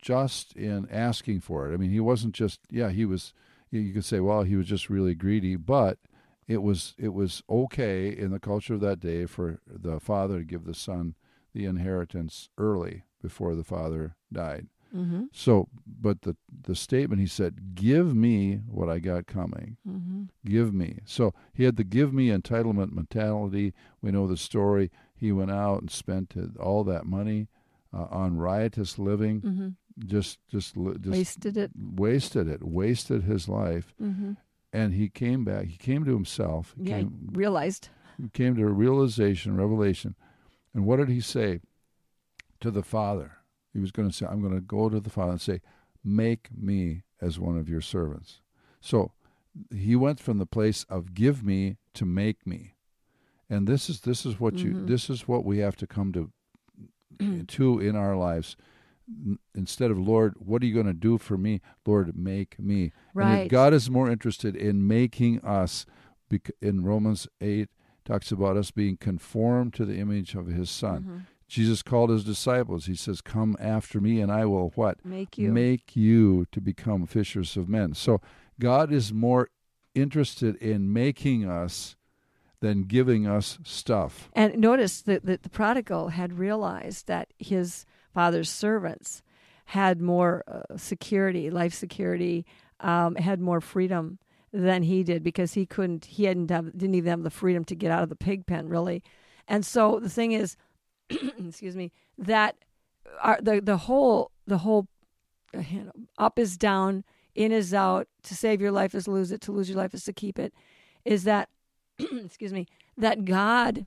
just 0.00 0.54
in 0.54 0.88
asking 0.90 1.40
for 1.40 1.70
it. 1.70 1.74
I 1.74 1.76
mean, 1.76 1.90
he 1.90 2.00
wasn't 2.00 2.34
just 2.34 2.60
yeah. 2.70 2.90
He 2.90 3.04
was. 3.04 3.32
You 3.70 3.92
could 3.92 4.04
say, 4.04 4.20
well, 4.20 4.44
he 4.44 4.54
was 4.54 4.68
just 4.68 4.88
really 4.88 5.14
greedy, 5.14 5.56
but 5.56 5.98
it 6.46 6.62
was 6.62 6.94
it 6.98 7.12
was 7.12 7.42
okay 7.50 8.08
in 8.08 8.30
the 8.30 8.40
culture 8.40 8.74
of 8.74 8.80
that 8.80 9.00
day 9.00 9.26
for 9.26 9.60
the 9.66 9.98
father 10.00 10.38
to 10.38 10.44
give 10.44 10.64
the 10.64 10.74
son 10.74 11.14
the 11.52 11.64
inheritance 11.64 12.48
early 12.58 13.02
before 13.20 13.54
the 13.54 13.64
father 13.64 14.14
died. 14.32 14.68
Mm-hmm. 14.94 15.24
So, 15.32 15.68
but 15.86 16.22
the 16.22 16.36
the 16.62 16.76
statement 16.76 17.20
he 17.20 17.26
said, 17.26 17.74
"Give 17.74 18.14
me 18.14 18.60
what 18.68 18.88
I 18.88 18.98
got 18.98 19.26
coming. 19.26 19.76
Mm-hmm. 19.88 20.24
Give 20.44 20.72
me." 20.72 21.00
So 21.04 21.34
he 21.52 21.64
had 21.64 21.76
the 21.76 21.84
"give 21.84 22.14
me" 22.14 22.28
entitlement 22.28 22.92
mentality. 22.92 23.74
We 24.00 24.12
know 24.12 24.26
the 24.26 24.36
story. 24.36 24.90
He 25.14 25.32
went 25.32 25.50
out 25.50 25.80
and 25.80 25.90
spent 25.90 26.34
all 26.60 26.84
that 26.84 27.04
money 27.04 27.48
uh, 27.92 28.06
on 28.10 28.36
riotous 28.36 28.98
living. 28.98 29.40
Mm-hmm. 29.40 29.68
Just, 30.06 30.38
just, 30.50 30.74
just 30.74 31.06
Wasted 31.06 31.56
it. 31.56 31.70
wasted 31.74 32.48
it. 32.48 32.62
Wasted 32.62 33.22
his 33.22 33.48
life. 33.48 33.94
Mm-hmm. 34.02 34.32
And 34.72 34.92
he 34.92 35.08
came 35.08 35.42
back. 35.44 35.66
He 35.66 35.76
came 35.78 36.04
to 36.04 36.12
himself. 36.12 36.74
He 36.76 36.90
Yeah, 36.90 36.98
came, 36.98 37.30
realized. 37.32 37.88
he 38.20 38.28
came 38.28 38.54
to 38.56 38.62
a 38.62 38.66
realization, 38.66 39.56
revelation. 39.56 40.14
And 40.74 40.84
what 40.84 40.96
did 40.96 41.08
he 41.08 41.20
say 41.22 41.60
to 42.60 42.70
the 42.70 42.82
Father? 42.82 43.38
He 43.72 43.78
was 43.78 43.90
going 43.90 44.08
to 44.10 44.14
say, 44.14 44.26
I'm 44.26 44.42
going 44.42 44.54
to 44.54 44.60
go 44.60 44.88
to 44.90 45.00
the 45.00 45.10
Father 45.10 45.32
and 45.32 45.40
say, 45.40 45.60
Make 46.04 46.48
me 46.56 47.02
as 47.20 47.38
one 47.40 47.56
of 47.58 47.68
your 47.68 47.80
servants. 47.80 48.40
So 48.80 49.12
he 49.74 49.96
went 49.96 50.20
from 50.20 50.36
the 50.38 50.46
place 50.46 50.84
of 50.90 51.14
give 51.14 51.42
me 51.42 51.78
to 51.94 52.04
make 52.04 52.46
me. 52.46 52.74
And 53.48 53.66
this 53.66 53.88
is 53.88 54.02
this 54.02 54.26
is 54.26 54.38
what 54.38 54.54
you 54.58 54.72
Mhm. 54.72 54.86
this 54.88 55.08
is 55.08 55.26
what 55.26 55.44
we 55.44 55.58
have 55.58 55.76
to 55.76 55.86
come 55.86 56.12
to 56.12 56.30
to 57.48 57.78
in 57.80 57.96
our 57.96 58.16
lives. 58.16 58.56
Instead 59.54 59.90
of 59.90 59.98
Lord, 59.98 60.34
what 60.38 60.62
are 60.62 60.66
you 60.66 60.74
going 60.74 60.86
to 60.86 60.92
do 60.92 61.16
for 61.16 61.38
me? 61.38 61.60
Lord, 61.86 62.16
make 62.16 62.58
me. 62.58 62.92
Right. 63.14 63.48
God 63.48 63.72
is 63.72 63.88
more 63.88 64.10
interested 64.10 64.56
in 64.56 64.86
making 64.86 65.40
us, 65.42 65.86
in 66.60 66.82
Romans 66.82 67.28
8, 67.40 67.68
talks 68.04 68.32
about 68.32 68.56
us 68.56 68.70
being 68.70 68.96
conformed 68.96 69.74
to 69.74 69.84
the 69.84 69.96
image 69.98 70.34
of 70.34 70.46
his 70.48 70.70
Son. 70.70 71.02
Mhm. 71.02 71.20
Jesus 71.48 71.82
called 71.82 72.10
his 72.10 72.24
disciples. 72.24 72.86
He 72.86 72.96
says, 72.96 73.20
Come 73.20 73.56
after 73.60 74.00
me, 74.00 74.20
and 74.20 74.32
I 74.32 74.44
will 74.46 74.72
what? 74.74 75.04
Make 75.04 75.38
you. 75.38 75.52
Make 75.52 75.94
you 75.94 76.46
to 76.50 76.60
become 76.60 77.06
fishers 77.06 77.56
of 77.56 77.68
men. 77.68 77.94
So 77.94 78.20
God 78.58 78.92
is 78.92 79.12
more 79.12 79.48
interested 79.94 80.56
in 80.56 80.92
making 80.92 81.48
us 81.48 81.94
than 82.60 82.84
giving 82.84 83.26
us 83.26 83.58
stuff. 83.64 84.30
And 84.32 84.58
notice 84.58 85.02
that, 85.02 85.26
that 85.26 85.42
the 85.42 85.50
prodigal 85.50 86.08
had 86.08 86.38
realized 86.38 87.06
that 87.06 87.32
his 87.38 87.84
father's 88.12 88.48
servants 88.50 89.22
had 89.66 90.00
more 90.00 90.44
uh, 90.46 90.76
security, 90.76 91.50
life 91.50 91.74
security, 91.74 92.46
um, 92.80 93.16
had 93.16 93.40
more 93.40 93.60
freedom 93.60 94.18
than 94.52 94.82
he 94.82 95.02
did 95.02 95.22
because 95.22 95.54
he 95.54 95.66
couldn't, 95.66 96.06
he 96.06 96.24
hadn't 96.24 96.50
have, 96.50 96.72
didn't 96.72 96.94
even 96.94 97.10
have 97.10 97.22
the 97.22 97.30
freedom 97.30 97.64
to 97.64 97.74
get 97.74 97.90
out 97.90 98.02
of 98.02 98.08
the 98.08 98.16
pig 98.16 98.46
pen 98.46 98.68
really. 98.68 99.02
And 99.48 99.64
so 99.64 100.00
the 100.00 100.08
thing 100.08 100.32
is, 100.32 100.56
excuse 101.10 101.76
me, 101.76 101.92
that 102.18 102.56
our, 103.22 103.38
the 103.40 103.60
the 103.60 103.76
whole 103.76 104.30
the 104.46 104.58
whole 104.58 104.88
uh, 105.54 105.62
you 105.70 105.84
know, 105.84 105.92
up 106.18 106.38
is 106.38 106.56
down, 106.56 107.04
in 107.34 107.52
is 107.52 107.72
out. 107.72 108.08
To 108.24 108.34
save 108.34 108.60
your 108.60 108.72
life 108.72 108.94
is 108.94 109.06
lose 109.06 109.32
it. 109.32 109.40
To 109.42 109.52
lose 109.52 109.68
your 109.68 109.78
life 109.78 109.94
is 109.94 110.04
to 110.04 110.12
keep 110.12 110.38
it. 110.38 110.52
Is 111.04 111.24
that 111.24 111.48
excuse 112.24 112.52
me 112.52 112.66
that 112.96 113.24
God 113.24 113.86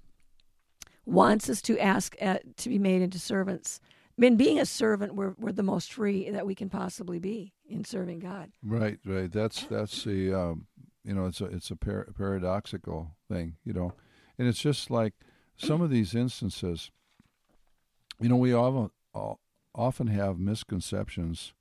wants 1.06 1.50
us 1.50 1.62
to 1.64 1.80
ask 1.80 2.16
uh, 2.22 2.40
to 2.58 2.70
be 2.70 2.80
made 2.80 3.02
into 3.02 3.20
servants. 3.20 3.80
I 4.18 4.22
mean, 4.22 4.36
being 4.36 4.60
a 4.60 4.66
servant, 4.66 5.16
we're 5.16 5.36
we're 5.38 5.52
the 5.52 5.64
most 5.64 5.94
free 5.94 6.30
that 6.30 6.46
we 6.46 6.56
can 6.56 6.70
possibly 6.70 7.20
be 7.20 7.54
in 7.68 7.84
serving 7.84 8.20
God. 8.20 8.52
Right, 8.64 9.00
right. 9.06 9.32
That's 9.32 9.64
that's 9.64 10.04
the 10.04 10.34
um, 10.34 10.68
you 11.04 11.14
know 11.14 11.26
it's 11.26 11.42
a 11.42 11.46
it's 11.46 11.72
a 11.72 11.76
par- 11.76 12.08
paradoxical 12.18 13.16
thing, 13.30 13.56
you 13.64 13.74
know, 13.74 13.94
and 14.38 14.48
it's 14.48 14.62
just 14.62 14.92
like 14.92 15.14
some 15.56 15.82
of 15.82 15.90
these 15.90 16.14
instances. 16.16 16.92
You 18.20 18.28
know, 18.30 18.36
we 18.36 18.54
often 18.54 18.92
often 19.74 20.08
have 20.08 20.38
misconceptions 20.38 21.54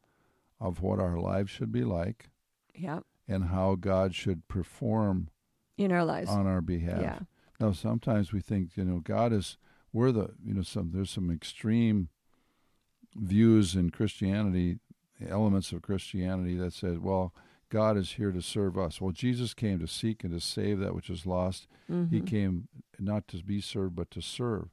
of 0.61 0.83
what 0.83 0.99
our 0.99 1.19
lives 1.19 1.51
should 1.51 1.71
be 1.71 1.85
like 1.85 2.31
Yeah, 2.75 3.01
and 3.29 3.45
how 3.45 3.77
God 3.77 4.15
should 4.15 4.49
perform 4.49 5.29
in 5.79 5.93
our 5.93 6.05
lives. 6.05 6.29
on 6.31 6.47
our 6.47 6.61
behalf. 6.61 7.01
yeah, 7.01 7.19
Now, 7.61 7.73
sometimes 7.73 8.33
we 8.33 8.41
think, 8.41 8.77
you 8.77 8.85
know, 8.85 8.99
God 9.01 9.33
is 9.33 9.57
we're 9.93 10.13
the 10.13 10.35
you 10.45 10.53
know 10.55 10.63
some 10.63 10.91
there's 10.93 11.11
some 11.11 11.31
extreme 11.31 12.09
views 13.17 13.75
in 13.75 13.91
Christianity, 13.91 14.79
elements 15.27 15.73
of 15.73 15.83
Christianity 15.83 16.57
that 16.57 16.73
said, 16.73 17.03
well, 17.03 17.33
God 17.71 17.97
is 17.97 18.13
here 18.13 18.33
to 18.33 18.41
serve 18.43 18.79
us. 18.79 19.01
Well, 19.01 19.13
Jesus 19.13 19.55
came 19.55 19.79
to 19.81 19.87
seek 19.87 20.25
and 20.25 20.33
to 20.33 20.41
save 20.41 20.79
that 20.81 20.95
which 20.95 21.11
is 21.11 21.27
lost. 21.27 21.67
He 21.87 21.93
Mhm. 22.21 22.27
came 22.27 22.69
not 22.99 23.27
to 23.29 23.43
be 23.43 23.61
served, 23.61 23.95
but 23.97 24.11
to 24.13 24.23
serve. 24.23 24.69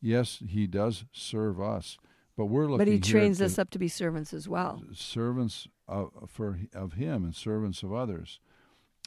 Yes, 0.00 0.42
He 0.46 0.66
does 0.66 1.04
serve 1.12 1.60
us, 1.60 1.98
but 2.36 2.46
we're 2.46 2.66
looking. 2.66 2.78
but 2.78 2.88
He 2.88 3.00
trains 3.00 3.40
us 3.42 3.58
up 3.58 3.70
to 3.70 3.78
be 3.78 3.88
servants 3.88 4.32
as 4.32 4.48
well. 4.48 4.82
servants 4.92 5.66
of 5.88 6.12
for 6.28 6.58
of 6.72 6.92
Him 6.94 7.24
and 7.24 7.34
servants 7.34 7.82
of 7.82 7.92
others, 7.92 8.38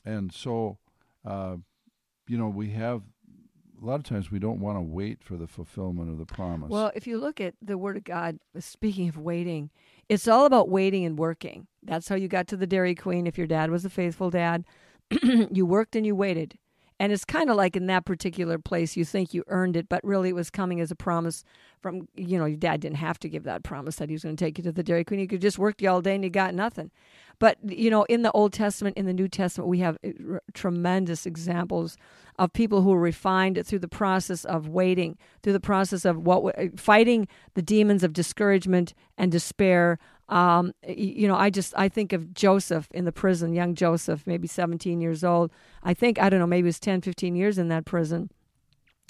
and 0.03 0.33
so, 0.33 0.77
uh, 1.25 1.57
you 2.27 2.37
know, 2.37 2.49
we 2.49 2.69
have 2.71 3.01
a 3.81 3.85
lot 3.85 3.95
of 3.95 4.03
times 4.03 4.31
we 4.31 4.39
don't 4.39 4.59
want 4.59 4.77
to 4.77 4.81
wait 4.81 5.23
for 5.23 5.37
the 5.37 5.47
fulfillment 5.47 6.09
of 6.09 6.17
the 6.17 6.25
promise. 6.25 6.69
Well, 6.69 6.91
if 6.95 7.07
you 7.07 7.17
look 7.17 7.41
at 7.41 7.55
the 7.61 7.77
Word 7.77 7.97
of 7.97 8.03
God, 8.03 8.37
speaking 8.59 9.09
of 9.09 9.17
waiting, 9.17 9.71
it's 10.07 10.27
all 10.27 10.45
about 10.45 10.69
waiting 10.69 11.03
and 11.03 11.17
working. 11.17 11.67
That's 11.81 12.07
how 12.07 12.15
you 12.15 12.27
got 12.27 12.47
to 12.49 12.57
the 12.57 12.67
Dairy 12.67 12.93
Queen. 12.93 13.25
If 13.25 13.37
your 13.37 13.47
dad 13.47 13.71
was 13.71 13.83
a 13.83 13.89
faithful 13.89 14.29
dad, 14.29 14.65
you 15.51 15.65
worked 15.65 15.95
and 15.95 16.05
you 16.05 16.15
waited. 16.15 16.57
And 17.01 17.11
it's 17.11 17.25
kind 17.25 17.49
of 17.49 17.55
like 17.55 17.75
in 17.75 17.87
that 17.87 18.05
particular 18.05 18.59
place, 18.59 18.95
you 18.95 19.05
think 19.05 19.33
you 19.33 19.43
earned 19.47 19.75
it, 19.75 19.89
but 19.89 20.03
really 20.03 20.29
it 20.29 20.35
was 20.35 20.51
coming 20.51 20.79
as 20.79 20.91
a 20.91 20.95
promise 20.95 21.43
from, 21.81 22.07
you 22.15 22.37
know, 22.37 22.45
your 22.45 22.59
dad 22.59 22.79
didn't 22.79 22.97
have 22.97 23.17
to 23.21 23.27
give 23.27 23.43
that 23.45 23.63
promise 23.63 23.95
that 23.95 24.09
he 24.09 24.13
was 24.13 24.21
going 24.21 24.35
to 24.35 24.45
take 24.45 24.59
you 24.59 24.63
to 24.65 24.71
the 24.71 24.83
Dairy 24.83 25.03
Queen. 25.03 25.19
You 25.19 25.27
could 25.27 25.41
just 25.41 25.57
work 25.57 25.81
you 25.81 25.89
all 25.89 26.03
day 26.03 26.13
and 26.13 26.23
you 26.23 26.29
got 26.29 26.53
nothing. 26.53 26.91
But, 27.39 27.57
you 27.63 27.89
know, 27.89 28.03
in 28.03 28.21
the 28.21 28.31
Old 28.33 28.53
Testament, 28.53 28.97
in 28.97 29.07
the 29.07 29.13
New 29.13 29.27
Testament, 29.27 29.67
we 29.67 29.79
have 29.79 29.97
uh, 30.05 30.37
tremendous 30.53 31.25
examples 31.25 31.97
of 32.37 32.53
people 32.53 32.83
who 32.83 32.91
were 32.91 32.99
refined 32.99 33.59
through 33.65 33.79
the 33.79 33.87
process 33.87 34.45
of 34.45 34.67
waiting, 34.67 35.17
through 35.41 35.53
the 35.53 35.59
process 35.59 36.05
of 36.05 36.19
what 36.19 36.55
uh, 36.59 36.67
fighting 36.75 37.27
the 37.55 37.63
demons 37.63 38.03
of 38.03 38.13
discouragement 38.13 38.93
and 39.17 39.31
despair. 39.31 39.97
Um, 40.31 40.73
you 40.87 41.27
know, 41.27 41.35
I 41.35 41.49
just 41.49 41.73
I 41.77 41.89
think 41.89 42.13
of 42.13 42.33
Joseph 42.33 42.87
in 42.91 43.05
the 43.05 43.11
prison, 43.11 43.53
young 43.53 43.75
Joseph, 43.75 44.25
maybe 44.25 44.47
17 44.47 45.01
years 45.01 45.23
old. 45.23 45.51
I 45.83 45.93
think 45.93 46.19
I 46.19 46.29
don't 46.29 46.39
know, 46.39 46.47
maybe 46.47 46.65
it 46.65 46.69
was 46.69 46.79
10, 46.79 47.01
15 47.01 47.35
years 47.35 47.57
in 47.57 47.67
that 47.67 47.85
prison 47.85 48.29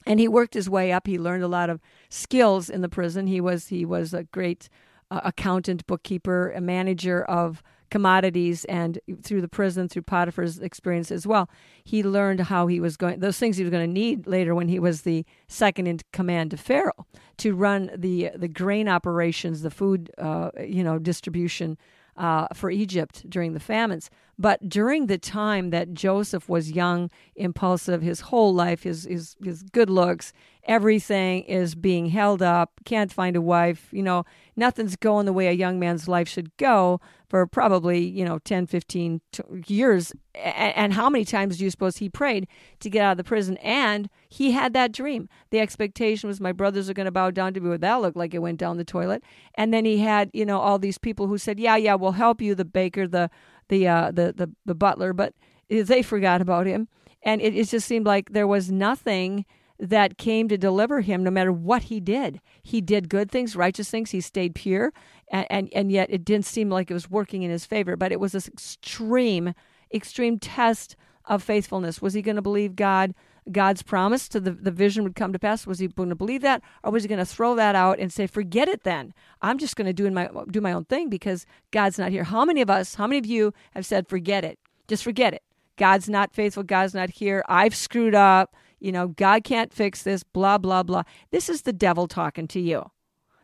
and 0.06 0.20
he 0.20 0.28
worked 0.28 0.54
his 0.54 0.70
way 0.70 0.92
up. 0.92 1.08
He 1.08 1.18
learned 1.18 1.44
a 1.44 1.48
lot 1.48 1.70
of 1.70 1.80
skills 2.10 2.70
in 2.70 2.82
the 2.82 2.90
prison. 2.90 3.28
He 3.28 3.42
was 3.42 3.68
he 3.68 3.86
was 3.86 4.14
a 4.14 4.24
great 4.24 4.70
uh, 5.10 5.22
accountant, 5.24 5.86
bookkeeper, 5.88 6.52
a 6.52 6.62
manager 6.62 7.24
of 7.24 7.62
commodities, 7.92 8.66
and 8.66 9.00
through 9.22 9.42
the 9.42 9.48
prison, 9.48 9.88
through 9.88 10.02
Potiphar's 10.02 10.58
experience 10.60 11.12
as 11.12 11.28
well, 11.28 11.50
he 11.84 12.02
learned 12.02 12.40
how 12.40 12.66
he 12.66 12.80
was 12.80 12.98
going 12.98 13.20
those 13.20 13.38
things 13.38 13.58
he 13.58 13.64
was 13.64 13.72
going 13.72 13.88
to 13.88 13.94
need 13.94 14.26
later 14.26 14.56
when 14.56 14.70
he 14.70 14.80
was 14.80 15.04
the 15.04 15.26
second 15.48 15.86
in 15.88 16.00
command 16.12 16.52
to 16.52 16.58
Pharaoh 16.58 17.06
to 17.38 17.54
run 17.54 17.92
the 17.96 18.32
the 18.36 18.48
grain 18.48 18.88
operations, 18.88 19.62
the 19.62 19.70
food 19.70 20.10
uh, 20.18 20.50
you 20.60 20.84
know 20.84 20.98
distribution 20.98 21.78
uh, 22.18 22.48
for 22.54 22.70
Egypt 22.70 23.30
during 23.30 23.54
the 23.54 23.60
famines. 23.60 24.10
But 24.38 24.68
during 24.68 25.08
the 25.08 25.18
time 25.18 25.70
that 25.70 25.94
Joseph 25.94 26.50
was 26.50 26.72
young, 26.72 27.10
impulsive, 27.36 28.02
his 28.02 28.22
whole 28.22 28.54
life, 28.54 28.84
his, 28.84 29.04
his, 29.04 29.36
his 29.44 29.64
good 29.64 29.90
looks, 29.90 30.34
everything 30.64 31.44
is 31.44 31.76
being 31.76 32.08
held 32.08 32.42
up, 32.42 32.72
can't 32.86 33.12
find 33.12 33.36
a 33.36 33.42
wife, 33.42 33.90
you 33.92 34.04
know, 34.04 34.26
nothing's 34.56 34.96
going 34.96 35.26
the 35.26 35.34
way 35.34 35.48
a 35.48 35.52
young 35.52 35.80
man's 35.80 36.08
life 36.08 36.28
should 36.28 36.56
go 36.58 37.00
for 37.30 37.46
probably, 37.48 38.00
you 38.00 38.26
know, 38.26 38.40
10, 38.40 38.68
15 38.68 39.22
years. 39.68 40.14
And 40.36 40.94
how 40.94 41.10
many 41.10 41.24
times 41.24 41.58
do 41.58 41.64
you 41.64 41.70
suppose 41.70 41.98
he 41.98 42.10
prayed 42.10 42.48
to 42.80 42.90
get 42.90 43.04
out 43.04 43.12
of 43.12 43.18
the 43.18 43.24
prison? 43.24 43.58
And 43.58 44.10
he 44.30 44.52
had 44.52 44.74
that 44.74 44.92
dream. 44.92 45.30
The 45.50 45.60
expectation 45.60 46.28
was 46.28 46.42
my 46.42 46.52
brothers 46.52 46.90
are 46.90 46.94
going 46.94 47.06
to 47.06 47.12
bow 47.12 47.32
down 47.32 47.54
to 47.54 47.60
me. 47.60 47.70
Well, 47.70 47.78
that 47.78 48.02
looked 48.02 48.18
like 48.18 48.34
it 48.34 48.40
went 48.40 48.60
down 48.60 48.78
the 48.78 48.84
toilet. 48.84 49.24
And 49.56 49.74
then 49.74 49.86
he 49.86 50.00
had, 50.00 50.30
you 50.34 50.46
know, 50.46 50.60
all 50.60 50.80
these 50.80 50.98
people 50.98 51.28
who 51.28 51.38
said, 51.38 51.60
yeah, 51.60 51.78
yeah, 51.78 51.96
we'll 51.96 52.12
help 52.12 52.42
you, 52.42 52.54
the 52.56 52.66
baker, 52.66 53.08
the, 53.08 53.30
the, 53.70 53.88
uh, 53.88 54.12
the, 54.12 54.34
the, 54.34 54.52
the 54.66 54.76
butler, 54.76 55.14
but 55.14 55.34
they 55.70 56.02
forgot 56.02 56.42
about 56.42 56.68
him. 56.68 56.88
And 57.24 57.42
it, 57.42 57.56
it 57.56 57.70
just 57.70 57.88
seemed 57.88 58.06
like 58.06 58.32
there 58.32 58.48
was 58.48 58.72
nothing 58.72 59.46
that 59.82 60.20
came 60.20 60.48
to 60.48 60.58
deliver 60.60 61.02
him 61.02 61.24
no 61.24 61.32
matter 61.32 61.52
what 61.52 61.84
he 61.84 62.00
did. 62.00 62.40
He 62.62 62.82
did 62.82 63.10
good 63.10 63.32
things, 63.32 63.56
righteous 63.56 63.90
things, 63.90 64.12
he 64.12 64.22
stayed 64.22 64.54
pure, 64.54 64.94
and, 65.32 65.48
and, 65.50 65.70
and 65.74 65.92
yet 65.92 66.10
it 66.12 66.24
didn't 66.24 66.46
seem 66.46 66.70
like 66.70 66.92
it 66.92 66.94
was 66.94 67.10
working 67.10 67.42
in 67.42 67.50
his 67.50 67.66
favor. 67.66 67.96
But 67.96 68.12
it 68.12 68.20
was 68.20 68.34
this 68.34 68.48
extreme, 68.48 69.56
extreme 69.92 70.38
test 70.38 70.96
of 71.26 71.42
faithfulness. 71.42 72.02
Was 72.02 72.14
he 72.14 72.22
going 72.22 72.36
to 72.36 72.42
believe 72.44 72.76
God? 72.76 73.16
God's 73.52 73.82
promise 73.82 74.30
to 74.30 74.40
the, 74.40 74.52
the 74.52 74.70
vision 74.70 75.04
would 75.04 75.16
come 75.16 75.34
to 75.34 75.40
pass? 75.40 75.66
Was 75.66 75.80
he 75.80 75.88
going 75.88 76.10
to 76.10 76.16
believe 76.16 76.44
that, 76.44 76.62
or 76.84 76.92
was 76.92 77.04
he 77.04 77.10
going 77.10 77.18
to 77.18 77.26
throw 77.26 77.56
that 77.56 77.74
out 77.74 77.98
and 77.98 78.14
say, 78.14 78.28
"Forget 78.28 78.68
it"? 78.68 78.84
Then 78.84 79.16
I'm 79.42 79.58
just 79.58 79.76
going 79.76 79.88
to 79.88 79.94
do 79.94 80.10
my 80.12 80.30
do 80.52 80.62
my 80.62 80.72
own 80.72 80.86
thing 80.86 81.10
because 81.10 81.48
God's 81.72 81.98
not 81.98 82.12
here. 82.12 82.24
How 82.24 82.46
many 82.46 82.62
of 82.62 82.70
us? 82.70 82.94
How 82.96 83.08
many 83.08 83.18
of 83.18 83.26
you 83.26 83.52
have 83.72 83.84
said, 83.84 84.08
"Forget 84.08 84.46
it"? 84.46 84.60
Just 84.88 85.04
forget 85.04 85.34
it. 85.34 85.42
God's 85.76 86.08
not 86.08 86.36
faithful. 86.36 86.62
God's 86.62 86.94
not 86.94 87.10
here. 87.10 87.44
I've 87.50 87.74
screwed 87.74 88.14
up 88.14 88.56
you 88.82 88.92
know, 88.92 89.10
God 89.10 89.44
can't 89.44 89.74
fix 89.74 90.04
this, 90.04 90.24
blah, 90.24 90.58
blah, 90.58 90.84
blah. 90.84 91.04
This 91.32 91.48
is 91.50 91.62
the 91.62 91.74
devil 91.74 92.08
talking 92.08 92.48
to 92.50 92.60
you. 92.60 92.90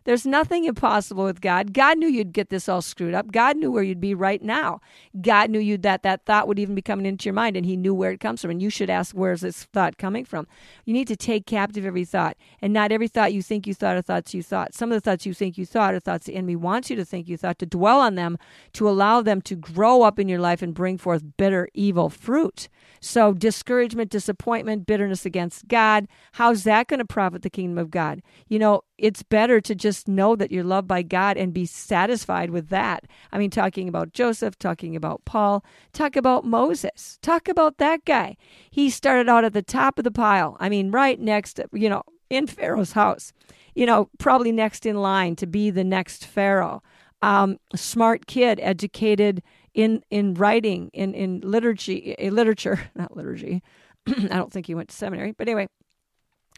There's 0.07 0.25
nothing 0.25 0.63
impossible 0.63 1.25
with 1.25 1.41
God. 1.41 1.73
God 1.73 1.97
knew 1.97 2.07
you'd 2.07 2.31
get 2.31 2.49
this 2.49 2.69
all 2.69 2.81
screwed 2.81 3.13
up. 3.13 3.29
God 3.29 3.57
knew 3.57 3.69
where 3.69 3.83
you'd 3.83 3.99
be 3.99 4.13
right 4.13 4.41
now. 4.41 4.79
God 5.19 5.49
knew 5.49 5.59
you 5.59 5.77
that 5.79 6.01
that 6.03 6.23
thought 6.23 6.47
would 6.47 6.59
even 6.59 6.75
be 6.75 6.81
coming 6.81 7.05
into 7.05 7.25
your 7.25 7.33
mind, 7.33 7.57
and 7.57 7.65
He 7.65 7.75
knew 7.75 7.93
where 7.93 8.11
it 8.11 8.21
comes 8.21 8.41
from. 8.41 8.51
And 8.51 8.61
you 8.61 8.69
should 8.69 8.89
ask, 8.89 9.13
where's 9.13 9.41
this 9.41 9.65
thought 9.65 9.97
coming 9.97 10.23
from? 10.23 10.47
You 10.85 10.93
need 10.93 11.09
to 11.09 11.17
take 11.17 11.45
captive 11.45 11.85
every 11.85 12.05
thought, 12.05 12.37
and 12.61 12.71
not 12.71 12.93
every 12.93 13.09
thought 13.09 13.33
you 13.33 13.41
think 13.41 13.67
you 13.67 13.73
thought 13.73 13.97
are 13.97 14.01
thoughts 14.01 14.33
you 14.33 14.41
thought. 14.41 14.73
Some 14.73 14.93
of 14.93 14.95
the 14.95 15.01
thoughts 15.01 15.25
you 15.25 15.33
think 15.33 15.57
you 15.57 15.65
thought 15.65 15.93
are 15.93 15.99
thoughts 15.99 16.27
the 16.27 16.35
enemy 16.35 16.55
wants 16.55 16.89
you 16.89 16.95
to 16.95 17.03
think 17.03 17.27
you 17.27 17.35
thought, 17.35 17.59
to 17.59 17.65
dwell 17.65 17.99
on 17.99 18.15
them, 18.15 18.37
to 18.73 18.87
allow 18.87 19.21
them 19.21 19.41
to 19.41 19.57
grow 19.57 20.03
up 20.03 20.19
in 20.19 20.29
your 20.29 20.39
life 20.39 20.61
and 20.61 20.73
bring 20.73 20.97
forth 20.97 21.35
bitter, 21.35 21.67
evil 21.73 22.09
fruit. 22.09 22.69
So, 23.01 23.33
discouragement, 23.33 24.09
disappointment, 24.09 24.85
bitterness 24.85 25.25
against 25.25 25.67
God, 25.67 26.07
how's 26.33 26.63
that 26.63 26.87
going 26.87 26.99
to 26.99 27.05
profit 27.05 27.41
the 27.41 27.49
kingdom 27.49 27.77
of 27.77 27.91
God? 27.91 28.21
You 28.47 28.57
know, 28.57 28.83
it's 28.97 29.21
better 29.21 29.61
to 29.61 29.75
just 29.75 29.96
know 30.05 30.35
that 30.35 30.51
you're 30.51 30.63
loved 30.63 30.87
by 30.87 31.01
God 31.01 31.37
and 31.37 31.53
be 31.53 31.65
satisfied 31.65 32.49
with 32.49 32.67
that. 32.69 33.05
I 33.31 33.37
mean, 33.37 33.49
talking 33.49 33.87
about 33.87 34.11
Joseph, 34.11 34.59
talking 34.59 34.95
about 34.95 35.23
Paul, 35.23 35.63
talk 35.93 36.17
about 36.17 36.43
Moses, 36.43 37.17
talk 37.21 37.47
about 37.47 37.77
that 37.77 38.03
guy. 38.03 38.35
He 38.69 38.89
started 38.89 39.29
out 39.29 39.45
at 39.45 39.53
the 39.53 39.61
top 39.61 39.97
of 39.97 40.03
the 40.03 40.11
pile. 40.11 40.57
I 40.59 40.67
mean, 40.67 40.91
right 40.91 41.19
next, 41.19 41.61
you 41.71 41.89
know, 41.89 42.03
in 42.29 42.47
Pharaoh's 42.47 42.91
house, 42.91 43.31
you 43.75 43.85
know, 43.85 44.09
probably 44.17 44.51
next 44.51 44.85
in 44.85 44.97
line 44.97 45.35
to 45.37 45.47
be 45.47 45.69
the 45.69 45.83
next 45.83 46.25
Pharaoh. 46.25 46.81
Um, 47.21 47.57
smart 47.75 48.27
kid, 48.27 48.59
educated 48.61 49.41
in 49.73 50.03
in 50.09 50.33
writing, 50.33 50.89
in 50.93 51.13
in 51.13 51.41
liturgy, 51.41 52.15
a 52.19 52.29
literature, 52.29 52.89
not 52.95 53.15
liturgy. 53.15 53.63
I 54.07 54.35
don't 54.35 54.51
think 54.51 54.67
he 54.67 54.75
went 54.75 54.89
to 54.89 54.95
seminary, 54.95 55.31
but 55.31 55.47
anyway, 55.47 55.67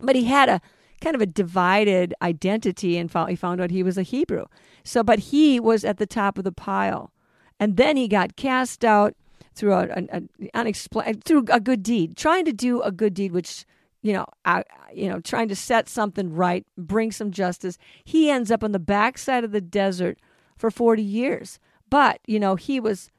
but 0.02 0.16
he 0.16 0.26
had 0.26 0.50
a 0.50 0.62
kind 1.00 1.16
of 1.16 1.22
a 1.22 1.26
divided 1.26 2.14
identity 2.22 2.98
and 2.98 3.12
he 3.28 3.36
found 3.36 3.62
out 3.62 3.72
he 3.72 3.84
was 3.84 3.98
a 3.98 4.04
Hebrew. 4.04 4.46
So, 4.84 5.04
but 5.04 5.20
he 5.20 5.60
was 5.60 5.84
at 5.84 5.98
the 5.98 6.06
top 6.06 6.38
of 6.38 6.44
the 6.44 6.52
pile. 6.52 7.12
And 7.60 7.78
then 7.78 7.98
he 7.98 8.08
got 8.08 8.36
cast 8.36 8.86
out 8.86 9.16
through 9.54 9.74
a, 9.74 9.88
a, 10.12 10.22
a 10.54 11.14
through 11.14 11.46
a 11.50 11.60
good 11.60 11.84
deed, 11.84 12.16
trying 12.16 12.46
to 12.46 12.54
do 12.54 12.82
a 12.82 12.92
good 12.92 13.14
deed, 13.14 13.34
which, 13.34 13.66
you 14.02 14.14
know, 14.14 14.26
uh, 14.46 14.64
you 14.94 15.10
know, 15.10 15.20
trying 15.20 15.50
to 15.50 15.56
set 15.56 15.90
something 15.90 16.34
right, 16.34 16.66
bring 16.78 17.12
some 17.12 17.32
justice. 17.32 17.78
He 18.06 18.30
ends 18.30 18.52
up 18.52 18.64
on 18.64 18.72
the 18.72 18.80
backside 18.80 19.44
of 19.44 19.52
the 19.52 19.62
desert 19.62 20.18
for 20.56 20.72
40 20.72 21.02
years. 21.02 21.60
But, 21.90 22.22
you 22.26 22.40
know, 22.40 22.56
he 22.56 22.80
was 22.80 23.12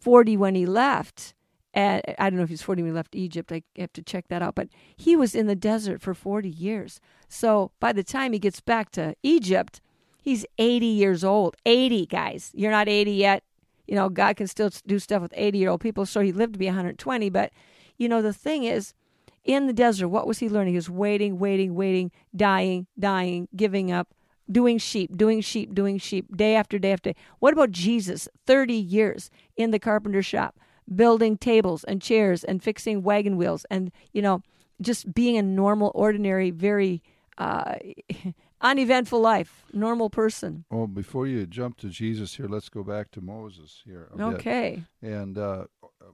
40 0.00 0.36
when 0.36 0.54
he 0.54 0.66
left 0.66 1.34
and 1.74 2.02
I 2.20 2.30
don't 2.30 2.38
know 2.38 2.44
if 2.44 2.48
he's 2.48 2.62
40 2.62 2.82
when 2.82 2.92
he 2.92 2.94
left 2.94 3.16
Egypt. 3.16 3.50
I 3.50 3.64
have 3.76 3.92
to 3.94 4.02
check 4.02 4.28
that 4.28 4.42
out. 4.42 4.54
But 4.54 4.68
he 4.96 5.16
was 5.16 5.34
in 5.34 5.48
the 5.48 5.56
desert 5.56 6.00
for 6.00 6.14
40 6.14 6.48
years. 6.48 7.00
So 7.28 7.72
by 7.80 7.92
the 7.92 8.04
time 8.04 8.32
he 8.32 8.38
gets 8.38 8.60
back 8.60 8.90
to 8.92 9.16
Egypt, 9.24 9.80
he's 10.22 10.46
80 10.56 10.86
years 10.86 11.24
old. 11.24 11.56
80, 11.66 12.06
guys. 12.06 12.52
You're 12.54 12.70
not 12.70 12.88
80 12.88 13.10
yet. 13.10 13.42
You 13.88 13.96
know, 13.96 14.08
God 14.08 14.36
can 14.36 14.46
still 14.46 14.70
do 14.86 15.00
stuff 15.00 15.20
with 15.20 15.34
80 15.36 15.58
year 15.58 15.70
old 15.70 15.80
people. 15.80 16.06
So 16.06 16.20
he 16.20 16.30
lived 16.30 16.52
to 16.52 16.58
be 16.60 16.66
120. 16.66 17.28
But, 17.28 17.52
you 17.98 18.08
know, 18.08 18.22
the 18.22 18.32
thing 18.32 18.62
is, 18.62 18.94
in 19.42 19.66
the 19.66 19.72
desert, 19.72 20.08
what 20.08 20.28
was 20.28 20.38
he 20.38 20.48
learning? 20.48 20.74
He 20.74 20.78
was 20.78 20.88
waiting, 20.88 21.40
waiting, 21.40 21.74
waiting, 21.74 22.12
dying, 22.34 22.86
dying, 22.98 23.48
giving 23.54 23.90
up, 23.90 24.14
doing 24.50 24.78
sheep, 24.78 25.16
doing 25.16 25.40
sheep, 25.40 25.74
doing 25.74 25.98
sheep, 25.98 26.34
day 26.36 26.54
after 26.54 26.78
day 26.78 26.92
after 26.92 27.12
day. 27.12 27.18
What 27.40 27.52
about 27.52 27.72
Jesus? 27.72 28.28
30 28.46 28.74
years 28.74 29.28
in 29.56 29.72
the 29.72 29.80
carpenter 29.80 30.22
shop 30.22 30.56
building 30.92 31.36
tables 31.36 31.84
and 31.84 32.00
chairs 32.02 32.44
and 32.44 32.62
fixing 32.62 33.02
wagon 33.02 33.36
wheels 33.36 33.64
and, 33.70 33.90
you 34.12 34.22
know, 34.22 34.42
just 34.80 35.14
being 35.14 35.36
a 35.36 35.42
normal, 35.42 35.92
ordinary, 35.94 36.50
very 36.50 37.02
uh, 37.38 37.76
uneventful 38.60 39.20
life, 39.20 39.64
normal 39.72 40.10
person. 40.10 40.64
Well, 40.70 40.86
before 40.86 41.26
you 41.26 41.46
jump 41.46 41.78
to 41.78 41.88
Jesus 41.88 42.34
here, 42.36 42.46
let's 42.46 42.68
go 42.68 42.82
back 42.82 43.10
to 43.12 43.20
Moses 43.20 43.82
here. 43.84 44.08
okay. 44.18 44.82
And 45.02 45.38
uh, 45.38 45.64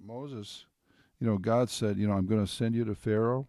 Moses, 0.03 0.67
you 1.19 1.27
know, 1.27 1.39
God 1.39 1.71
said, 1.71 1.97
you 1.97 2.07
know, 2.07 2.15
I'm 2.15 2.27
going 2.27 2.45
to 2.45 2.51
send 2.51 2.75
you 2.75 2.85
to 2.85 2.95
Pharaoh 2.95 3.49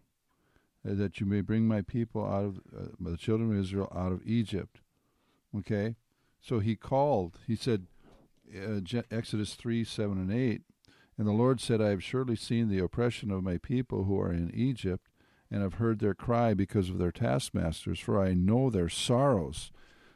uh, 0.88 0.94
that 0.94 1.20
you 1.20 1.26
may 1.26 1.40
bring 1.40 1.66
my 1.66 1.82
people 1.82 2.24
out 2.24 2.44
of 2.44 2.60
uh, 2.76 2.88
the 3.00 3.16
children 3.16 3.52
of 3.52 3.58
Israel 3.58 3.92
out 3.94 4.12
of 4.12 4.20
Egypt. 4.24 4.80
Okay? 5.56 5.96
So 6.40 6.58
he 6.58 6.76
called, 6.76 7.38
he 7.46 7.56
said, 7.56 7.86
uh, 8.54 8.80
Exodus 9.10 9.54
3 9.54 9.84
7 9.84 10.18
and 10.18 10.32
8, 10.32 10.62
and 11.18 11.26
the 11.26 11.32
Lord 11.32 11.60
said, 11.60 11.80
I 11.80 11.90
have 11.90 12.02
surely 12.02 12.36
seen 12.36 12.68
the 12.68 12.78
oppression 12.78 13.30
of 13.30 13.44
my 13.44 13.58
people 13.58 14.04
who 14.04 14.18
are 14.20 14.32
in 14.32 14.50
Egypt, 14.54 15.08
and 15.50 15.62
have 15.62 15.74
heard 15.74 15.98
their 15.98 16.14
cry 16.14 16.54
because 16.54 16.88
of 16.88 16.98
their 16.98 17.12
taskmasters, 17.12 18.00
for 18.00 18.18
I 18.18 18.32
know 18.32 18.70
their 18.70 18.88
sorrows. 18.88 19.70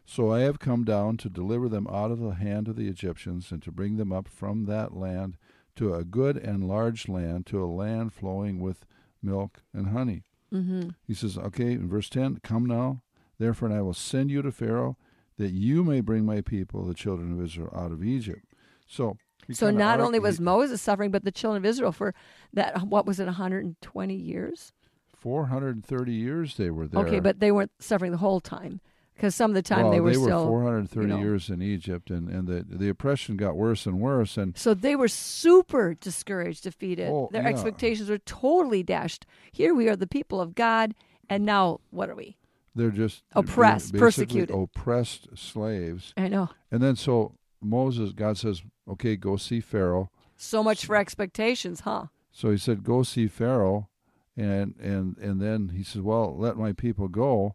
So 0.07 0.33
I 0.33 0.41
have 0.41 0.59
come 0.59 0.85
down 0.85 1.19
to 1.19 1.29
deliver 1.29 1.69
them 1.69 1.87
out 1.89 2.11
of 2.11 2.21
the 2.21 2.37
hand 2.37 2.69
of 2.69 2.77
the 2.77 2.89
Egyptians, 2.89 3.51
and 3.51 3.63
to 3.63 3.71
bring 3.71 3.97
them 3.97 4.13
up 4.13 4.29
from 4.29 4.65
that 4.65 4.97
land 4.97 5.37
to 5.77 5.95
a 5.95 6.05
good 6.05 6.37
and 6.39 6.67
large 6.67 7.07
land, 7.09 7.45
to 7.47 7.63
a 7.63 7.67
land 7.67 8.15
flowing 8.15 8.61
with 8.61 8.87
milk 9.23 9.63
and 9.75 9.89
honey. 9.89 10.23
Mm-hmm. 10.53 10.91
He 11.07 11.13
says, 11.13 11.37
okay, 11.37 11.73
in 11.73 11.89
verse 11.89 12.09
10, 12.09 12.41
Come 12.43 12.65
now, 12.65 13.03
therefore, 13.39 13.69
and 13.69 13.77
I 13.77 13.83
will 13.83 13.95
send 13.95 14.31
you 14.31 14.43
to 14.43 14.53
Pharaoh, 14.53 14.97
that 15.37 15.53
you 15.53 15.85
may 15.85 16.01
bring 16.01 16.25
my 16.25 16.41
people, 16.41 16.85
the 16.85 16.95
children 16.95 17.33
of 17.33 17.45
Israel, 17.45 17.73
out 17.77 17.93
of 17.93 18.03
Egypt. 18.03 18.47
So 18.87 19.19
So 19.53 19.71
not 19.71 20.01
only 20.01 20.19
was 20.19 20.41
Moses 20.41 20.83
suffering, 20.83 21.11
but 21.11 21.25
the 21.25 21.33
children 21.33 21.63
of 21.63 21.67
Israel 21.69 21.93
for 21.93 22.15
that 22.53 22.87
what 22.87 23.07
was 23.07 23.21
it, 23.21 23.27
120 23.27 24.15
years? 24.15 24.73
430 25.15 26.13
years 26.13 26.57
they 26.57 26.71
were 26.71 26.87
there. 26.87 27.05
Okay, 27.05 27.21
but 27.21 27.41
they 27.41 27.51
weren't 27.51 27.73
suffering 27.79 28.13
the 28.13 28.19
whole 28.19 28.41
time 28.41 28.81
because 29.15 29.35
some 29.35 29.51
of 29.51 29.55
the 29.55 29.63
time 29.63 29.85
well, 29.85 29.93
they 29.93 30.01
were 30.01 30.15
still. 30.15 30.47
430 30.47 31.09
you 31.09 31.15
know. 31.15 31.19
years 31.21 31.49
in 31.49 31.63
Egypt, 31.63 32.11
and, 32.11 32.29
and 32.29 32.47
the 32.47 32.65
the 32.69 32.89
oppression 32.89 33.37
got 33.37 33.57
worse 33.57 33.87
and 33.87 34.01
worse. 34.01 34.37
And 34.37 34.57
So 34.57 34.75
they 34.75 34.95
were 34.95 35.09
super 35.09 35.95
discouraged, 35.95 36.65
defeated. 36.65 37.09
Oh, 37.11 37.29
Their 37.33 37.43
yeah. 37.43 37.49
expectations 37.49 38.09
were 38.09 38.19
totally 38.19 38.83
dashed. 38.83 39.27
Here 39.53 39.75
we 39.75 39.89
are, 39.89 39.97
the 39.97 40.07
people 40.07 40.41
of 40.41 40.55
God, 40.55 40.95
and 41.29 41.45
now 41.45 41.81
what 41.91 42.11
are 42.11 42.15
we? 42.15 42.37
they're 42.77 42.91
just 42.91 43.23
Oppressed, 43.33 43.95
persecuted. 43.97 44.55
oppressed 44.55 45.29
slaves. 45.37 46.13
I 46.17 46.29
know. 46.29 46.51
And 46.71 46.83
then 46.83 46.95
so 46.95 47.33
Moses, 47.61 48.13
God 48.13 48.37
says, 48.37 48.63
"Okay, 48.89 49.17
go 49.17 49.37
see 49.37 49.61
Pharaoh." 49.61 50.11
So 50.37 50.63
much 50.63 50.85
for 50.85 50.97
expectations, 50.97 51.81
huh? 51.81 52.07
So 52.31 52.51
he 52.51 52.59
said, 52.59 52.85
"Go 52.85 53.03
see 53.03 53.27
Pharaoh," 53.27 53.89
and 54.37 54.75
and 54.79 55.17
and 55.19 55.41
then 55.41 55.71
he 55.71 55.83
says, 55.83 56.03
"Well, 56.03 56.37
let 56.37 56.57
my 56.57 56.73
people 56.73 57.09
go." 57.09 57.55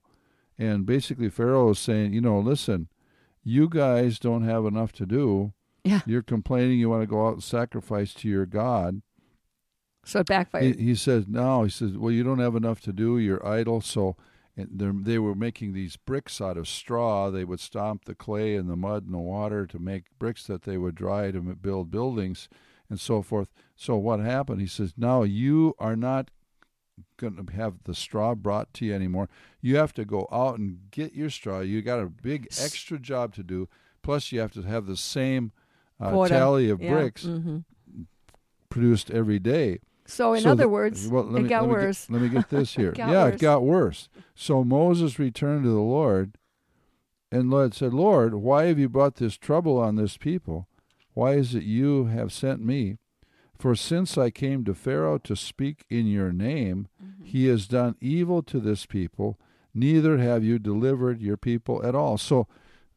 And 0.58 0.86
basically, 0.86 1.30
Pharaoh 1.30 1.72
is 1.72 1.80
saying, 1.80 2.14
"You 2.14 2.22
know, 2.22 2.40
listen, 2.40 2.88
you 3.44 3.70
guys 3.70 4.20
don't 4.20 4.44
have 4.44 4.66
enough 4.66 4.92
to 4.94 5.06
do. 5.06 5.54
Yeah. 5.84 6.02
You're 6.06 6.22
complaining. 6.22 6.80
You 6.80 6.90
want 6.90 7.04
to 7.04 7.08
go 7.08 7.28
out 7.28 7.34
and 7.34 7.44
sacrifice 7.44 8.14
to 8.16 8.28
your 8.28 8.46
God." 8.46 9.02
So 10.04 10.20
it 10.22 10.28
backfired. 10.28 10.76
He, 10.76 10.88
he 10.88 10.96
says, 10.96 11.28
"No." 11.28 11.64
He 11.64 11.70
says, 11.70 11.98
"Well, 11.98 12.12
you 12.12 12.24
don't 12.24 12.40
have 12.40 12.56
enough 12.56 12.82
to 12.82 12.94
do. 12.94 13.18
You're 13.18 13.46
idle." 13.46 13.82
So. 13.82 14.16
And 14.58 14.68
they're- 14.74 15.22
were 15.22 15.34
making 15.36 15.74
these 15.74 15.96
bricks 15.96 16.42
out 16.42 16.58
of 16.58 16.68
straw. 16.68 17.30
They 17.30 17.46
would 17.46 17.60
stomp 17.62 18.06
the 18.06 18.16
clay 18.16 18.56
and 18.56 18.70
the 18.70 18.76
mud 18.76 19.06
and 19.06 19.14
the 19.14 19.20
water 19.20 19.66
to 19.68 19.80
make 19.80 20.06
bricks 20.20 20.46
that 20.48 20.64
they 20.64 20.78
would 20.78 20.96
dry 20.96 21.32
to 21.32 21.42
build 21.42 21.90
buildings 21.90 22.50
and 22.90 23.00
so 23.00 23.22
forth. 23.22 23.50
So 23.76 23.96
what 23.98 24.20
happened? 24.20 24.60
He 24.60 24.68
says, 24.68 24.94
"Now 24.98 25.24
you 25.24 25.74
are 25.80 25.96
not 25.96 26.30
going 27.18 27.38
to 27.44 27.54
have 27.54 27.84
the 27.86 27.96
straw 27.96 28.36
brought 28.36 28.74
to 28.76 28.86
you 28.86 28.94
anymore. 28.94 29.30
You 29.62 29.78
have 29.78 29.94
to 29.94 30.06
go 30.06 30.28
out 30.32 30.60
and 30.60 30.92
get 30.92 31.14
your 31.14 31.30
straw. 31.30 31.62
You 31.62 31.82
got 31.82 32.00
a 32.02 32.10
big 32.10 32.48
extra 32.60 33.00
job 33.00 33.34
to 33.36 33.44
do. 33.44 33.70
Plus, 34.02 34.32
you 34.32 34.40
have 34.42 34.52
to 34.54 34.64
have 34.64 34.86
the 34.86 34.98
same 34.98 35.52
uh, 36.00 36.12
tally 36.28 36.70
of 36.70 36.82
Yeah. 36.82 36.90
bricks 36.94 37.24
hmm 37.26 37.60
produced 38.70 39.10
every 39.12 39.40
day." 39.40 39.80
So 40.12 40.34
in 40.34 40.42
So 40.42 40.52
other 40.52 40.64
the- 40.64 40.70
words, 40.70 41.08
well, 41.08 41.36
it 41.36 41.42
me- 41.44 41.50
got 41.50 41.62
let 41.64 41.70
me 41.70 41.76
get- 41.76 41.82
worse. 41.84 42.10
let 42.10 42.22
me 42.22 42.30
get 42.30 42.50
this 42.50 42.76
here. 42.80 42.92
got 42.92 43.10
yeah, 43.10 43.24
worse. 43.26 43.36
it 43.36 43.40
got 43.42 43.64
worse. 43.64 44.10
So 44.36 44.64
Moses 44.64 45.18
returned 45.20 45.64
to 45.64 45.70
the 45.70 45.76
Lord, 45.80 46.38
and 47.32 47.50
Lord 47.50 47.74
said, 47.74 47.94
Lord, 47.94 48.36
why 48.36 48.66
have 48.66 48.78
you 48.78 48.90
brought 48.90 49.16
this 49.16 49.38
trouble 49.38 49.78
on 49.78 49.96
this 49.96 50.18
people? 50.18 50.68
Why 51.14 51.34
is 51.36 51.56
it 51.56 51.64
you 51.64 52.06
have 52.06 52.32
sent 52.34 52.62
me? 52.64 52.98
For 53.58 53.76
since 53.76 54.18
I 54.18 54.32
came 54.32 54.66
to 54.66 54.74
Pharaoh 54.74 55.20
to 55.20 55.36
speak 55.36 55.86
in 55.90 56.08
your 56.08 56.32
name, 56.34 56.88
Mm-hmm. 57.04 57.24
he 57.26 57.46
has 57.48 57.68
done 57.68 57.96
evil 58.02 58.42
to 58.44 58.60
this 58.60 58.86
people, 58.86 59.38
neither 59.74 60.18
have 60.18 60.44
you 60.44 60.58
delivered 60.60 61.22
your 61.22 61.38
people 61.38 61.86
at 61.86 61.96
all. 61.96 62.18
So 62.18 62.48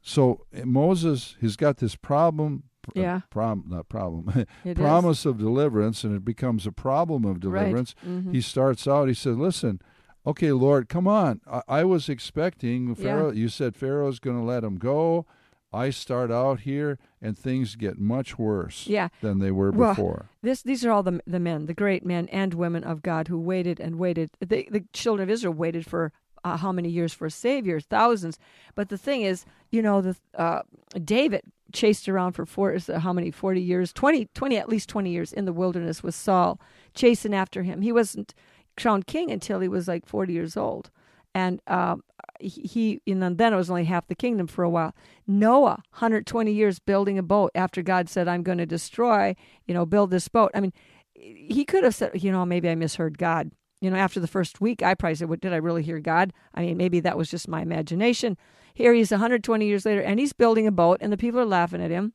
so 0.03 0.47
Moses 0.65 1.37
has 1.41 1.57
got 1.57 1.77
this 1.79 1.97
problem 1.97 2.51
pr- 2.61 2.65
Yeah. 2.95 3.21
prom 3.31 3.65
not 3.69 3.89
problem 3.89 4.47
It 4.65 4.71
is. 4.71 4.75
promise 4.79 5.25
of 5.27 5.39
deliverance 5.39 6.05
and 6.05 6.15
it 6.15 6.25
becomes 6.25 6.67
a 6.67 6.73
problem 6.73 7.25
of 7.25 7.41
deliverance 7.41 7.95
Mhm. 8.07 8.33
he 8.33 8.41
starts 8.41 8.87
out 8.87 9.09
he 9.09 9.15
said 9.15 9.37
listen 9.37 9.81
okay 10.27 10.53
lord 10.53 10.89
come 10.89 11.07
on 11.09 11.41
i, 11.47 11.63
I 11.69 11.85
was 11.85 12.09
expecting 12.09 12.89
Yeah. 12.89 12.95
pharaoh 12.95 13.31
you 13.33 13.49
said 13.49 13.75
pharaoh's 13.77 14.19
going 14.21 14.37
to 14.39 14.43
let 14.45 14.65
him 14.65 14.77
go 14.77 15.27
i 15.73 15.91
start 15.91 16.31
out 16.31 16.61
here 16.61 16.99
and 17.21 17.37
things 17.37 17.75
get 17.77 17.99
much 17.99 18.39
worse 18.39 18.87
Yeah. 18.87 19.09
than 19.23 19.39
they 19.41 19.51
were 19.51 19.71
Well, 19.73 19.91
before 19.95 20.29
This, 20.43 20.63
these 20.63 20.85
are 20.85 20.91
all 20.93 21.03
the 21.03 21.21
the 21.27 21.41
men, 21.41 21.67
the 21.67 21.75
great 21.75 22.05
men 22.05 22.29
and 22.29 22.55
women 22.55 22.85
of 22.85 23.03
God 23.03 23.29
who 23.29 23.39
waited 23.41 23.81
and 23.81 23.99
waited. 23.99 24.29
The, 24.41 24.69
the 24.71 24.85
children 24.93 25.27
of 25.29 25.33
Israel 25.33 25.55
waited 25.55 25.85
for 25.87 26.13
uh, 26.45 26.59
how 26.59 26.71
many 26.71 26.91
years 26.91 27.15
for 27.15 27.25
a 27.27 27.31
savior? 27.31 27.81
Thousands. 27.81 28.39
But 28.75 28.91
the 28.91 28.99
thing 28.99 29.23
is, 29.23 29.47
you 29.71 29.81
know, 29.81 30.03
the 30.03 30.15
uh, 30.37 30.63
David 31.03 31.43
chased 31.75 32.09
around 32.09 32.33
for 32.33 32.47
four, 32.47 32.77
how 32.99 33.13
many? 33.13 33.31
Forty 33.31 33.61
years, 33.61 33.93
20, 33.93 34.29
20, 34.35 34.57
at 34.57 34.69
least 34.69 34.89
twenty 34.89 35.11
years 35.11 35.33
in 35.33 35.45
the 35.45 35.53
wilderness 35.53 36.03
with 36.03 36.15
Saul, 36.15 36.61
chasing 36.95 37.35
after 37.35 37.63
him. 37.63 37.83
He 37.83 37.93
wasn't 37.93 38.33
crowned 38.77 39.07
king 39.07 39.31
until 39.31 39.61
he 39.61 39.69
was 39.69 39.87
like 39.87 40.07
forty 40.07 40.33
years 40.33 40.57
old, 40.57 40.91
and 41.35 41.61
um, 41.67 42.03
he, 42.41 43.01
and 43.07 43.39
then 43.39 43.53
it 43.53 43.57
was 43.57 43.71
only 43.71 43.85
half 43.85 44.07
the 44.07 44.15
kingdom 44.15 44.47
for 44.47 44.65
a 44.65 44.71
while. 44.71 44.95
Noah, 45.27 45.83
120 45.91 46.53
years 46.53 46.79
building 46.79 47.19
a 47.19 47.23
boat 47.23 47.51
after 47.55 47.83
God 47.83 48.09
said, 48.09 48.29
I'm 48.29 48.43
going 48.43 48.59
to 48.59 48.67
destroy, 48.67 49.35
you 49.67 49.75
know, 49.75 49.87
build 49.87 50.11
this 50.11 50.29
boat. 50.29 50.51
I 50.55 50.61
mean, 50.61 50.73
he 51.15 51.65
could 51.65 51.85
have 51.85 51.95
said, 51.95 52.23
you 52.23 52.31
know, 52.31 52.45
maybe 52.45 52.69
I 52.69 52.75
misheard 52.75 53.19
God. 53.19 53.51
You 53.81 53.91
know, 53.91 53.97
after 53.97 54.21
the 54.21 54.27
first 54.27 54.61
week, 54.61 54.83
I 54.83 54.95
probably 54.95 55.17
said, 55.17 55.29
what, 55.29 55.41
did 55.41 55.53
I 55.53 55.57
really 55.57 55.83
hear 55.83 56.01
God? 56.01 56.33
I 56.55 56.63
mean, 56.63 56.77
maybe 56.77 57.01
that 57.01 57.19
was 57.19 57.31
just 57.31 57.49
my 57.49 57.61
imagination. 57.61 58.37
Here 58.75 58.93
he's 58.93 59.09
is 59.09 59.13
120 59.13 59.67
years 59.67 59.87
later, 59.87 60.01
and 60.03 60.19
he's 60.19 60.33
building 60.33 60.67
a 60.67 60.73
boat, 60.73 60.99
and 61.01 61.13
the 61.13 61.17
people 61.17 61.39
are 61.39 61.47
laughing 61.47 61.81
at 61.81 61.93
him, 61.93 62.13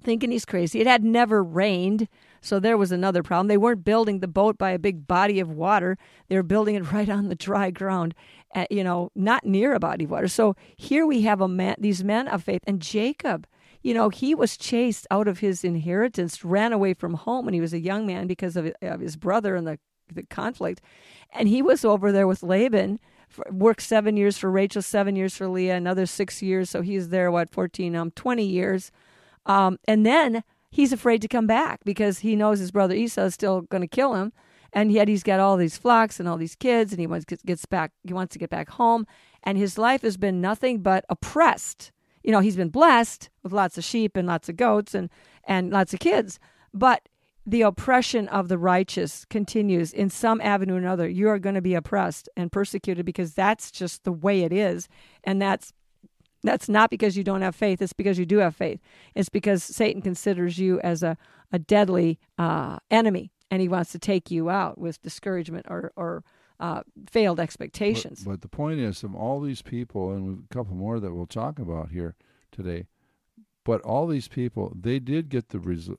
thinking 0.00 0.30
he's 0.30 0.44
crazy. 0.44 0.80
It 0.80 0.86
had 0.86 1.02
never 1.02 1.42
rained, 1.42 2.06
so 2.40 2.60
there 2.60 2.78
was 2.78 2.92
another 2.92 3.24
problem. 3.24 3.48
They 3.48 3.56
weren't 3.56 3.84
building 3.84 4.20
the 4.20 4.28
boat 4.28 4.56
by 4.56 4.70
a 4.70 4.78
big 4.78 5.08
body 5.08 5.40
of 5.40 5.50
water, 5.50 5.98
they 6.28 6.36
were 6.36 6.44
building 6.44 6.76
it 6.76 6.92
right 6.92 7.08
on 7.08 7.28
the 7.28 7.34
dry 7.34 7.72
ground, 7.72 8.14
uh, 8.54 8.66
you 8.70 8.84
know, 8.84 9.10
not 9.16 9.44
near 9.44 9.74
a 9.74 9.80
body 9.80 10.04
of 10.04 10.12
water. 10.12 10.28
So 10.28 10.54
here 10.76 11.06
we 11.06 11.22
have 11.22 11.40
a 11.40 11.48
man, 11.48 11.74
these 11.78 12.04
men 12.04 12.28
of 12.28 12.44
faith, 12.44 12.62
and 12.68 12.80
Jacob. 12.80 13.48
You 13.82 13.94
know, 13.94 14.10
he 14.10 14.34
was 14.34 14.58
chased 14.58 15.06
out 15.10 15.26
of 15.26 15.38
his 15.38 15.64
inheritance, 15.64 16.44
ran 16.44 16.72
away 16.72 16.92
from 16.92 17.14
home 17.14 17.46
when 17.46 17.54
he 17.54 17.62
was 17.62 17.72
a 17.72 17.80
young 17.80 18.06
man 18.06 18.26
because 18.26 18.54
of, 18.54 18.70
of 18.82 19.00
his 19.00 19.16
brother 19.16 19.56
and 19.56 19.66
the, 19.66 19.78
the 20.12 20.22
conflict. 20.24 20.82
And 21.32 21.48
he 21.48 21.62
was 21.62 21.82
over 21.82 22.12
there 22.12 22.26
with 22.26 22.42
Laban, 22.42 23.00
worked 23.50 23.82
seven 23.82 24.16
years 24.16 24.38
for 24.38 24.50
Rachel, 24.50 24.82
seven 24.82 25.16
years 25.16 25.36
for 25.36 25.48
Leah, 25.48 25.76
another 25.76 26.06
six 26.06 26.42
years. 26.42 26.70
So 26.70 26.82
he's 26.82 27.08
there, 27.08 27.30
what, 27.30 27.50
14, 27.50 27.94
um, 27.96 28.10
20 28.12 28.44
years. 28.44 28.90
Um, 29.46 29.78
and 29.86 30.04
then 30.04 30.42
he's 30.70 30.92
afraid 30.92 31.22
to 31.22 31.28
come 31.28 31.46
back 31.46 31.80
because 31.84 32.20
he 32.20 32.36
knows 32.36 32.58
his 32.58 32.70
brother 32.70 32.94
Esau 32.94 33.22
is 33.22 33.34
still 33.34 33.62
going 33.62 33.82
to 33.82 33.88
kill 33.88 34.14
him. 34.14 34.32
And 34.72 34.92
yet 34.92 35.08
he's 35.08 35.24
got 35.24 35.40
all 35.40 35.56
these 35.56 35.76
flocks 35.76 36.20
and 36.20 36.28
all 36.28 36.36
these 36.36 36.54
kids, 36.54 36.92
and 36.92 37.00
he 37.00 37.06
wants 37.06 37.24
gets 37.24 37.66
back. 37.66 37.90
He 38.04 38.12
wants 38.12 38.32
to 38.34 38.38
get 38.38 38.50
back 38.50 38.70
home, 38.70 39.04
and 39.42 39.58
his 39.58 39.76
life 39.76 40.02
has 40.02 40.16
been 40.16 40.40
nothing 40.40 40.80
but 40.80 41.04
oppressed. 41.08 41.90
You 42.22 42.30
know, 42.30 42.38
he's 42.38 42.54
been 42.54 42.68
blessed 42.68 43.30
with 43.42 43.52
lots 43.52 43.78
of 43.78 43.82
sheep 43.82 44.16
and 44.16 44.28
lots 44.28 44.48
of 44.48 44.56
goats 44.56 44.94
and 44.94 45.10
and 45.42 45.72
lots 45.72 45.92
of 45.92 45.98
kids, 45.98 46.38
but 46.72 47.08
the 47.50 47.62
oppression 47.62 48.28
of 48.28 48.48
the 48.48 48.58
righteous 48.58 49.24
continues 49.24 49.92
in 49.92 50.08
some 50.08 50.40
avenue 50.40 50.74
or 50.74 50.78
another. 50.78 51.08
You 51.08 51.28
are 51.28 51.38
going 51.38 51.56
to 51.56 51.60
be 51.60 51.74
oppressed 51.74 52.28
and 52.36 52.52
persecuted 52.52 53.04
because 53.04 53.34
that's 53.34 53.72
just 53.72 54.04
the 54.04 54.12
way 54.12 54.42
it 54.42 54.52
is, 54.52 54.88
and 55.24 55.42
that's 55.42 55.72
that's 56.42 56.68
not 56.68 56.90
because 56.90 57.16
you 57.16 57.24
don't 57.24 57.42
have 57.42 57.56
faith. 57.56 57.82
It's 57.82 57.92
because 57.92 58.18
you 58.18 58.24
do 58.24 58.38
have 58.38 58.56
faith. 58.56 58.80
It's 59.14 59.28
because 59.28 59.62
Satan 59.62 60.00
considers 60.00 60.58
you 60.58 60.80
as 60.80 61.02
a, 61.02 61.18
a 61.52 61.58
deadly 61.58 62.18
uh, 62.38 62.78
enemy 62.90 63.30
and 63.50 63.60
he 63.60 63.68
wants 63.68 63.92
to 63.92 63.98
take 63.98 64.30
you 64.30 64.48
out 64.48 64.78
with 64.78 65.02
discouragement 65.02 65.66
or, 65.68 65.92
or 65.96 66.24
uh, 66.58 66.82
failed 67.10 67.40
expectations. 67.40 68.22
But, 68.24 68.30
but 68.30 68.40
the 68.42 68.48
point 68.48 68.80
is, 68.80 69.02
of 69.02 69.14
all 69.14 69.40
these 69.40 69.60
people, 69.60 70.12
and 70.12 70.44
a 70.50 70.54
couple 70.54 70.74
more 70.74 71.00
that 71.00 71.12
we'll 71.12 71.26
talk 71.26 71.58
about 71.58 71.90
here 71.90 72.14
today, 72.52 72.86
but 73.64 73.82
all 73.82 74.06
these 74.06 74.28
people, 74.28 74.72
they 74.78 74.98
did 74.98 75.28
get 75.28 75.50
the 75.50 75.58
res- 75.58 75.90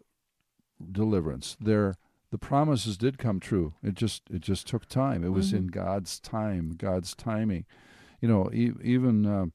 deliverance. 0.92 1.58
Their 1.60 1.96
the 2.32 2.38
promises 2.38 2.98
did 2.98 3.18
come 3.18 3.40
true. 3.40 3.74
It 3.84 3.94
just 3.96 4.24
it 4.30 4.42
just 4.42 4.68
took 4.68 4.86
time. 4.88 5.24
It 5.24 5.30
was 5.34 5.52
Mhm. 5.52 5.58
in 5.58 5.68
God's 5.68 6.20
time, 6.20 6.76
God's 6.78 7.14
timing. 7.16 7.66
You 8.22 8.28
know, 8.30 8.50
e- 8.54 8.72
even 8.84 9.26
uh, 9.26 9.46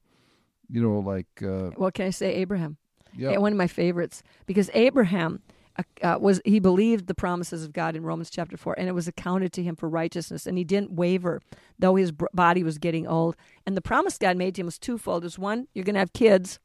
you 0.69 0.81
know, 0.81 0.99
like 0.99 1.27
uh, 1.41 1.71
what 1.75 1.93
can 1.93 2.05
I 2.07 2.11
say? 2.11 2.33
Abraham. 2.35 2.77
yeah, 3.15 3.31
Yeah, 3.31 3.37
one 3.37 3.51
of 3.53 3.57
my 3.57 3.67
favorites 3.67 4.21
because 4.45 4.69
Abraham 4.73 5.41
uh, 5.79 5.83
uh, 6.03 6.17
was 6.19 6.41
he 6.45 6.59
believed 6.59 7.07
the 7.07 7.15
promises 7.15 7.63
of 7.63 7.71
God 7.73 7.95
in 7.95 8.03
Romans 8.03 8.29
chapter 8.29 8.57
4 8.57 8.75
and 8.77 8.87
it 8.89 8.91
was 8.93 9.07
accounted 9.07 9.53
to 9.53 9.63
him 9.63 9.75
for 9.75 9.87
righteousness 9.87 10.45
and 10.45 10.57
he 10.57 10.63
didn't 10.63 10.91
waver 10.91 11.39
though 11.79 11.95
his 11.95 12.11
br- 12.11 12.25
body 12.33 12.63
was 12.63 12.77
getting 12.79 13.07
old 13.07 13.35
and 13.65 13.77
the 13.77 13.81
promise 13.81 14.17
God 14.17 14.37
made 14.37 14.55
to 14.55 14.61
him 14.61 14.65
was 14.65 14.77
twofold 14.79 15.23
is 15.23 15.37
one 15.39 15.67
you're 15.73 15.85
going 15.85 15.93
to 15.93 15.99
have 15.99 16.13
kids 16.13 16.59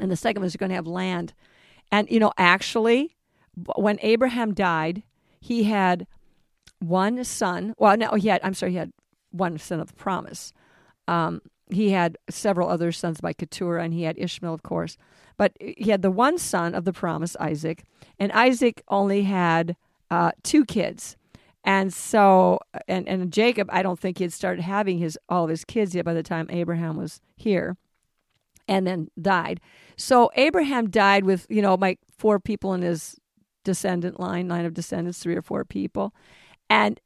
and 0.00 0.10
the 0.10 0.16
second 0.16 0.40
was 0.42 0.54
you're 0.54 0.58
going 0.58 0.70
to 0.70 0.76
have 0.76 0.86
land 0.86 1.34
and 1.92 2.08
you 2.10 2.18
know 2.20 2.32
actually 2.38 3.16
when 3.76 3.98
Abraham 4.02 4.54
died 4.54 5.02
he 5.40 5.64
had 5.64 6.06
one 6.80 7.24
son 7.24 7.74
well 7.78 7.96
no 7.96 8.12
he 8.14 8.28
had 8.28 8.40
I'm 8.44 8.54
sorry 8.54 8.72
he 8.72 8.78
had 8.78 8.92
one 9.30 9.58
son 9.58 9.80
of 9.80 9.88
the 9.88 9.94
promise 9.94 10.52
um, 11.08 11.42
he 11.70 11.90
had 11.90 12.18
several 12.30 12.68
other 12.68 12.92
sons 12.92 13.20
by 13.20 13.32
Keturah, 13.32 13.82
and 13.82 13.92
he 13.94 14.02
had 14.04 14.18
Ishmael, 14.18 14.54
of 14.54 14.62
course. 14.62 14.96
But 15.36 15.52
he 15.60 15.90
had 15.90 16.02
the 16.02 16.10
one 16.10 16.38
son 16.38 16.74
of 16.74 16.84
the 16.84 16.92
promise, 16.92 17.36
Isaac, 17.40 17.84
and 18.18 18.32
Isaac 18.32 18.82
only 18.88 19.22
had 19.24 19.76
uh, 20.10 20.32
two 20.42 20.64
kids. 20.64 21.16
And 21.64 21.92
so, 21.92 22.60
and, 22.86 23.08
and 23.08 23.32
Jacob, 23.32 23.68
I 23.70 23.82
don't 23.82 23.98
think 23.98 24.18
he 24.18 24.24
had 24.24 24.32
started 24.32 24.62
having 24.62 24.98
his 24.98 25.18
all 25.28 25.44
of 25.44 25.50
his 25.50 25.64
kids 25.64 25.94
yet 25.94 26.04
by 26.04 26.14
the 26.14 26.22
time 26.22 26.46
Abraham 26.50 26.96
was 26.96 27.20
here. 27.36 27.76
and 28.68 28.86
then 28.86 29.08
died. 29.20 29.60
So 29.96 30.30
Abraham 30.36 30.90
died 30.90 31.24
with, 31.24 31.46
you 31.48 31.62
know, 31.62 31.74
like 31.74 31.98
four 32.16 32.38
people 32.38 32.74
in 32.74 32.82
his 32.82 33.16
descendant 33.64 34.18
line, 34.18 34.48
line 34.48 34.64
of 34.64 34.74
descendants, 34.74 35.18
three 35.18 35.36
or 35.36 35.42
four 35.42 35.64
people. 35.64 36.14
And 36.70 37.00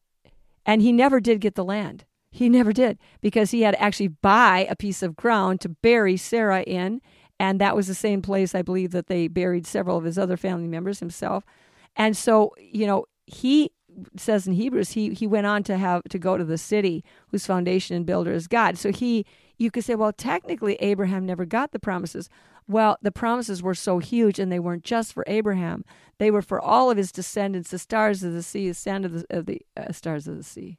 and 0.64 0.80
he 0.80 0.92
never 0.92 1.20
did 1.20 1.40
get 1.40 1.54
the 1.54 1.64
land. 1.64 2.04
He 2.30 2.48
never 2.48 2.72
did 2.72 2.98
because 3.20 3.50
he 3.50 3.62
had 3.62 3.74
to 3.74 3.82
actually 3.82 4.08
buy 4.08 4.66
a 4.70 4.76
piece 4.76 5.02
of 5.02 5.16
ground 5.16 5.60
to 5.60 5.68
bury 5.68 6.16
Sarah 6.16 6.62
in. 6.62 7.00
And 7.38 7.60
that 7.60 7.76
was 7.76 7.88
the 7.88 7.94
same 7.94 8.22
place, 8.22 8.54
I 8.54 8.62
believe, 8.62 8.92
that 8.92 9.08
they 9.08 9.26
buried 9.28 9.66
several 9.66 9.98
of 9.98 10.04
his 10.04 10.16
other 10.16 10.36
family 10.36 10.68
members 10.68 11.00
himself. 11.00 11.44
And 11.96 12.16
so, 12.16 12.54
you 12.58 12.86
know, 12.86 13.04
he 13.26 13.72
says 14.16 14.46
in 14.46 14.54
Hebrews, 14.54 14.92
he, 14.92 15.12
he 15.12 15.26
went 15.26 15.46
on 15.46 15.62
to 15.64 15.76
have 15.76 16.02
to 16.04 16.18
go 16.18 16.38
to 16.38 16.44
the 16.44 16.56
city 16.56 17.04
whose 17.28 17.44
foundation 17.44 17.96
and 17.96 18.06
builder 18.06 18.32
is 18.32 18.46
God. 18.46 18.78
So 18.78 18.92
he, 18.92 19.26
you 19.62 19.70
could 19.70 19.84
say, 19.84 19.94
well, 19.94 20.12
technically, 20.12 20.74
Abraham 20.80 21.24
never 21.26 21.44
got 21.44 21.72
the 21.72 21.78
promises. 21.78 22.28
Well, 22.68 22.96
the 23.02 23.12
promises 23.12 23.62
were 23.62 23.74
so 23.74 23.98
huge, 23.98 24.38
and 24.38 24.50
they 24.50 24.58
weren't 24.60 24.84
just 24.84 25.12
for 25.12 25.24
Abraham; 25.26 25.84
they 26.18 26.30
were 26.30 26.42
for 26.42 26.60
all 26.60 26.90
of 26.90 26.96
his 26.96 27.10
descendants, 27.12 27.70
the 27.70 27.78
stars 27.78 28.22
of 28.22 28.32
the 28.32 28.42
sea, 28.42 28.68
the 28.68 28.74
sand 28.74 29.04
of 29.04 29.12
the, 29.12 29.24
of 29.30 29.46
the 29.46 29.60
uh, 29.76 29.92
stars 29.92 30.26
of 30.28 30.36
the 30.36 30.42
sea, 30.44 30.78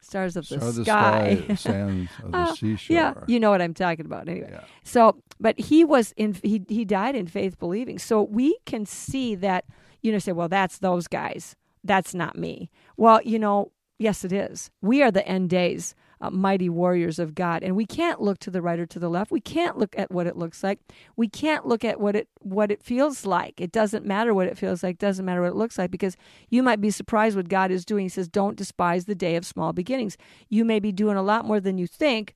stars 0.00 0.36
of 0.36 0.48
the 0.48 0.56
Star 0.58 0.68
of 0.68 0.74
the 0.76 0.84
sky, 0.84 1.42
sky, 1.46 1.54
sands 1.70 2.10
of 2.24 2.32
the 2.32 2.38
Uh, 2.38 2.54
seashore. 2.54 2.94
yeah, 2.96 3.14
you 3.26 3.38
know 3.40 3.50
what 3.50 3.60
I'm 3.62 3.74
talking 3.74 4.06
about. 4.06 4.28
Anyway, 4.28 4.48
Yeah. 4.50 4.64
so 4.84 5.22
but 5.40 5.58
he 5.58 5.84
was 5.84 6.12
in 6.16 6.34
he 6.42 6.62
he 6.68 6.84
died 6.84 7.14
in 7.14 7.26
faith 7.26 7.58
believing. 7.58 7.98
So 7.98 8.22
we 8.22 8.58
can 8.64 8.86
see 8.86 9.34
that 9.36 9.64
you 10.02 10.10
know 10.12 10.18
say, 10.18 10.32
well, 10.32 10.48
that's 10.48 10.78
those 10.78 11.08
guys. 11.08 11.56
That's 11.84 12.14
not 12.14 12.36
me. 12.36 12.70
Well, 12.96 13.20
you 13.22 13.38
know, 13.38 13.72
yes, 13.98 14.24
it 14.24 14.32
is. 14.32 14.70
We 14.82 15.02
are 15.02 15.10
the 15.10 15.26
end 15.28 15.50
days. 15.50 15.94
Uh, 16.20 16.30
mighty 16.30 16.68
warriors 16.68 17.20
of 17.20 17.36
God, 17.36 17.62
and 17.62 17.76
we 17.76 17.86
can't 17.86 18.20
look 18.20 18.38
to 18.40 18.50
the 18.50 18.60
right 18.60 18.80
or 18.80 18.86
to 18.86 18.98
the 18.98 19.08
left. 19.08 19.30
We 19.30 19.40
can't 19.40 19.78
look 19.78 19.96
at 19.96 20.10
what 20.10 20.26
it 20.26 20.36
looks 20.36 20.64
like. 20.64 20.80
We 21.14 21.28
can't 21.28 21.64
look 21.64 21.84
at 21.84 22.00
what 22.00 22.16
it 22.16 22.28
what 22.40 22.72
it 22.72 22.82
feels 22.82 23.24
like. 23.24 23.60
It 23.60 23.70
doesn't 23.70 24.04
matter 24.04 24.34
what 24.34 24.48
it 24.48 24.58
feels 24.58 24.82
like. 24.82 24.98
Doesn't 24.98 25.24
matter 25.24 25.42
what 25.42 25.50
it 25.50 25.56
looks 25.56 25.78
like 25.78 25.92
because 25.92 26.16
you 26.48 26.62
might 26.62 26.80
be 26.80 26.90
surprised 26.90 27.36
what 27.36 27.48
God 27.48 27.70
is 27.70 27.84
doing. 27.84 28.04
He 28.04 28.08
says, 28.08 28.28
"Don't 28.28 28.56
despise 28.56 29.04
the 29.04 29.14
day 29.14 29.36
of 29.36 29.46
small 29.46 29.72
beginnings." 29.72 30.16
You 30.48 30.64
may 30.64 30.80
be 30.80 30.90
doing 30.90 31.16
a 31.16 31.22
lot 31.22 31.44
more 31.44 31.60
than 31.60 31.78
you 31.78 31.86
think, 31.86 32.34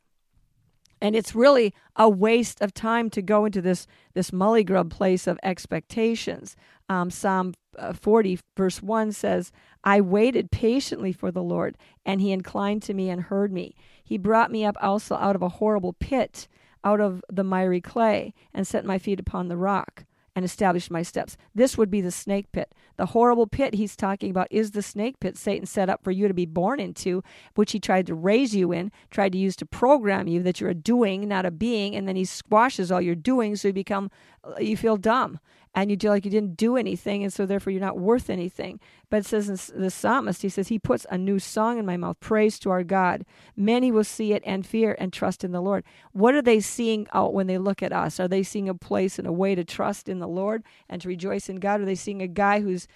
and 1.00 1.16
it's 1.16 1.34
really 1.34 1.74
a 1.96 2.08
waste 2.08 2.60
of 2.60 2.72
time 2.72 3.10
to 3.10 3.20
go 3.20 3.44
into 3.44 3.60
this 3.60 3.88
this 4.14 4.30
mullygrub 4.30 4.90
place 4.90 5.26
of 5.26 5.40
expectations. 5.42 6.54
Um, 6.88 7.10
Psalm 7.10 7.54
Uh, 7.78 7.92
40 7.92 8.38
verse 8.56 8.82
1 8.82 9.12
says, 9.12 9.52
"I 9.82 10.00
waited 10.00 10.50
patiently 10.50 11.12
for 11.12 11.30
the 11.30 11.42
Lord, 11.42 11.76
and 12.04 12.20
he 12.20 12.32
inclined 12.32 12.82
to 12.82 12.94
me 12.94 13.08
and 13.08 13.22
heard 13.22 13.52
me. 13.52 13.74
He 14.04 14.18
brought 14.18 14.50
me 14.50 14.64
up 14.64 14.76
also 14.80 15.14
out 15.16 15.36
of 15.36 15.42
a 15.42 15.48
horrible 15.48 15.94
pit, 15.94 16.48
out 16.84 17.00
of 17.00 17.24
the 17.30 17.44
miry 17.44 17.80
clay, 17.80 18.34
and 18.52 18.66
set 18.66 18.84
my 18.84 18.98
feet 18.98 19.20
upon 19.20 19.48
the 19.48 19.56
rock." 19.56 20.04
And 20.34 20.46
established 20.46 20.90
my 20.90 21.02
steps. 21.02 21.36
This 21.54 21.76
would 21.76 21.90
be 21.90 22.00
the 22.00 22.10
snake 22.10 22.50
pit. 22.52 22.74
The 22.96 23.04
horrible 23.04 23.46
pit 23.46 23.74
he's 23.74 23.94
talking 23.94 24.30
about 24.30 24.48
is 24.50 24.70
the 24.70 24.80
snake 24.80 25.20
pit 25.20 25.36
Satan 25.36 25.66
set 25.66 25.90
up 25.90 26.02
for 26.02 26.10
you 26.10 26.26
to 26.26 26.32
be 26.32 26.46
born 26.46 26.80
into, 26.80 27.22
which 27.54 27.72
he 27.72 27.78
tried 27.78 28.06
to 28.06 28.14
raise 28.14 28.56
you 28.56 28.72
in, 28.72 28.90
tried 29.10 29.32
to 29.32 29.38
use 29.38 29.56
to 29.56 29.66
program 29.66 30.28
you 30.28 30.42
that 30.42 30.58
you're 30.58 30.70
a 30.70 30.74
doing, 30.74 31.28
not 31.28 31.44
a 31.44 31.50
being, 31.50 31.94
and 31.94 32.08
then 32.08 32.16
he 32.16 32.24
squashes 32.24 32.90
all 32.90 33.02
your 33.02 33.14
doing 33.14 33.56
so 33.56 33.68
you 33.68 33.74
become, 33.74 34.10
uh, 34.42 34.58
you 34.58 34.74
feel 34.74 34.96
dumb 34.96 35.38
and 35.74 35.90
you 35.90 35.96
feel 35.96 36.12
like 36.12 36.24
you 36.24 36.30
didn't 36.30 36.56
do 36.56 36.76
anything, 36.76 37.22
and 37.22 37.32
so 37.32 37.46
therefore 37.46 37.72
you're 37.72 37.80
not 37.80 37.98
worth 37.98 38.28
anything. 38.28 38.78
But 39.08 39.18
it 39.18 39.26
says 39.26 39.70
in 39.70 39.80
the 39.80 39.90
psalmist, 39.90 40.42
he 40.42 40.48
says, 40.50 40.68
He 40.68 40.78
puts 40.78 41.06
a 41.10 41.16
new 41.16 41.38
song 41.38 41.78
in 41.78 41.86
my 41.86 41.96
mouth, 41.96 42.20
praise 42.20 42.58
to 42.60 42.70
our 42.70 42.82
God. 42.82 43.24
Many 43.56 43.90
will 43.90 44.04
see 44.04 44.34
it 44.34 44.42
and 44.44 44.66
fear 44.66 44.94
and 44.98 45.12
trust 45.12 45.44
in 45.44 45.52
the 45.52 45.62
Lord. 45.62 45.84
What 46.12 46.34
are 46.34 46.42
they 46.42 46.60
seeing 46.60 47.06
out 47.14 47.32
when 47.32 47.46
they 47.46 47.58
look 47.58 47.82
at 47.82 47.92
us? 47.92 48.20
Are 48.20 48.28
they 48.28 48.42
seeing 48.42 48.68
a 48.68 48.74
place 48.74 49.18
and 49.18 49.26
a 49.26 49.32
way 49.32 49.54
to 49.54 49.64
trust 49.64 50.08
in 50.08 50.18
the 50.18 50.28
Lord 50.28 50.62
and 50.88 51.00
to 51.00 51.08
rejoice 51.08 51.48
in 51.48 51.56
God? 51.56 51.80
Are 51.80 51.86
they 51.86 51.94
seeing 51.94 52.20
a 52.20 52.28
guy 52.28 52.60
who's 52.60 52.86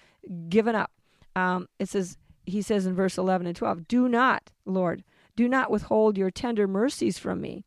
given 0.49 0.75
up? 0.75 0.91
Um, 1.35 1.67
it 1.79 1.89
says, 1.89 2.17
he 2.45 2.61
says 2.61 2.85
in 2.85 2.95
verse 2.95 3.17
11 3.17 3.47
and 3.47 3.55
12, 3.55 3.87
Do 3.87 4.07
not, 4.07 4.51
Lord, 4.65 5.03
do 5.35 5.47
not 5.47 5.71
withhold 5.71 6.17
your 6.17 6.31
tender 6.31 6.67
mercies 6.67 7.17
from 7.19 7.41
me. 7.41 7.63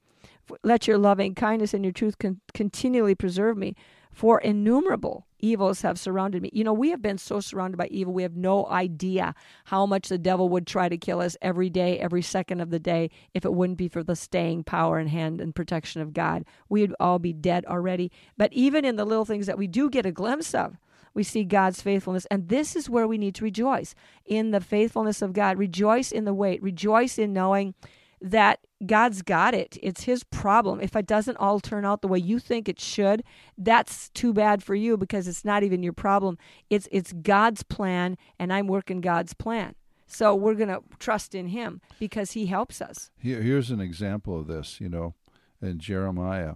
Let 0.62 0.86
your 0.86 0.98
loving 0.98 1.34
kindness 1.34 1.74
and 1.74 1.84
your 1.84 1.92
truth 1.92 2.18
con- 2.18 2.40
continually 2.54 3.14
preserve 3.14 3.56
me. 3.56 3.74
For 4.12 4.40
innumerable 4.40 5.26
evils 5.38 5.82
have 5.82 5.98
surrounded 5.98 6.42
me. 6.42 6.50
You 6.52 6.64
know, 6.64 6.72
we 6.72 6.90
have 6.90 7.00
been 7.00 7.16
so 7.16 7.40
surrounded 7.40 7.76
by 7.76 7.86
evil, 7.86 8.12
we 8.12 8.24
have 8.24 8.36
no 8.36 8.66
idea 8.66 9.34
how 9.66 9.86
much 9.86 10.08
the 10.08 10.18
devil 10.18 10.48
would 10.48 10.66
try 10.66 10.88
to 10.88 10.98
kill 10.98 11.20
us 11.20 11.36
every 11.40 11.70
day, 11.70 11.98
every 11.98 12.22
second 12.22 12.60
of 12.60 12.70
the 12.70 12.80
day, 12.80 13.10
if 13.34 13.44
it 13.44 13.54
wouldn't 13.54 13.78
be 13.78 13.88
for 13.88 14.02
the 14.02 14.16
staying 14.16 14.64
power 14.64 14.98
and 14.98 15.08
hand 15.08 15.40
and 15.40 15.54
protection 15.54 16.02
of 16.02 16.12
God. 16.12 16.44
We'd 16.68 16.92
all 16.98 17.18
be 17.18 17.32
dead 17.32 17.64
already. 17.66 18.10
But 18.36 18.52
even 18.52 18.84
in 18.84 18.96
the 18.96 19.04
little 19.04 19.24
things 19.24 19.46
that 19.46 19.58
we 19.58 19.66
do 19.66 19.88
get 19.88 20.06
a 20.06 20.12
glimpse 20.12 20.54
of, 20.54 20.76
we 21.14 21.22
see 21.22 21.44
God's 21.44 21.82
faithfulness. 21.82 22.26
And 22.30 22.48
this 22.48 22.76
is 22.76 22.90
where 22.90 23.08
we 23.08 23.18
need 23.18 23.34
to 23.36 23.44
rejoice 23.44 23.94
in 24.26 24.50
the 24.50 24.60
faithfulness 24.60 25.22
of 25.22 25.32
God. 25.32 25.58
Rejoice 25.58 26.12
in 26.12 26.24
the 26.24 26.34
wait. 26.34 26.62
Rejoice 26.62 27.18
in 27.18 27.32
knowing 27.32 27.74
that 28.20 28.60
God's 28.84 29.22
got 29.22 29.54
it. 29.54 29.76
It's 29.82 30.04
His 30.04 30.24
problem. 30.24 30.80
If 30.80 30.96
it 30.96 31.06
doesn't 31.06 31.36
all 31.36 31.60
turn 31.60 31.84
out 31.84 32.02
the 32.02 32.08
way 32.08 32.18
you 32.18 32.38
think 32.38 32.68
it 32.68 32.80
should, 32.80 33.22
that's 33.56 34.08
too 34.10 34.32
bad 34.32 34.62
for 34.62 34.74
you 34.74 34.96
because 34.96 35.28
it's 35.28 35.44
not 35.44 35.62
even 35.62 35.82
your 35.82 35.92
problem. 35.92 36.38
It's 36.68 36.88
it's 36.90 37.12
God's 37.12 37.62
plan, 37.62 38.16
and 38.38 38.52
I'm 38.52 38.66
working 38.66 39.00
God's 39.00 39.34
plan. 39.34 39.74
So 40.06 40.34
we're 40.34 40.54
gonna 40.54 40.80
trust 40.98 41.34
in 41.34 41.48
Him 41.48 41.80
because 41.98 42.32
He 42.32 42.46
helps 42.46 42.80
us. 42.80 43.10
Here, 43.18 43.42
here's 43.42 43.70
an 43.70 43.80
example 43.80 44.38
of 44.38 44.46
this. 44.46 44.80
You 44.80 44.88
know, 44.88 45.14
in 45.62 45.78
Jeremiah, 45.78 46.54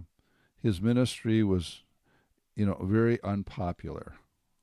his 0.61 0.81
ministry 0.81 1.43
was, 1.43 1.83
you 2.55 2.65
know, 2.65 2.77
very 2.81 3.21
unpopular. 3.23 4.15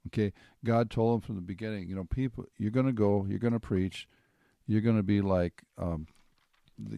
Okay, 0.09 0.32
God 0.64 0.90
told 0.90 1.14
him 1.14 1.20
from 1.20 1.36
the 1.36 1.42
beginning, 1.42 1.88
you 1.88 1.94
know, 1.94 2.05
people, 2.05 2.44
you're 2.59 2.72
going 2.72 2.86
to 2.86 2.92
go, 2.92 3.24
you're 3.28 3.38
going 3.38 3.53
to 3.53 3.61
preach, 3.61 4.09
you're 4.66 4.80
going 4.80 4.96
to 4.96 5.05
be 5.05 5.20
like, 5.20 5.62
um, 5.78 6.09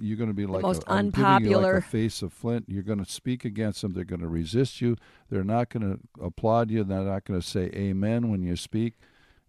you're 0.00 0.16
going 0.16 0.30
to 0.30 0.34
be 0.34 0.46
like 0.46 0.62
the 0.62 0.66
most 0.66 0.84
a, 0.84 0.92
I'm 0.92 1.10
giving 1.10 1.50
you 1.50 1.56
like 1.56 1.66
unpopular- 1.66 1.76
a 1.78 1.82
face 1.82 2.22
of 2.22 2.32
flint. 2.32 2.66
You're 2.68 2.82
going 2.82 3.02
to 3.04 3.10
speak 3.10 3.44
against 3.44 3.82
them. 3.82 3.92
They're 3.92 4.04
going 4.04 4.20
to 4.20 4.28
resist 4.28 4.80
you. 4.80 4.96
They're 5.30 5.44
not 5.44 5.70
going 5.70 5.82
to 5.82 6.24
applaud 6.24 6.70
you. 6.70 6.84
They're 6.84 7.00
not 7.00 7.24
going 7.24 7.40
to 7.40 7.46
say 7.46 7.70
amen 7.74 8.30
when 8.30 8.42
you 8.42 8.56
speak. 8.56 8.94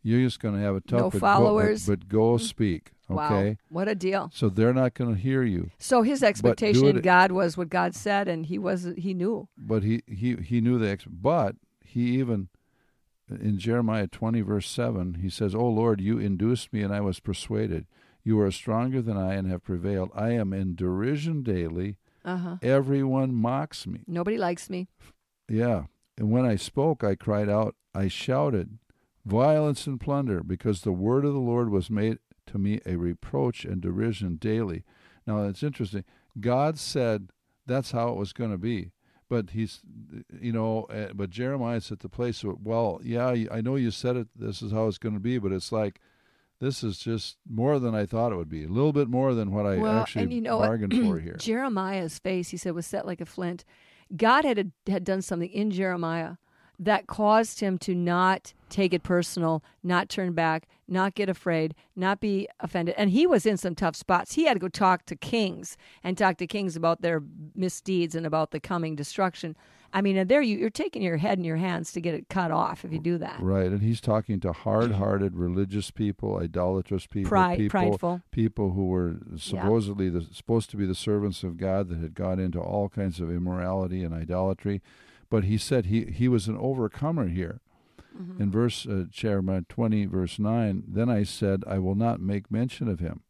You're 0.03 0.21
just 0.21 0.39
going 0.39 0.55
to 0.55 0.61
have 0.61 0.76
a 0.76 0.82
tough. 0.82 0.99
No 0.99 1.09
but 1.09 1.19
followers. 1.19 1.86
Go, 1.86 1.93
but, 1.93 1.99
but 1.99 2.09
go 2.09 2.36
mm. 2.36 2.41
speak. 2.41 2.91
Okay. 3.09 3.49
Wow, 3.49 3.55
what 3.69 3.88
a 3.88 3.93
deal! 3.93 4.32
So 4.34 4.49
they're 4.49 4.73
not 4.73 4.95
going 4.95 5.13
to 5.13 5.21
hear 5.21 5.43
you. 5.43 5.69
So 5.78 6.01
his 6.01 6.23
expectation 6.23 6.88
in 6.88 7.01
God 7.01 7.32
was 7.32 7.55
what 7.55 7.69
God 7.69 7.93
said, 7.93 8.28
and 8.28 8.47
he 8.47 8.57
was 8.57 8.88
he 8.97 9.13
knew. 9.13 9.47
but 9.55 9.84
he 9.84 10.01
he 10.07 10.36
he 10.38 10.59
knew 10.59 10.80
the 10.80 10.89
ex- 10.89 11.05
but 11.05 11.55
he 11.84 12.17
even 12.17 12.49
in 13.30 13.57
Jeremiah 13.57 14.07
20 14.07 14.41
verse 14.41 14.69
7 14.69 15.15
he 15.15 15.30
says 15.30 15.55
oh 15.55 15.67
lord 15.67 15.99
you 15.99 16.19
induced 16.19 16.71
me 16.71 16.82
and 16.82 16.93
i 16.93 17.01
was 17.01 17.19
persuaded 17.19 17.86
you 18.26 18.38
are 18.41 18.51
stronger 18.51 19.01
than 19.01 19.15
i 19.15 19.36
and 19.36 19.47
have 19.49 19.63
prevailed. 19.63 20.09
I 20.13 20.32
am 20.32 20.51
in 20.51 20.76
derision 20.76 21.43
daily. 21.43 21.95
Uh 22.26 22.38
huh. 22.38 22.55
everyone 22.63 23.34
mocks 23.36 23.86
me. 23.88 23.99
Nobody 24.07 24.38
likes 24.38 24.69
me. 24.69 24.88
yeah. 25.47 25.84
And 26.17 26.32
when 26.32 26.45
i 26.45 26.55
spoke 26.55 27.03
i 27.03 27.13
cried 27.15 27.49
out 27.49 27.76
i 27.93 28.07
shouted 28.07 28.78
violence 29.26 29.86
and 29.88 29.99
plunder 29.99 30.41
because 30.43 30.82
the 30.82 30.91
word 30.91 31.23
of 31.26 31.34
the 31.34 31.39
lord 31.39 31.69
was 31.69 31.89
made 31.89 32.17
to 32.47 32.57
me 32.57 32.80
a 32.86 32.95
reproach 32.95 33.63
and 33.65 33.82
derision 33.82 34.36
daily. 34.38 34.84
Now 35.28 35.43
it's 35.47 35.63
interesting. 35.63 36.03
God 36.39 36.78
said 36.80 37.30
that's 37.65 37.91
how 37.91 38.09
it 38.09 38.15
was 38.17 38.34
going 38.34 38.51
to 38.51 38.57
be. 38.57 38.91
But 39.28 39.51
he's 39.51 39.82
you 40.39 40.51
know 40.51 40.84
uh, 40.84 41.13
but 41.13 41.32
jeremiah's 41.32 41.91
at 41.91 41.99
the 41.99 42.09
place 42.09 42.43
where 42.43 42.55
well 42.61 42.99
yeah 43.03 43.34
i 43.51 43.59
know 43.59 43.76
you 43.76 43.89
said 43.91 44.15
it 44.15 44.28
this 44.36 44.61
is 44.61 44.71
how 44.71 44.88
it's 44.88 44.99
going 44.99 45.15
to 45.15 45.19
be 45.32 45.39
but 45.39 45.51
it's 45.51 45.71
like 45.71 45.99
this 46.60 46.84
is 46.84 46.97
just 46.97 47.38
more 47.49 47.80
than 47.80 47.93
i 47.95 48.06
thought 48.06 48.32
it 48.32 48.36
would 48.36 48.49
be 48.49 48.64
a 48.64 48.70
little 48.70 48.93
bit 48.93 49.08
more 49.08 49.34
than 49.34 49.51
what 49.51 49.66
i 49.66 49.78
well, 49.78 49.99
actually 49.99 50.24
and 50.24 50.34
you 50.34 50.41
know 50.41 50.58
what? 50.58 50.68
bargained 50.68 50.93
for 50.93 51.20
here 51.20 51.36
Jeremiah's 51.38 52.20
face, 52.20 52.49
he 52.49 52.58
said, 52.58 52.74
was 52.74 52.86
set 52.86 53.06
like 53.06 53.22
a 53.22 53.26
flint. 53.26 53.66
God 54.16 54.45
had 54.45 54.72
had 54.88 55.03
done 55.03 55.22
something 55.22 55.49
in 55.49 55.72
Jeremiah 55.72 56.36
that 56.78 57.08
caused 57.08 57.60
him 57.62 57.78
to 57.80 57.95
not 57.95 58.53
take 58.70 58.93
it 58.93 59.03
personal, 59.03 59.64
not 59.84 60.10
turn 60.10 60.34
back, 60.34 60.68
not 60.88 61.16
get 61.16 61.30
afraid, 61.30 61.74
not 61.95 62.20
be 62.20 62.47
offended. 62.60 62.95
And 62.97 63.10
he 63.10 63.26
was 63.26 63.45
in 63.45 63.58
some 63.58 63.76
tough 63.76 63.95
spots. 63.95 64.34
He 64.34 64.45
had 64.45 64.56
to 64.56 64.60
go 64.60 64.68
talk 64.68 65.06
to 65.06 65.16
kings 65.16 65.78
and 66.03 66.18
talk 66.18 66.38
to 66.38 66.47
kings 66.47 66.76
about 66.76 67.01
their 67.01 67.24
misdeeds 67.56 68.16
and 68.16 68.26
about 68.26 68.51
the 68.51 68.60
coming 68.60 68.95
destruction. 68.95 69.56
I 69.96 70.02
mean, 70.02 70.28
there 70.28 70.41
you, 70.41 70.58
you're 70.58 70.70
taking 70.70 71.02
your 71.02 71.16
head 71.16 71.38
in 71.38 71.46
your 71.46 71.56
hands 71.56 71.93
to 71.93 72.02
get 72.02 72.14
it 72.14 72.28
cut 72.28 72.52
off 72.52 72.84
if 72.84 72.91
you 72.91 73.00
do 73.00 73.18
that. 73.20 73.39
Right, 73.39 73.68
and 73.68 73.82
he's 73.82 74.02
talking 74.02 74.41
to 74.41 74.52
hard-hearted 74.52 75.38
religious 75.38 75.89
people, 75.89 76.38
idolatrous 76.38 77.08
people, 77.08 77.30
Pride, 77.30 77.58
people, 77.58 77.70
prideful. 77.70 78.22
people 78.30 78.72
who 78.72 78.88
were 78.88 79.16
supposedly 79.38 80.10
the, 80.10 80.28
supposed 80.34 80.70
to 80.72 80.78
be 80.78 80.86
the 80.86 80.93
servants 80.96 81.43
of 81.43 81.56
God 81.56 81.88
that 81.88 82.00
had 82.00 82.14
got 82.14 82.39
into 82.39 82.60
all 82.60 82.89
kinds 82.89 83.22
of 83.22 83.32
immorality 83.32 84.04
and 84.04 84.14
idolatry. 84.14 84.82
But 85.30 85.46
he 85.46 85.58
said 85.58 85.86
he 85.86 86.04
he 86.06 86.28
was 86.28 86.50
an 86.50 86.58
overcomer 86.58 87.30
here. 87.30 87.62
Mm-hmm. 88.16 88.41
In 88.41 88.52
verse 88.52 88.86
uh, 88.86 89.06
Jeremiah 89.10 89.64
twenty, 89.70 90.06
verse 90.06 90.38
nine, 90.38 90.84
then 90.86 91.10
I 91.10 91.24
said, 91.24 91.64
I 91.66 91.80
will 91.80 91.96
not 91.96 92.20
make 92.20 92.52
mention 92.52 92.89
of 92.89 93.00
him, 93.00 93.24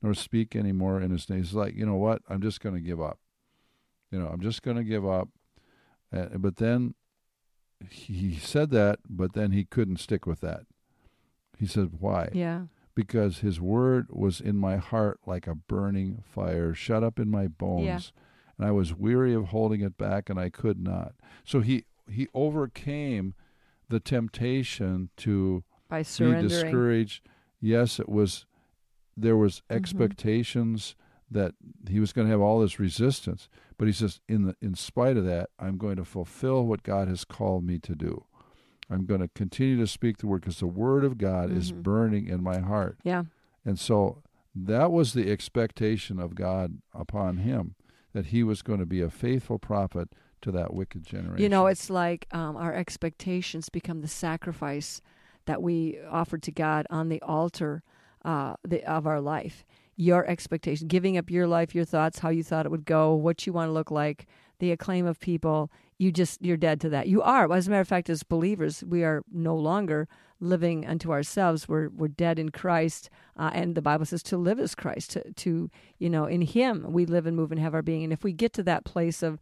nor 0.00 0.14
speak 0.14 0.54
any 0.54 0.72
more 0.72 1.00
in 1.00 1.10
his 1.10 1.28
name. 1.28 1.42
He's 1.42 1.52
like, 1.52 1.74
you 1.74 1.84
know 1.84 1.96
what? 1.96 2.22
I'm 2.28 2.40
just 2.40 2.60
going 2.60 2.76
to 2.76 2.80
give 2.80 3.00
up. 3.00 3.18
You 4.12 4.20
know, 4.20 4.28
I'm 4.28 4.40
just 4.40 4.62
going 4.62 4.76
to 4.76 4.84
give 4.84 5.04
up. 5.04 5.28
Uh, 6.12 6.26
but 6.38 6.56
then 6.56 6.94
he 7.90 8.36
said 8.36 8.70
that, 8.70 9.00
but 9.08 9.32
then 9.32 9.52
he 9.52 9.64
couldn't 9.64 9.98
stick 10.00 10.26
with 10.26 10.40
that. 10.40 10.62
He 11.58 11.66
said, 11.66 11.92
Why? 11.98 12.28
Yeah. 12.32 12.62
Because 12.94 13.38
his 13.38 13.60
word 13.60 14.08
was 14.10 14.40
in 14.40 14.56
my 14.56 14.76
heart 14.76 15.18
like 15.26 15.46
a 15.46 15.54
burning 15.54 16.22
fire, 16.26 16.74
shut 16.74 17.02
up 17.02 17.18
in 17.18 17.30
my 17.30 17.46
bones. 17.48 17.84
Yeah. 17.86 18.00
And 18.58 18.66
I 18.68 18.70
was 18.70 18.94
weary 18.94 19.32
of 19.34 19.46
holding 19.46 19.80
it 19.80 19.96
back, 19.96 20.28
and 20.28 20.38
I 20.38 20.50
could 20.50 20.78
not. 20.78 21.14
So 21.44 21.60
he, 21.60 21.84
he 22.10 22.28
overcame 22.34 23.34
the 23.88 23.98
temptation 23.98 25.08
to 25.18 25.64
By 25.88 26.02
be 26.02 26.32
discouraged. 26.42 27.26
Yes, 27.60 27.98
it 27.98 28.08
was 28.08 28.44
there 29.16 29.36
was 29.36 29.62
Mhm. 29.70 29.76
expectations 29.76 30.96
that 31.30 31.54
he 31.88 32.00
was 32.00 32.12
going 32.12 32.26
to 32.26 32.30
have 32.30 32.40
all 32.40 32.60
this 32.60 32.78
resistance, 32.78 33.48
but 33.82 33.88
he 33.88 33.92
says 33.92 34.20
in 34.28 34.44
the 34.44 34.54
in 34.62 34.76
spite 34.76 35.16
of 35.16 35.24
that, 35.24 35.50
I'm 35.58 35.76
going 35.76 35.96
to 35.96 36.04
fulfill 36.04 36.64
what 36.64 36.84
God 36.84 37.08
has 37.08 37.24
called 37.24 37.64
me 37.64 37.80
to 37.80 37.96
do. 37.96 38.26
I'm 38.88 39.06
going 39.06 39.20
to 39.22 39.26
continue 39.34 39.76
to 39.78 39.88
speak 39.88 40.18
the 40.18 40.28
word 40.28 40.42
because 40.42 40.60
the 40.60 40.68
word 40.68 41.02
of 41.02 41.18
God 41.18 41.50
is 41.50 41.72
Mhm. 41.72 41.82
burning 41.82 42.26
in 42.28 42.44
my 42.44 42.60
heart. 42.60 42.98
Yeah. 43.02 43.24
And 43.64 43.80
so 43.80 44.22
that 44.54 44.92
was 44.92 45.14
the 45.14 45.28
expectation 45.32 46.20
of 46.20 46.36
God 46.36 46.78
upon 46.94 47.38
him 47.38 47.74
that 48.12 48.26
he 48.26 48.44
was 48.44 48.62
going 48.62 48.78
to 48.78 48.86
be 48.86 49.00
a 49.00 49.10
faithful 49.10 49.58
prophet 49.58 50.10
to 50.42 50.52
that 50.52 50.72
wicked 50.72 51.02
generation. 51.02 51.42
You 51.42 51.48
know, 51.48 51.66
it's 51.66 51.90
like 51.90 52.28
um, 52.30 52.56
our 52.56 52.72
expectations 52.72 53.68
become 53.68 54.00
the 54.00 54.06
sacrifice 54.06 55.02
that 55.46 55.60
we 55.60 55.98
offer 56.08 56.38
to 56.38 56.52
God 56.52 56.86
on 56.88 57.08
the 57.08 57.20
altar 57.22 57.82
uh, 58.24 58.54
the, 58.62 58.84
of 58.88 59.08
our 59.08 59.20
life. 59.20 59.64
Your 59.96 60.26
expectation, 60.26 60.88
giving 60.88 61.16
up 61.16 61.30
your 61.30 61.46
life, 61.46 61.74
your 61.74 61.84
thoughts, 61.84 62.20
how 62.20 62.30
you 62.30 62.42
thought 62.42 62.66
it 62.66 62.70
would 62.70 62.84
go, 62.84 63.14
what 63.14 63.46
you 63.46 63.52
want 63.52 63.68
to 63.68 63.72
look 63.72 63.90
like, 63.90 64.26
the 64.58 64.72
acclaim 64.72 65.06
of 65.06 65.20
people. 65.20 65.70
You 65.98 66.10
just 66.10 66.42
you're 66.42 66.56
dead 66.56 66.80
to 66.80 66.88
that. 66.90 67.08
You 67.08 67.22
are. 67.22 67.52
As 67.52 67.66
a 67.66 67.70
matter 67.70 67.82
of 67.82 67.88
fact, 67.88 68.10
as 68.10 68.22
believers, 68.22 68.82
we 68.84 69.04
are 69.04 69.22
no 69.30 69.54
longer 69.54 70.08
living 70.40 70.86
unto 70.86 71.12
ourselves. 71.12 71.68
We're 71.68 71.88
we're 71.90 72.08
dead 72.08 72.38
in 72.38 72.50
Christ, 72.50 73.10
uh, 73.36 73.50
and 73.52 73.74
the 73.74 73.82
Bible 73.82 74.04
says 74.06 74.22
to 74.24 74.36
live 74.36 74.58
as 74.58 74.74
Christ. 74.74 75.12
To, 75.12 75.32
to 75.32 75.70
you 75.98 76.10
know, 76.10 76.24
in 76.24 76.42
Him 76.42 76.92
we 76.92 77.06
live 77.06 77.26
and 77.26 77.36
move 77.36 77.52
and 77.52 77.60
have 77.60 77.74
our 77.74 77.82
being. 77.82 78.02
And 78.02 78.12
if 78.12 78.24
we 78.24 78.32
get 78.32 78.52
to 78.54 78.62
that 78.64 78.84
place 78.84 79.22
of 79.22 79.38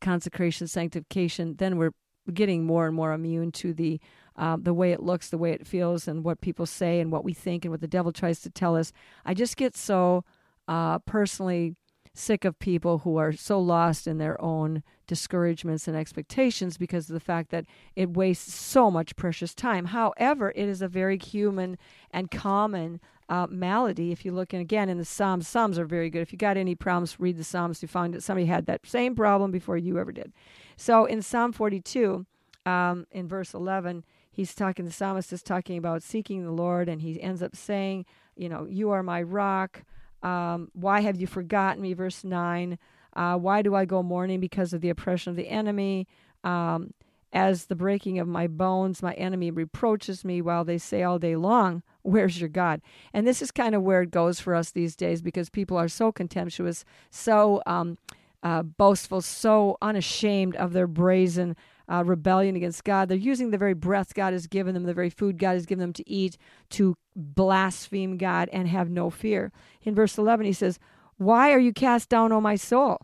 consecration, 0.00 0.66
sanctification, 0.66 1.56
then 1.56 1.76
we're 1.76 1.92
getting 2.32 2.64
more 2.64 2.86
and 2.86 2.94
more 2.94 3.12
immune 3.12 3.52
to 3.52 3.72
the 3.72 4.00
uh, 4.36 4.56
the 4.60 4.74
way 4.74 4.92
it 4.92 5.02
looks, 5.02 5.28
the 5.28 5.38
way 5.38 5.52
it 5.52 5.66
feels, 5.66 6.08
and 6.08 6.24
what 6.24 6.40
people 6.40 6.66
say, 6.66 7.00
and 7.00 7.12
what 7.12 7.24
we 7.24 7.32
think, 7.32 7.64
and 7.64 7.72
what 7.72 7.80
the 7.80 7.88
devil 7.88 8.12
tries 8.12 8.40
to 8.40 8.50
tell 8.50 8.76
us. 8.76 8.92
I 9.24 9.34
just 9.34 9.56
get 9.56 9.76
so 9.76 10.24
uh, 10.68 10.98
personally 11.00 11.76
sick 12.14 12.44
of 12.44 12.58
people 12.58 12.98
who 12.98 13.16
are 13.16 13.32
so 13.32 13.58
lost 13.60 14.06
in 14.06 14.18
their 14.18 14.40
own 14.40 14.82
discouragements 15.06 15.86
and 15.86 15.96
expectations 15.96 16.76
because 16.76 17.08
of 17.08 17.14
the 17.14 17.20
fact 17.20 17.50
that 17.50 17.64
it 17.94 18.10
wastes 18.10 18.54
so 18.54 18.90
much 18.90 19.16
precious 19.16 19.54
time. 19.54 19.86
However, 19.86 20.52
it 20.54 20.68
is 20.68 20.82
a 20.82 20.88
very 20.88 21.18
human 21.18 21.78
and 22.10 22.30
common 22.30 23.00
uh, 23.28 23.46
malady. 23.48 24.10
If 24.10 24.24
you 24.24 24.32
look 24.32 24.52
in, 24.52 24.60
again 24.60 24.88
in 24.88 24.98
the 24.98 25.04
Psalms, 25.04 25.46
Psalms 25.46 25.78
are 25.78 25.84
very 25.84 26.10
good. 26.10 26.22
If 26.22 26.32
you 26.32 26.38
got 26.38 26.56
any 26.56 26.74
problems, 26.74 27.18
read 27.20 27.38
the 27.38 27.44
Psalms. 27.44 27.80
You 27.80 27.88
find 27.88 28.12
that 28.14 28.22
somebody 28.22 28.46
had 28.46 28.66
that 28.66 28.84
same 28.84 29.14
problem 29.14 29.52
before 29.52 29.76
you 29.76 29.98
ever 29.98 30.12
did. 30.12 30.32
So 30.76 31.04
in 31.04 31.22
Psalm 31.22 31.52
42, 31.52 32.26
um, 32.66 33.06
in 33.12 33.28
verse 33.28 33.54
11, 33.54 34.04
he's 34.30 34.54
talking, 34.54 34.84
the 34.84 34.92
psalmist 34.92 35.32
is 35.32 35.42
talking 35.42 35.78
about 35.78 36.02
seeking 36.02 36.44
the 36.44 36.52
Lord, 36.52 36.88
and 36.88 37.00
he 37.00 37.20
ends 37.20 37.42
up 37.42 37.56
saying, 37.56 38.06
You 38.36 38.48
know, 38.48 38.66
you 38.68 38.90
are 38.90 39.02
my 39.02 39.22
rock. 39.22 39.84
Um, 40.22 40.70
why 40.72 41.00
have 41.00 41.20
you 41.20 41.26
forgotten 41.26 41.82
me? 41.82 41.94
Verse 41.94 42.24
9. 42.24 42.78
Uh, 43.14 43.36
why 43.36 43.62
do 43.62 43.74
I 43.74 43.84
go 43.84 44.02
mourning 44.02 44.40
because 44.40 44.72
of 44.72 44.80
the 44.80 44.90
oppression 44.90 45.30
of 45.30 45.36
the 45.36 45.48
enemy? 45.48 46.06
Um, 46.44 46.94
as 47.32 47.66
the 47.66 47.76
breaking 47.76 48.18
of 48.18 48.26
my 48.26 48.46
bones, 48.46 49.02
my 49.02 49.12
enemy 49.14 49.50
reproaches 49.50 50.24
me 50.24 50.42
while 50.42 50.64
they 50.64 50.78
say 50.78 51.02
all 51.02 51.18
day 51.18 51.36
long, 51.36 51.82
Where's 52.02 52.40
your 52.40 52.48
God? 52.48 52.80
And 53.12 53.26
this 53.26 53.42
is 53.42 53.50
kind 53.50 53.74
of 53.74 53.82
where 53.82 54.02
it 54.02 54.10
goes 54.10 54.40
for 54.40 54.54
us 54.54 54.70
these 54.70 54.96
days 54.96 55.20
because 55.20 55.50
people 55.50 55.76
are 55.76 55.88
so 55.88 56.10
contemptuous, 56.10 56.84
so 57.10 57.62
um, 57.66 57.98
uh, 58.42 58.62
boastful, 58.62 59.20
so 59.20 59.76
unashamed 59.82 60.56
of 60.56 60.72
their 60.72 60.86
brazen 60.86 61.56
uh, 61.90 62.04
rebellion 62.04 62.56
against 62.56 62.84
God. 62.84 63.08
They're 63.08 63.18
using 63.18 63.50
the 63.50 63.58
very 63.58 63.74
breath 63.74 64.14
God 64.14 64.32
has 64.32 64.46
given 64.46 64.74
them, 64.74 64.84
the 64.84 64.94
very 64.94 65.10
food 65.10 65.38
God 65.38 65.54
has 65.54 65.66
given 65.66 65.80
them 65.80 65.92
to 65.94 66.08
eat, 66.08 66.36
to 66.70 66.96
blaspheme 67.16 68.16
God 68.16 68.48
and 68.52 68.68
have 68.68 68.88
no 68.88 69.10
fear. 69.10 69.52
In 69.82 69.94
verse 69.94 70.16
11, 70.16 70.46
he 70.46 70.52
says, 70.52 70.78
Why 71.16 71.52
are 71.52 71.58
you 71.58 71.72
cast 71.72 72.08
down, 72.08 72.32
O 72.32 72.40
my 72.40 72.56
soul? 72.56 72.98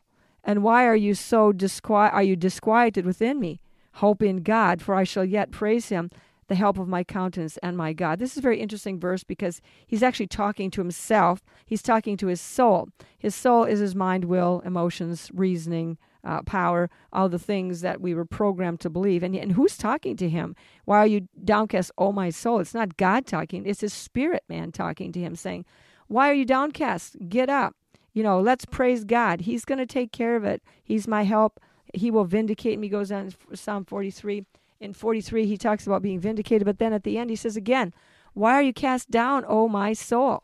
And 0.44 0.62
why 0.62 0.86
are 0.86 0.96
you 0.96 1.14
so 1.14 1.52
disquiet? 1.52 2.14
Are 2.14 2.22
you 2.22 2.36
disquieted 2.36 3.04
within 3.04 3.40
me? 3.40 3.60
Hope 3.94 4.22
in 4.22 4.42
God, 4.42 4.80
for 4.80 4.94
I 4.94 5.04
shall 5.04 5.24
yet 5.24 5.50
praise 5.50 5.88
him, 5.88 6.10
the 6.48 6.54
help 6.54 6.78
of 6.78 6.86
my 6.86 7.02
countenance 7.02 7.56
and 7.62 7.76
my 7.76 7.92
God. 7.92 8.20
This 8.20 8.32
is 8.32 8.38
a 8.38 8.42
very 8.42 8.60
interesting 8.60 9.00
verse 9.00 9.24
because 9.24 9.60
he's 9.86 10.02
actually 10.02 10.28
talking 10.28 10.70
to 10.70 10.80
himself. 10.80 11.42
He's 11.64 11.82
talking 11.82 12.16
to 12.18 12.28
his 12.28 12.40
soul. 12.40 12.88
His 13.18 13.34
soul 13.34 13.64
is 13.64 13.80
his 13.80 13.96
mind, 13.96 14.26
will, 14.26 14.62
emotions, 14.64 15.30
reasoning, 15.34 15.98
uh, 16.26 16.42
power, 16.42 16.90
all 17.12 17.28
the 17.28 17.38
things 17.38 17.80
that 17.80 18.00
we 18.00 18.12
were 18.12 18.24
programmed 18.24 18.80
to 18.80 18.90
believe. 18.90 19.22
And, 19.22 19.34
and 19.36 19.52
who's 19.52 19.76
talking 19.76 20.16
to 20.16 20.28
him? 20.28 20.56
Why 20.84 20.98
are 20.98 21.06
you 21.06 21.28
downcast, 21.42 21.92
oh 21.96 22.12
my 22.12 22.30
soul? 22.30 22.58
It's 22.58 22.74
not 22.74 22.96
God 22.96 23.26
talking, 23.26 23.64
it's 23.64 23.80
his 23.80 23.94
spirit 23.94 24.42
man 24.48 24.72
talking 24.72 25.12
to 25.12 25.20
him, 25.20 25.36
saying, 25.36 25.64
Why 26.08 26.28
are 26.28 26.34
you 26.34 26.44
downcast? 26.44 27.16
Get 27.28 27.48
up. 27.48 27.76
You 28.12 28.22
know, 28.22 28.40
let's 28.40 28.64
praise 28.64 29.04
God. 29.04 29.42
He's 29.42 29.64
going 29.64 29.78
to 29.78 29.86
take 29.86 30.10
care 30.10 30.36
of 30.36 30.44
it. 30.44 30.62
He's 30.82 31.06
my 31.06 31.22
help. 31.22 31.60
He 31.94 32.10
will 32.10 32.24
vindicate 32.24 32.78
me, 32.78 32.88
goes 32.88 33.12
on 33.12 33.32
in 33.50 33.56
Psalm 33.56 33.84
43. 33.84 34.44
In 34.80 34.92
43, 34.92 35.46
he 35.46 35.56
talks 35.56 35.86
about 35.86 36.02
being 36.02 36.20
vindicated, 36.20 36.66
but 36.66 36.78
then 36.78 36.92
at 36.92 37.04
the 37.04 37.16
end, 37.16 37.30
he 37.30 37.36
says 37.36 37.56
again, 37.56 37.94
Why 38.34 38.54
are 38.54 38.62
you 38.62 38.72
cast 38.72 39.10
down, 39.10 39.44
O 39.46 39.68
my 39.68 39.92
soul? 39.92 40.42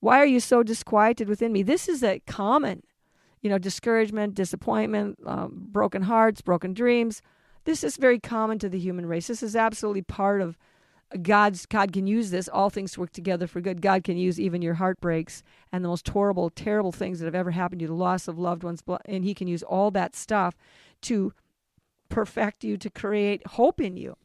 Why 0.00 0.18
are 0.18 0.26
you 0.26 0.40
so 0.40 0.62
disquieted 0.62 1.28
within 1.28 1.52
me? 1.52 1.62
This 1.62 1.88
is 1.88 2.02
a 2.02 2.20
common 2.20 2.82
you 3.42 3.50
know, 3.50 3.58
discouragement, 3.58 4.34
disappointment, 4.34 5.18
um, 5.24 5.66
broken 5.70 6.02
hearts, 6.02 6.40
broken 6.40 6.74
dreams. 6.74 7.22
This 7.64 7.84
is 7.84 7.96
very 7.96 8.18
common 8.18 8.58
to 8.58 8.68
the 8.68 8.78
human 8.78 9.06
race. 9.06 9.26
This 9.26 9.42
is 9.42 9.56
absolutely 9.56 10.02
part 10.02 10.40
of 10.40 10.58
God's. 11.22 11.66
God 11.66 11.92
can 11.92 12.06
use 12.06 12.30
this. 12.30 12.48
All 12.48 12.70
things 12.70 12.96
work 12.96 13.12
together 13.12 13.46
for 13.46 13.60
good. 13.60 13.82
God 13.82 14.04
can 14.04 14.16
use 14.16 14.38
even 14.38 14.62
your 14.62 14.74
heartbreaks 14.74 15.42
and 15.72 15.84
the 15.84 15.88
most 15.88 16.08
horrible, 16.08 16.50
terrible 16.50 16.92
things 16.92 17.18
that 17.18 17.26
have 17.26 17.34
ever 17.34 17.50
happened 17.50 17.80
to 17.80 17.84
you, 17.84 17.88
the 17.88 17.94
loss 17.94 18.28
of 18.28 18.38
loved 18.38 18.62
ones, 18.62 18.82
and 19.06 19.24
He 19.24 19.34
can 19.34 19.48
use 19.48 19.62
all 19.62 19.90
that 19.92 20.14
stuff 20.14 20.54
to 21.02 21.32
perfect 22.08 22.64
you, 22.64 22.76
to 22.76 22.90
create 22.90 23.46
hope 23.46 23.80
in 23.80 23.96
you. 23.96 24.16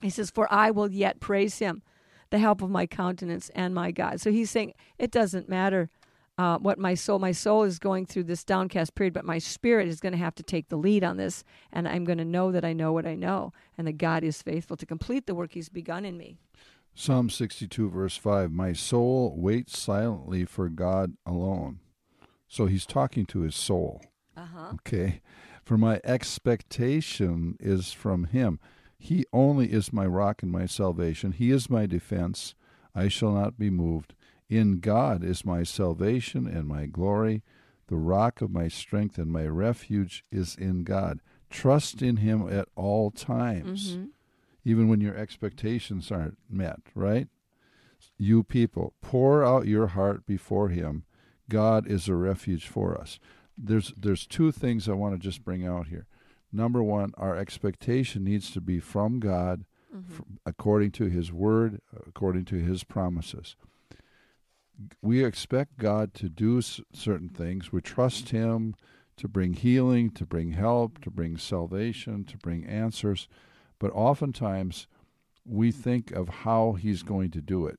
He 0.00 0.10
says, 0.10 0.30
For 0.30 0.52
I 0.52 0.70
will 0.70 0.90
yet 0.90 1.20
praise 1.20 1.58
Him, 1.58 1.82
the 2.30 2.38
help 2.38 2.62
of 2.62 2.70
my 2.70 2.86
countenance 2.86 3.50
and 3.54 3.74
my 3.74 3.90
God. 3.90 4.20
So 4.20 4.30
He's 4.30 4.50
saying, 4.50 4.74
It 4.98 5.10
doesn't 5.10 5.48
matter 5.48 5.90
uh, 6.38 6.58
what 6.58 6.78
my 6.78 6.94
soul 6.94 7.18
my 7.18 7.32
soul 7.32 7.62
is 7.62 7.78
going 7.78 8.06
through 8.06 8.24
this 8.24 8.44
downcast 8.44 8.94
period 8.94 9.14
but 9.14 9.24
my 9.24 9.38
spirit 9.38 9.88
is 9.88 10.00
going 10.00 10.12
to 10.12 10.18
have 10.18 10.34
to 10.34 10.42
take 10.42 10.68
the 10.68 10.76
lead 10.76 11.04
on 11.04 11.16
this 11.16 11.44
and 11.72 11.86
i'm 11.86 12.04
going 12.04 12.18
to 12.18 12.24
know 12.24 12.50
that 12.50 12.64
i 12.64 12.72
know 12.72 12.92
what 12.92 13.06
i 13.06 13.14
know 13.14 13.52
and 13.78 13.86
that 13.86 13.98
god 13.98 14.24
is 14.24 14.42
faithful 14.42 14.76
to 14.76 14.86
complete 14.86 15.26
the 15.26 15.34
work 15.34 15.52
he's 15.52 15.68
begun 15.68 16.04
in 16.04 16.16
me 16.16 16.36
Psalm 16.96 17.28
62, 17.28 17.90
verse 17.90 18.16
5 18.16 18.52
My 18.52 18.72
soul 18.72 19.34
waits 19.36 19.76
silently 19.76 20.44
for 20.44 20.68
God 20.68 21.14
alone. 21.26 21.80
So 22.46 22.66
he's 22.66 22.86
talking 22.86 23.26
to 23.26 23.40
his 23.40 23.56
soul. 23.56 24.00
uh-huh 24.36 24.74
Okay. 24.74 25.20
For 25.64 25.76
my 25.76 26.00
expectation 26.04 27.56
is 27.58 27.92
from 27.92 28.24
him. 28.24 28.60
He 28.96 29.24
only 29.32 29.72
is 29.72 29.92
my 29.92 30.06
rock 30.06 30.42
and 30.42 30.52
my 30.52 30.66
salvation. 30.66 31.32
He 31.32 31.50
is 31.50 31.68
my 31.68 31.86
defense. 31.86 32.54
I 32.94 33.08
shall 33.08 33.32
not 33.32 33.58
be 33.58 33.70
moved. 33.70 34.14
In 34.48 34.80
God 34.80 35.24
is 35.24 35.44
my 35.44 35.62
salvation 35.62 36.46
and 36.46 36.66
my 36.66 36.86
glory. 36.86 37.42
The 37.88 37.96
rock 37.96 38.40
of 38.40 38.50
my 38.50 38.68
strength 38.68 39.18
and 39.18 39.30
my 39.30 39.46
refuge 39.46 40.24
is 40.30 40.54
in 40.56 40.84
God. 40.84 41.20
Trust 41.50 42.02
in 42.02 42.18
him 42.18 42.48
at 42.52 42.68
all 42.74 43.10
times, 43.10 43.92
mm-hmm. 43.92 44.06
even 44.64 44.88
when 44.88 45.00
your 45.00 45.16
expectations 45.16 46.10
aren't 46.10 46.38
met, 46.50 46.80
right? 46.94 47.28
You 48.18 48.42
people, 48.42 48.94
pour 49.00 49.44
out 49.44 49.66
your 49.66 49.88
heart 49.88 50.26
before 50.26 50.68
him. 50.68 51.04
God 51.48 51.86
is 51.86 52.08
a 52.08 52.14
refuge 52.14 52.66
for 52.66 52.98
us. 52.98 53.18
There's 53.56 53.92
there's 53.96 54.26
two 54.26 54.50
things 54.50 54.88
I 54.88 54.92
want 54.92 55.14
to 55.14 55.18
just 55.18 55.44
bring 55.44 55.66
out 55.66 55.88
here. 55.88 56.06
Number 56.52 56.82
one, 56.82 57.12
our 57.16 57.36
expectation 57.36 58.24
needs 58.24 58.50
to 58.52 58.60
be 58.60 58.80
from 58.80 59.20
God, 59.20 59.64
Mm-hmm. 59.94 60.14
f- 60.14 60.22
according 60.44 60.90
to 60.92 61.04
His 61.04 61.32
Word, 61.32 61.80
according 62.04 62.46
to 62.46 62.56
His 62.56 62.82
promises. 62.82 63.54
We 65.02 65.24
expect 65.24 65.78
God 65.78 66.14
to 66.14 66.28
do 66.28 66.58
s- 66.58 66.80
certain 66.92 67.28
things. 67.28 67.72
We 67.72 67.80
trust 67.80 68.30
Him 68.30 68.74
to 69.16 69.28
bring 69.28 69.52
healing, 69.54 70.10
to 70.10 70.26
bring 70.26 70.52
help, 70.52 71.00
to 71.02 71.10
bring 71.10 71.36
salvation, 71.36 72.24
to 72.24 72.36
bring 72.38 72.66
answers. 72.66 73.28
But 73.78 73.92
oftentimes, 73.92 74.86
we 75.44 75.70
think 75.70 76.10
of 76.10 76.28
how 76.28 76.72
He's 76.72 77.02
going 77.02 77.30
to 77.32 77.40
do 77.40 77.66
it. 77.66 77.78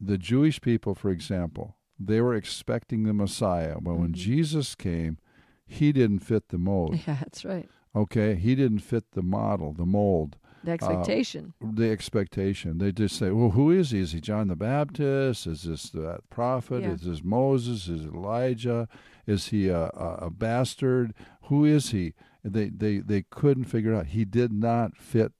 The 0.00 0.18
Jewish 0.18 0.60
people, 0.60 0.94
for 0.94 1.10
example, 1.10 1.76
they 1.98 2.20
were 2.20 2.34
expecting 2.34 3.04
the 3.04 3.12
Messiah. 3.12 3.76
But 3.80 3.94
when 3.96 4.12
Mhm. 4.12 4.16
Jesus 4.16 4.74
came, 4.74 5.18
he 5.66 5.92
didn't 5.92 6.20
fit 6.20 6.48
the 6.48 6.58
mold. 6.58 6.94
Yeah, 7.06 7.16
that's 7.20 7.44
right. 7.44 7.68
Okay, 7.94 8.34
he 8.36 8.54
didn't 8.54 8.78
fit 8.80 9.12
the 9.12 9.22
model, 9.22 9.72
the 9.74 9.84
mold. 9.86 10.38
The 10.64 10.72
expectation. 10.72 11.54
Uh, 11.62 11.68
the 11.74 11.90
expectation. 11.90 12.78
They 12.78 12.92
just 12.92 13.16
say, 13.18 13.30
"Well, 13.30 13.50
who 13.50 13.70
is 13.70 13.90
he? 13.90 14.00
Is 14.00 14.12
he 14.12 14.20
John 14.20 14.48
the 14.48 14.56
Baptist? 14.56 15.46
Is 15.46 15.62
this 15.62 15.90
that 15.90 16.20
prophet? 16.30 16.82
Yeah. 16.82 16.92
Is 16.92 17.02
this 17.02 17.24
Moses? 17.24 17.88
Is 17.88 18.04
it 18.04 18.14
Elijah? 18.14 18.88
Is 19.26 19.48
he 19.48 19.68
a, 19.68 19.84
a, 19.86 20.18
a 20.22 20.30
bastard? 20.30 21.14
Who 21.44 21.64
is 21.64 21.90
he?" 21.90 22.14
They 22.44 22.68
they 22.68 22.98
they 22.98 23.22
couldn't 23.22 23.64
figure 23.64 23.94
out. 23.94 24.06
He 24.06 24.24
did 24.24 24.52
not 24.52 24.96
fit 24.96 25.32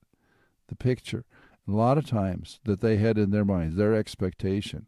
the 0.68 0.76
picture. 0.76 1.24
A 1.68 1.70
lot 1.70 1.98
of 1.98 2.06
times 2.06 2.58
that 2.64 2.80
they 2.80 2.96
had 2.96 3.18
in 3.18 3.30
their 3.30 3.44
minds 3.44 3.76
their 3.76 3.94
expectation. 3.94 4.86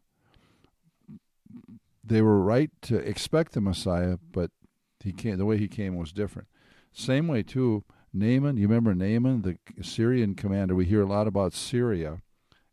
They 2.03 2.21
were 2.21 2.41
right 2.41 2.69
to 2.83 2.97
expect 2.97 3.53
the 3.53 3.61
Messiah, 3.61 4.17
but 4.31 4.51
he 4.99 5.11
came. 5.11 5.37
The 5.37 5.45
way 5.45 5.57
he 5.57 5.67
came 5.67 5.95
was 5.95 6.11
different. 6.11 6.47
Same 6.91 7.27
way 7.27 7.43
too. 7.43 7.83
Naaman, 8.15 8.55
you 8.55 8.67
remember 8.69 8.95
Naaman, 8.95 9.41
the 9.41 9.57
Syrian 9.83 10.35
commander? 10.35 10.73
We 10.73 10.85
hear 10.85 11.01
a 11.01 11.05
lot 11.07 11.27
about 11.27 11.53
Syria 11.53 12.21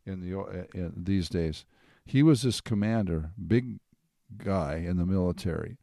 in 0.05 0.21
the 0.21 0.39
uh, 0.39 0.63
in 0.73 0.93
these 0.95 1.27
days. 1.27 1.65
He 2.05 2.23
was 2.23 2.43
this 2.43 2.61
commander, 2.61 3.31
big 3.45 3.79
guy 4.37 4.75
in 4.75 4.97
the 4.97 5.05
military. 5.05 5.77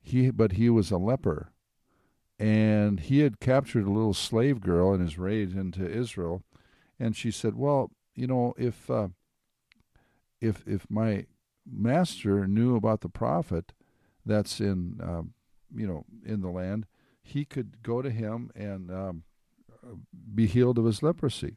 He, 0.00 0.30
but 0.30 0.52
he 0.52 0.70
was 0.70 0.92
a 0.92 0.98
leper, 0.98 1.50
and 2.38 3.00
he 3.00 3.20
had 3.20 3.40
captured 3.40 3.86
a 3.86 3.90
little 3.90 4.14
slave 4.14 4.60
girl 4.60 4.94
in 4.94 5.00
his 5.00 5.18
raid 5.18 5.56
into 5.56 5.84
Israel, 5.84 6.44
and 6.98 7.16
she 7.16 7.32
said, 7.32 7.56
"Well, 7.56 7.90
you 8.14 8.28
know, 8.28 8.54
if 8.56 8.88
uh, 8.88 9.08
if 10.40 10.62
if 10.64 10.88
my 10.88 11.26
master 11.68 12.46
knew 12.46 12.76
about 12.76 13.00
the 13.00 13.08
prophet 13.08 13.72
that's 14.24 14.60
in 14.60 15.00
uh, 15.02 15.22
you 15.74 15.88
know 15.88 16.04
in 16.24 16.40
the 16.40 16.50
land." 16.50 16.86
He 17.24 17.44
could 17.44 17.82
go 17.82 18.02
to 18.02 18.10
him 18.10 18.50
and 18.54 18.90
um, 18.90 19.24
be 20.34 20.46
healed 20.46 20.78
of 20.78 20.84
his 20.84 21.02
leprosy. 21.02 21.56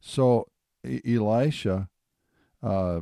So 0.00 0.48
e- 0.84 1.00
Elisha, 1.06 1.88
uh, 2.62 3.00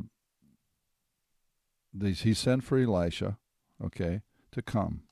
he 1.99 2.33
sent 2.33 2.63
for 2.63 2.77
Elisha, 2.77 3.37
okay, 3.83 4.21
to 4.51 4.61
come. 4.61 5.03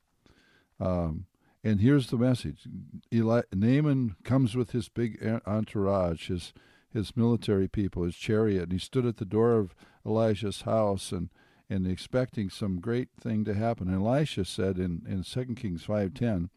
Um, 0.79 1.25
and 1.63 1.79
here's 1.79 2.07
the 2.07 2.17
message: 2.17 2.67
Eli- 3.13 3.43
Naaman 3.53 4.17
comes 4.25 4.55
with 4.55 4.71
his 4.71 4.89
big 4.89 5.41
entourage, 5.45 6.27
his 6.27 6.53
his 6.91 7.15
military 7.17 7.67
people, 7.67 8.03
his 8.03 8.15
chariot, 8.15 8.63
and 8.63 8.73
he 8.73 8.77
stood 8.77 9.05
at 9.05 9.17
the 9.17 9.25
door 9.25 9.57
of 9.57 9.73
Elisha's 10.05 10.61
house 10.61 11.11
and 11.11 11.29
and 11.73 11.87
expecting 11.87 12.49
some 12.49 12.79
great 12.79 13.09
thing 13.19 13.43
to 13.45 13.53
happen. 13.53 13.93
Elisha 13.93 14.45
said 14.45 14.77
in, 14.77 15.01
in 15.07 15.23
2 15.23 15.55
Kings 15.55 15.85
5.10, 15.85 16.49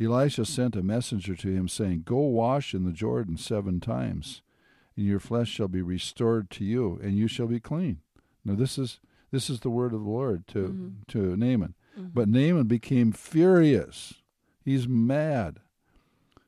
Elisha 0.00 0.44
sent 0.44 0.76
a 0.76 0.82
messenger 0.82 1.34
to 1.34 1.48
him, 1.48 1.68
saying, 1.68 2.02
Go 2.04 2.18
wash 2.18 2.72
in 2.72 2.84
the 2.84 2.92
Jordan 2.92 3.36
seven 3.36 3.80
times, 3.80 4.42
and 4.96 5.06
your 5.06 5.20
flesh 5.20 5.48
shall 5.48 5.68
be 5.68 5.82
restored 5.82 6.50
to 6.50 6.64
you, 6.64 7.00
and 7.02 7.18
you 7.18 7.26
shall 7.26 7.46
be 7.46 7.60
clean. 7.60 7.98
Now 8.44 8.54
this 8.54 8.78
is 8.78 9.00
this 9.30 9.50
is 9.50 9.60
the 9.60 9.70
word 9.70 9.92
of 9.92 10.04
the 10.04 10.10
Lord 10.10 10.46
to 10.48 10.58
mm-hmm. 10.58 10.88
to 11.08 11.36
Naaman. 11.36 11.74
Mm-hmm. 11.98 12.08
But 12.12 12.28
Naaman 12.28 12.66
became 12.66 13.12
furious. 13.12 14.14
He's 14.64 14.86
mad. 14.86 15.60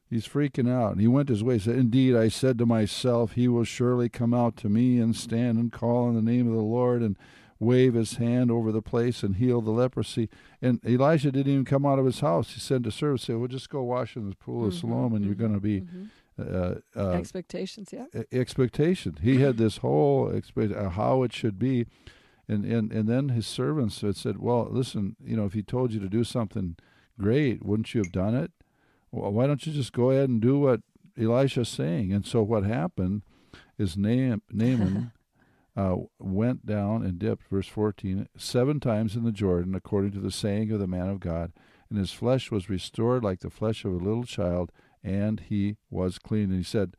He's 0.09 0.29
freaking 0.29 0.71
out. 0.71 0.93
And 0.93 1.01
he 1.01 1.09
went 1.09 1.29
his 1.29 1.43
way. 1.43 1.55
He 1.55 1.61
said, 1.61 1.77
Indeed, 1.77 2.15
I 2.15 2.29
said 2.29 2.59
to 2.59 2.67
myself, 2.67 3.33
He 3.33 3.49
will 3.49 3.65
surely 3.65 4.09
come 4.09 4.33
out 4.33 4.57
to 4.59 4.69
me 4.69 4.99
and 5.01 5.17
stand 5.17 5.59
and 5.59 5.73
call 5.73 6.07
on 6.07 6.15
the 6.15 6.23
name 6.23 6.47
of 6.47 6.55
the 6.55 6.63
Lord 6.63 7.03
and 7.03 7.17
wave 7.59 7.95
his 7.95 8.17
hand 8.17 8.51
over 8.51 8.71
the 8.71 8.83
place 8.83 9.23
and 9.23 9.37
heal 9.37 9.61
the 9.61 9.71
leprosy. 9.71 10.29
And 10.61 10.85
Elijah 10.85 11.33
didn't 11.33 11.53
even 11.53 11.65
come 11.65 11.87
out 11.87 11.99
of 11.99 12.07
his 12.07 12.21
house. 12.21 12.53
He 12.53 12.61
sent 12.61 12.87
a 12.87 12.91
servant, 12.91 13.21
say, 13.21 13.35
"Well, 13.35 13.49
just 13.49 13.71
go 13.71 13.83
wash 13.83 14.17
in 14.17 14.29
the 14.29 14.37
pool 14.37 14.67
of 14.67 14.73
mm-hmm, 14.73 14.81
Siloam, 14.81 15.15
and 15.15 15.25
you're 15.25 15.35
going 15.35 15.55
to 15.55 15.61
be." 15.61 15.81
mm-hmm. 15.81 16.05
Uh, 16.39 16.75
uh, 16.95 17.13
expectations, 17.13 17.95
yeah. 17.95 18.05
Expectation. 18.31 19.17
He 19.23 19.41
had 19.41 19.57
this 19.57 19.79
whole 19.79 20.29
expect 20.29 20.75
uh, 20.75 20.91
how 20.91 21.23
it 21.23 21.33
should 21.33 21.59
be, 21.59 21.87
and 22.47 22.67
and 22.67 22.93
and 22.93 23.09
then 23.09 23.31
his 23.31 23.47
servants 23.47 24.03
had 24.03 24.17
said, 24.17 24.39
"Well, 24.39 24.69
listen, 24.71 25.17
you 25.25 25.35
know, 25.35 25.47
if 25.47 25.55
he 25.55 25.63
told 25.63 25.93
you 25.93 26.01
to 26.01 26.11
do 26.11 26.25
something 26.25 26.77
great, 27.19 27.65
wouldn't 27.65 27.95
you 27.95 28.03
have 28.03 28.13
done 28.13 28.35
it? 28.35 28.51
Well, 29.11 29.33
why 29.33 29.47
don't 29.47 29.67
you 29.67 29.73
just 29.73 29.95
go 29.95 30.11
ahead 30.11 30.29
and 30.29 30.43
do 30.43 30.59
what 30.59 30.83
Elisha's 31.19 31.71
saying?" 31.71 32.13
And 32.13 32.27
so 32.27 32.43
what 32.43 32.65
happened 32.65 33.23
is 33.79 33.97
Naaman 33.97 35.13
uh, 35.77 35.97
went 36.19 36.65
down 36.65 37.05
and 37.05 37.19
dipped, 37.19 37.49
verse 37.51 37.69
14, 37.69 38.29
seven 38.37 38.81
times 38.81 39.15
in 39.15 39.25
the 39.25 39.33
Jordan, 39.33 39.75
according 39.75 40.13
to 40.13 40.21
the 40.21 40.31
saying 40.31 40.73
of 40.73 40.81
the 40.81 40.87
man 40.87 41.09
of 41.09 41.21
God, 41.21 41.53
and 41.91 41.99
his 41.99 42.13
flesh 42.13 42.51
was 42.51 42.71
restored 42.71 43.23
like 43.23 43.41
the 43.41 43.51
flesh 43.51 43.85
of 43.85 43.93
a 43.93 44.05
little 44.05 44.25
child, 44.25 44.73
and 45.05 45.41
he 45.41 45.77
was 45.91 46.19
clean. 46.19 46.45
And 46.45 46.57
he 46.57 46.63
said, 46.63 46.95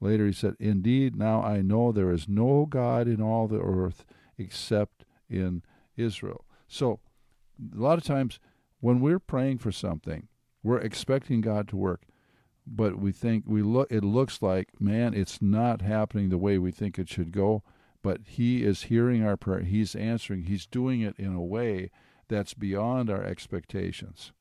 later, 0.00 0.26
he 0.26 0.32
said, 0.32 0.56
Indeed, 0.58 1.16
now 1.16 1.42
I 1.42 1.62
know 1.62 1.92
there 1.92 2.10
is 2.10 2.28
no 2.28 2.66
God 2.66 3.06
in 3.06 3.22
all 3.22 3.46
the 3.46 3.60
earth 3.60 4.04
except 4.36 5.04
in 5.30 5.62
Israel. 5.96 6.44
So, 6.68 7.00
a 7.74 7.80
lot 7.80 7.96
of 7.96 8.04
times 8.04 8.38
when 8.80 9.00
we're 9.00 9.18
praying 9.18 9.58
for 9.58 9.72
something, 9.72 10.28
we're 10.62 10.78
expecting 10.78 11.40
God 11.40 11.68
to 11.68 11.76
work 11.76 12.02
but 12.66 12.98
we 12.98 13.12
think 13.12 13.44
we 13.46 13.62
look 13.62 13.86
it 13.90 14.02
looks 14.02 14.42
like 14.42 14.68
man 14.80 15.14
it's 15.14 15.40
not 15.40 15.82
happening 15.82 16.28
the 16.28 16.38
way 16.38 16.58
we 16.58 16.72
think 16.72 16.98
it 16.98 17.08
should 17.08 17.30
go 17.30 17.62
but 18.02 18.20
he 18.26 18.64
is 18.64 18.84
hearing 18.84 19.24
our 19.24 19.36
prayer. 19.36 19.60
He's 19.60 19.94
answering. 19.94 20.44
He's 20.44 20.66
doing 20.66 21.00
it 21.00 21.14
in 21.18 21.34
a 21.34 21.42
way 21.42 21.90
that's 22.28 22.54
beyond 22.54 23.10
our 23.10 23.22
expectations. 23.22 24.32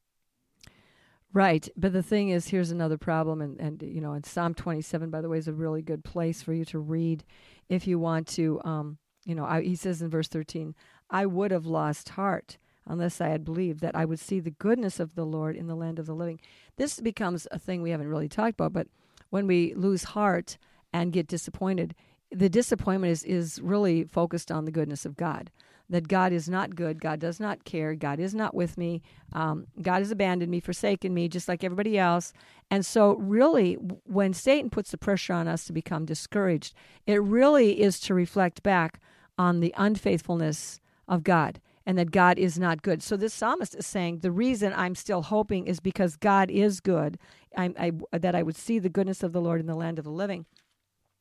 Right, 1.33 1.67
but 1.75 1.91
the 1.91 2.01
thing 2.01 2.29
is, 2.29 2.47
here's 2.47 2.71
another 2.71 2.97
problem, 2.97 3.41
and 3.41 3.59
and 3.59 3.81
you 3.81 3.99
know, 3.99 4.13
in 4.13 4.23
Psalm 4.23 4.53
27, 4.53 5.09
by 5.09 5.19
the 5.19 5.27
way, 5.27 5.37
is 5.37 5.49
a 5.49 5.53
really 5.53 5.81
good 5.81 6.05
place 6.05 6.41
for 6.41 6.53
you 6.53 6.63
to 6.65 6.79
read 6.79 7.25
if 7.67 7.87
you 7.87 7.99
want 7.99 8.27
to. 8.29 8.61
Um, 8.63 8.99
you 9.25 9.35
know, 9.35 9.45
I, 9.45 9.61
he 9.61 9.75
says 9.75 10.01
in 10.01 10.09
verse 10.09 10.29
13, 10.29 10.75
"I 11.09 11.25
would 11.25 11.51
have 11.51 11.65
lost 11.65 12.09
heart." 12.09 12.57
Unless 12.87 13.19
I 13.19 13.29
had 13.29 13.43
believed 13.43 13.79
that 13.79 13.95
I 13.95 14.05
would 14.05 14.19
see 14.19 14.39
the 14.39 14.51
goodness 14.51 14.99
of 14.99 15.15
the 15.15 15.25
Lord 15.25 15.55
in 15.55 15.65
the 15.65 15.75
land 15.75 15.97
of 15.97 16.05
the 16.05 16.13
living. 16.13 16.39
This 16.75 16.99
becomes 16.99 17.47
a 17.49 17.57
thing 17.57 17.81
we 17.81 17.89
haven't 17.89 18.09
really 18.09 18.29
talked 18.29 18.59
about, 18.59 18.73
but 18.73 18.87
when 19.31 19.47
we 19.47 19.73
lose 19.73 20.03
heart 20.03 20.59
and 20.93 21.11
get 21.11 21.25
disappointed, 21.25 21.95
the 22.35 22.49
disappointment 22.49 23.11
is, 23.11 23.23
is 23.23 23.61
really 23.61 24.03
focused 24.03 24.51
on 24.51 24.65
the 24.65 24.71
goodness 24.71 25.05
of 25.05 25.15
God. 25.15 25.49
That 25.87 26.07
God 26.07 26.33
is 26.33 26.49
not 26.49 26.75
good, 26.75 26.99
God 26.99 27.19
does 27.19 27.39
not 27.39 27.63
care, 27.63 27.93
God 27.93 28.19
is 28.19 28.33
not 28.33 28.55
with 28.55 28.75
me, 28.75 29.03
um, 29.33 29.67
God 29.81 29.99
has 29.99 30.09
abandoned 30.09 30.49
me, 30.49 30.59
forsaken 30.59 31.13
me, 31.13 31.27
just 31.27 31.47
like 31.47 31.63
everybody 31.63 31.97
else. 31.99 32.33
And 32.71 32.83
so, 32.83 33.17
really, 33.17 33.75
when 33.75 34.33
Satan 34.33 34.71
puts 34.71 34.89
the 34.89 34.97
pressure 34.97 35.33
on 35.33 35.47
us 35.47 35.65
to 35.65 35.73
become 35.73 36.05
discouraged, 36.05 36.73
it 37.05 37.21
really 37.21 37.81
is 37.81 37.99
to 38.01 38.15
reflect 38.15 38.63
back 38.63 38.99
on 39.37 39.59
the 39.59 39.75
unfaithfulness 39.77 40.79
of 41.07 41.23
God 41.23 41.61
and 41.85 41.97
that 41.99 42.11
God 42.11 42.39
is 42.39 42.57
not 42.57 42.81
good. 42.81 43.03
So 43.03 43.15
this 43.15 43.33
psalmist 43.33 43.75
is 43.75 43.85
saying 43.85 44.19
the 44.19 44.31
reason 44.31 44.73
I'm 44.75 44.95
still 44.95 45.21
hoping 45.21 45.67
is 45.67 45.79
because 45.79 46.15
God 46.15 46.49
is 46.49 46.79
good. 46.79 47.19
I, 47.55 47.91
I, 48.11 48.17
that 48.17 48.33
I 48.33 48.41
would 48.41 48.55
see 48.55 48.79
the 48.79 48.89
goodness 48.89 49.21
of 49.21 49.33
the 49.33 49.41
Lord 49.41 49.59
in 49.59 49.67
the 49.67 49.75
land 49.75 49.99
of 49.99 50.05
the 50.05 50.11
living. 50.11 50.45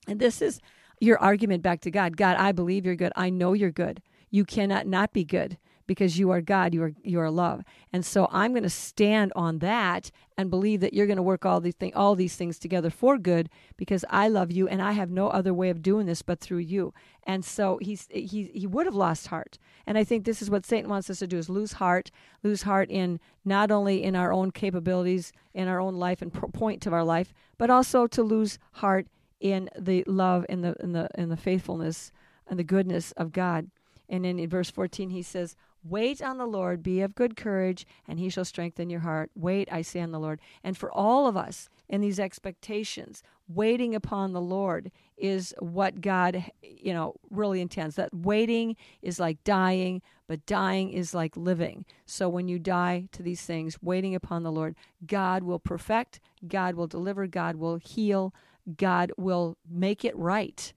And 0.09 0.21
this 0.21 0.41
is 0.41 0.61
your 1.01 1.19
argument 1.19 1.63
back 1.63 1.81
to 1.83 1.91
God. 1.91 2.17
God, 2.17 2.37
I 2.37 2.53
believe 2.53 2.85
you're 2.87 2.97
good. 2.97 3.13
I 3.17 3.31
know 3.31 3.53
you're 3.53 3.71
good. 3.71 4.03
You 4.31 4.45
cannot 4.45 4.87
not 4.87 5.13
be 5.13 5.25
good 5.25 5.59
because 5.87 6.19
you 6.19 6.31
are 6.31 6.41
God, 6.41 6.75
you 6.75 6.83
are 6.83 6.93
you 7.03 7.21
are 7.21 7.31
love. 7.31 7.63
And 7.93 8.05
so 8.05 8.29
I'm 8.33 8.53
going 8.53 8.63
to 8.63 8.71
stand 8.71 9.33
on 9.37 9.59
that 9.59 10.11
and 10.37 10.51
believe 10.51 10.81
that 10.81 10.95
you're 10.95 11.07
going 11.07 11.17
to 11.17 11.23
work 11.23 11.45
all 11.45 11.61
these 11.61 11.75
thing, 11.75 11.95
all 11.95 12.15
these 12.15 12.37
things 12.37 12.59
together 12.59 12.91
for 12.91 13.19
good 13.19 13.49
because 13.77 14.05
I 14.11 14.29
love 14.29 14.51
you 14.51 14.67
and 14.67 14.83
I 14.83 14.93
have 14.93 15.11
no 15.11 15.29
other 15.29 15.53
way 15.53 15.71
of 15.71 15.83
doing 15.83 16.07
this 16.07 16.23
but 16.23 16.41
through 16.41 16.59
you. 16.59 16.93
And 17.25 17.45
so 17.45 17.79
he's 17.81 18.09
he 18.11 18.51
he 18.55 18.67
would 18.67 18.87
have 18.87 18.95
lost 18.95 19.29
heart. 19.29 19.59
And 19.87 19.99
I 19.99 20.05
think 20.05 20.25
this 20.25 20.41
is 20.43 20.51
what 20.51 20.67
Satan 20.67 20.91
wants 20.91 21.11
us 21.11 21.19
to 21.19 21.27
do 21.27 21.39
is 21.39 21.49
lose 21.49 21.75
heart, 21.75 22.11
lose 22.43 22.63
heart 22.63 22.91
in 22.91 23.21
not 23.45 23.71
only 23.71 24.03
in 24.03 24.17
our 24.17 24.33
own 24.33 24.51
capabilities, 24.51 25.33
in 25.53 25.69
our 25.69 25.81
own 25.81 25.95
life 25.95 26.23
and 26.23 26.33
point 26.33 26.87
of 26.87 26.93
our 26.93 27.05
life, 27.05 27.35
but 27.59 27.71
also 27.71 28.07
to 28.07 28.23
lose 28.23 28.59
heart 28.73 29.07
in 29.45 29.69
the 29.79 30.03
love 30.07 30.47
and 30.49 30.65
the 30.65 30.75
in 30.81 30.93
the 30.93 31.07
in 31.17 31.29
the 31.29 31.37
faithfulness 31.37 32.11
and 32.49 32.59
the 32.59 32.65
goodness 32.65 33.13
of 33.13 33.31
God. 33.31 33.71
And 34.09 34.25
then 34.25 34.39
in 34.39 34.49
verse 34.49 34.71
14 34.71 35.11
he 35.11 35.23
says, 35.23 35.55
Wait 35.87 36.23
on 36.23 36.39
the 36.39 36.47
Lord, 36.47 36.83
be 36.83 37.03
of 37.03 37.15
good 37.15 37.37
courage, 37.37 37.87
and 38.09 38.19
he 38.19 38.31
shall 38.31 38.47
strengthen 38.47 38.89
your 38.89 39.01
heart. 39.01 39.31
Wait, 39.37 39.71
I 39.71 39.83
say 39.83 40.01
on 40.01 40.13
the 40.13 40.19
Lord. 40.19 40.41
And 40.63 40.79
for 40.79 40.91
all 40.91 41.27
of 41.27 41.37
us 41.37 41.69
in 41.91 42.01
these 42.01 42.19
expectations, 42.19 43.23
waiting 43.49 43.95
upon 43.95 44.33
the 44.33 44.41
Lord 44.41 44.91
is 45.19 45.55
what 45.59 46.01
God, 46.01 46.51
you 46.63 46.95
know, 46.95 47.17
really 47.31 47.61
intends. 47.61 47.97
That 47.97 48.15
waiting 48.15 48.77
is 49.03 49.21
like 49.21 49.45
dying, 49.45 50.01
but 50.27 50.47
dying 50.47 50.89
is 50.89 51.13
like 51.13 51.37
living. 51.37 51.85
So 52.07 52.31
when 52.31 52.49
you 52.49 52.59
die 52.59 53.09
to 53.13 53.23
these 53.23 53.43
things, 53.43 53.77
waiting 53.83 54.15
upon 54.15 54.43
the 54.43 54.53
Lord, 54.53 54.77
God 55.07 55.43
will 55.43 55.59
perfect, 55.59 56.19
God 56.49 56.77
will 56.77 56.87
deliver, 56.87 57.27
God 57.27 57.57
will 57.57 57.77
heal, 57.77 58.33
God 58.77 59.13
will 59.17 59.57
make 59.69 60.05
it 60.05 60.17
right 60.17 60.73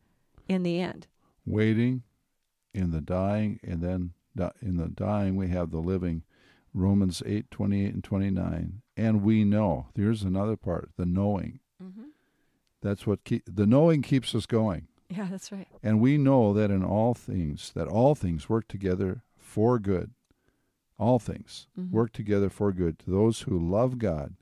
in 0.47 0.63
the 0.63 0.79
end. 0.79 1.07
Waiting 1.45 2.03
in 2.73 2.91
the 2.91 3.01
dying, 3.01 3.59
and 3.63 3.81
then 3.81 4.13
in 4.61 4.77
the 4.77 4.87
dying, 4.89 5.35
we 5.35 5.47
have 5.49 5.71
the 5.71 5.79
living. 5.79 6.23
Romans 6.73 7.23
8, 7.25 7.49
28 7.49 7.93
and 7.93 8.03
29. 8.03 8.81
And 8.95 9.23
we 9.23 9.43
know. 9.43 9.87
Here's 9.95 10.23
another 10.23 10.55
part 10.55 10.91
the 10.97 11.05
knowing. 11.05 11.59
Mm-hmm. 11.81 12.03
That's 12.81 13.07
what 13.07 13.23
keep, 13.23 13.43
the 13.51 13.65
knowing 13.65 14.01
keeps 14.01 14.35
us 14.35 14.45
going. 14.45 14.87
Yeah, 15.09 15.27
that's 15.31 15.51
right. 15.51 15.67
And 15.81 16.01
we 16.01 16.17
know 16.17 16.53
that 16.53 16.69
in 16.69 16.83
all 16.83 17.13
things, 17.13 17.71
that 17.73 17.87
all 17.87 18.13
things 18.13 18.49
work 18.49 18.67
together 18.67 19.23
for 19.37 19.79
good. 19.79 20.11
All 20.99 21.17
things 21.19 21.67
Mhm. 21.79 21.91
work 21.91 22.11
together 22.11 22.49
for 22.49 22.71
good 22.73 22.99
to 22.99 23.11
those 23.11 23.41
who 23.41 23.57
love 23.57 23.97
God 23.97 24.35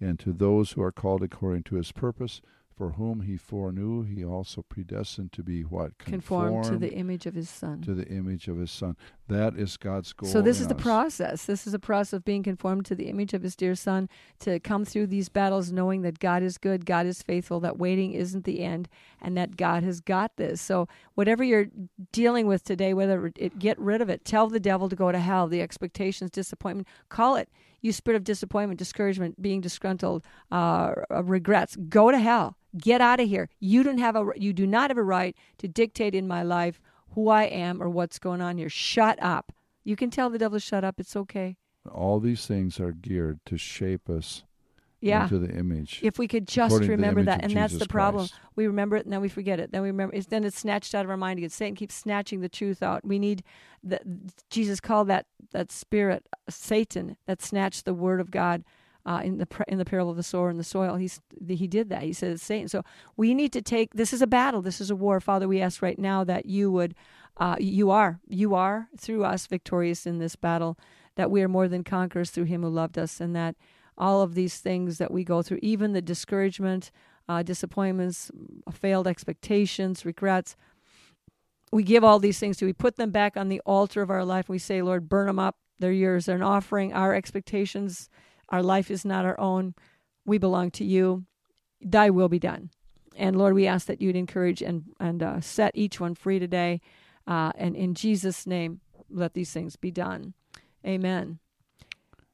and 0.00 0.18
to 0.18 0.32
those 0.32 0.72
who 0.72 0.82
are 0.82 0.92
called 0.92 1.22
according 1.22 1.62
to 1.64 1.76
his 1.76 1.92
purpose, 1.92 2.42
for 2.82 2.90
whom 2.94 3.20
he 3.20 3.36
foreknew, 3.36 4.02
he 4.02 4.24
also 4.24 4.60
predestined 4.62 5.30
to 5.30 5.44
be 5.44 5.62
what? 5.62 5.96
conformed 5.98 6.64
to 6.64 6.76
the 6.76 6.92
image 6.94 7.26
of 7.26 7.34
his 7.36 7.48
son. 7.48 7.80
to 7.80 7.94
the 7.94 8.08
image 8.08 8.48
of 8.48 8.56
his 8.56 8.72
son. 8.72 8.96
That 9.32 9.56
is 9.56 9.76
God's 9.76 10.12
goal. 10.12 10.28
So 10.28 10.42
this 10.42 10.60
is 10.60 10.68
the 10.68 10.74
process. 10.74 11.44
This 11.44 11.66
is 11.66 11.74
a 11.74 11.78
process 11.78 12.12
of 12.12 12.24
being 12.24 12.42
conformed 12.42 12.86
to 12.86 12.94
the 12.94 13.08
image 13.08 13.34
of 13.34 13.42
his 13.42 13.56
dear 13.56 13.74
son 13.74 14.08
to 14.40 14.60
come 14.60 14.84
through 14.84 15.08
these 15.08 15.28
battles 15.28 15.72
knowing 15.72 16.02
that 16.02 16.18
God 16.18 16.42
is 16.42 16.58
good, 16.58 16.86
God 16.86 17.06
is 17.06 17.22
faithful, 17.22 17.60
that 17.60 17.78
waiting 17.78 18.12
isn't 18.12 18.44
the 18.44 18.60
end 18.60 18.88
and 19.20 19.36
that 19.36 19.56
God 19.56 19.82
has 19.82 20.00
got 20.00 20.36
this. 20.36 20.60
So 20.60 20.88
whatever 21.14 21.42
you're 21.42 21.68
dealing 22.12 22.46
with 22.46 22.64
today, 22.64 22.94
whether 22.94 23.32
it 23.36 23.58
get 23.58 23.78
rid 23.78 24.00
of 24.00 24.08
it, 24.08 24.24
tell 24.24 24.48
the 24.48 24.60
devil 24.60 24.88
to 24.88 24.96
go 24.96 25.10
to 25.10 25.18
hell, 25.18 25.48
the 25.48 25.62
expectations, 25.62 26.30
disappointment, 26.30 26.88
call 27.08 27.36
it 27.36 27.48
you 27.82 27.92
spirit 27.92 28.16
of 28.16 28.24
disappointment, 28.24 28.78
discouragement, 28.78 29.42
being 29.42 29.60
disgruntled, 29.60 30.24
uh, 30.50 30.94
uh, 31.10 31.22
regrets, 31.24 31.76
go 31.88 32.10
to 32.10 32.18
hell. 32.18 32.56
Get 32.78 33.00
out 33.02 33.20
of 33.20 33.28
here. 33.28 33.50
You 33.60 33.82
don't 33.82 33.98
have 33.98 34.16
a 34.16 34.30
you 34.34 34.54
do 34.54 34.66
not 34.66 34.88
have 34.88 34.96
a 34.96 35.02
right 35.02 35.36
to 35.58 35.68
dictate 35.68 36.14
in 36.14 36.26
my 36.26 36.42
life 36.42 36.80
who 37.14 37.28
I 37.28 37.44
am 37.44 37.82
or 37.82 37.88
what's 37.88 38.18
going 38.18 38.40
on 38.40 38.58
here. 38.58 38.68
Shut 38.68 39.18
up. 39.22 39.52
You 39.84 39.96
can 39.96 40.10
tell 40.10 40.30
the 40.30 40.38
devil 40.38 40.58
to 40.58 40.64
shut 40.64 40.84
up. 40.84 41.00
It's 41.00 41.16
okay. 41.16 41.56
All 41.90 42.20
these 42.20 42.46
things 42.46 42.78
are 42.78 42.92
geared 42.92 43.40
to 43.46 43.58
shape 43.58 44.08
us 44.08 44.44
Yeah. 45.00 45.24
into 45.24 45.38
the 45.40 45.52
image. 45.52 45.98
If 46.02 46.18
we 46.18 46.28
could 46.28 46.46
just 46.46 46.70
according 46.70 46.86
to 46.86 46.92
the 46.92 46.96
remember 46.96 47.22
that, 47.24 47.42
and 47.42 47.52
that's 47.52 47.76
the 47.76 47.86
problem. 47.88 48.28
Christ. 48.28 48.40
We 48.54 48.66
remember 48.68 48.96
it, 48.96 49.04
and 49.04 49.12
then 49.12 49.20
we 49.20 49.28
forget 49.28 49.58
it. 49.58 49.72
Then 49.72 49.82
we 49.82 49.88
remember. 49.88 50.14
It's, 50.14 50.26
then 50.28 50.44
it's 50.44 50.58
snatched 50.58 50.94
out 50.94 51.04
of 51.04 51.10
our 51.10 51.16
mind 51.16 51.38
again. 51.38 51.50
Satan 51.50 51.74
keeps 51.74 51.94
snatching 51.96 52.40
the 52.40 52.48
truth 52.48 52.82
out. 52.82 53.04
We 53.04 53.18
need 53.18 53.42
the 53.82 53.98
Jesus 54.48 54.78
called 54.80 55.08
that 55.08 55.26
that 55.50 55.72
spirit 55.72 56.28
Satan 56.48 57.16
that 57.26 57.42
snatched 57.42 57.84
the 57.84 57.94
word 57.94 58.20
of 58.20 58.30
God. 58.30 58.62
Uh, 59.04 59.20
in 59.24 59.38
the 59.38 59.48
in 59.66 59.78
the 59.78 59.84
parable 59.84 60.12
of 60.12 60.16
the 60.16 60.22
sower 60.22 60.48
and 60.48 60.60
the 60.60 60.64
soil, 60.64 60.94
he's 60.94 61.20
he 61.48 61.66
did 61.66 61.88
that. 61.88 62.02
He 62.02 62.12
says 62.12 62.40
Satan. 62.40 62.68
So 62.68 62.84
we 63.16 63.34
need 63.34 63.52
to 63.52 63.60
take. 63.60 63.94
This 63.94 64.12
is 64.12 64.22
a 64.22 64.28
battle. 64.28 64.62
This 64.62 64.80
is 64.80 64.90
a 64.90 64.96
war, 64.96 65.18
Father. 65.18 65.48
We 65.48 65.60
ask 65.60 65.82
right 65.82 65.98
now 65.98 66.22
that 66.22 66.46
you 66.46 66.70
would, 66.70 66.94
uh, 67.36 67.56
you 67.58 67.90
are, 67.90 68.20
you 68.28 68.54
are 68.54 68.88
through 68.96 69.24
us 69.24 69.46
victorious 69.46 70.06
in 70.06 70.18
this 70.18 70.36
battle. 70.36 70.78
That 71.16 71.32
we 71.32 71.42
are 71.42 71.48
more 71.48 71.66
than 71.66 71.82
conquerors 71.82 72.30
through 72.30 72.44
Him 72.44 72.62
who 72.62 72.68
loved 72.68 72.96
us, 72.96 73.20
and 73.20 73.34
that 73.34 73.56
all 73.98 74.22
of 74.22 74.34
these 74.34 74.58
things 74.58 74.98
that 74.98 75.10
we 75.10 75.24
go 75.24 75.42
through, 75.42 75.58
even 75.62 75.92
the 75.92 76.00
discouragement, 76.02 76.90
uh, 77.28 77.42
disappointments, 77.42 78.30
failed 78.72 79.06
expectations, 79.06 80.04
regrets. 80.04 80.56
We 81.70 81.82
give 81.82 82.04
all 82.04 82.18
these 82.18 82.38
things 82.38 82.56
to. 82.58 82.66
We 82.66 82.72
put 82.72 82.96
them 82.96 83.10
back 83.10 83.36
on 83.36 83.48
the 83.48 83.60
altar 83.66 84.02
of 84.02 84.10
our 84.10 84.24
life. 84.24 84.48
We 84.48 84.58
say, 84.58 84.82
Lord, 84.82 85.08
burn 85.08 85.26
them 85.26 85.38
up. 85.38 85.56
They're 85.78 85.92
yours. 85.92 86.26
They're 86.26 86.36
an 86.36 86.42
offering. 86.42 86.92
Our 86.92 87.14
expectations, 87.14 88.08
our 88.52 88.62
life 88.62 88.90
is 88.90 89.04
not 89.04 89.24
our 89.24 89.38
own. 89.40 89.74
We 90.24 90.38
belong 90.38 90.70
to 90.72 90.84
you. 90.84 91.24
Thy 91.80 92.10
will 92.10 92.28
be 92.28 92.38
done. 92.38 92.70
And 93.16 93.36
Lord, 93.36 93.54
we 93.54 93.66
ask 93.66 93.86
that 93.86 94.00
you'd 94.00 94.16
encourage 94.16 94.62
and 94.62 94.84
and 95.00 95.22
uh, 95.22 95.40
set 95.40 95.72
each 95.74 95.98
one 95.98 96.14
free 96.14 96.38
today. 96.38 96.80
Uh, 97.26 97.52
and 97.56 97.74
in 97.74 97.94
Jesus' 97.94 98.46
name, 98.46 98.80
let 99.10 99.34
these 99.34 99.52
things 99.52 99.76
be 99.76 99.90
done. 99.90 100.34
Amen. 100.86 101.38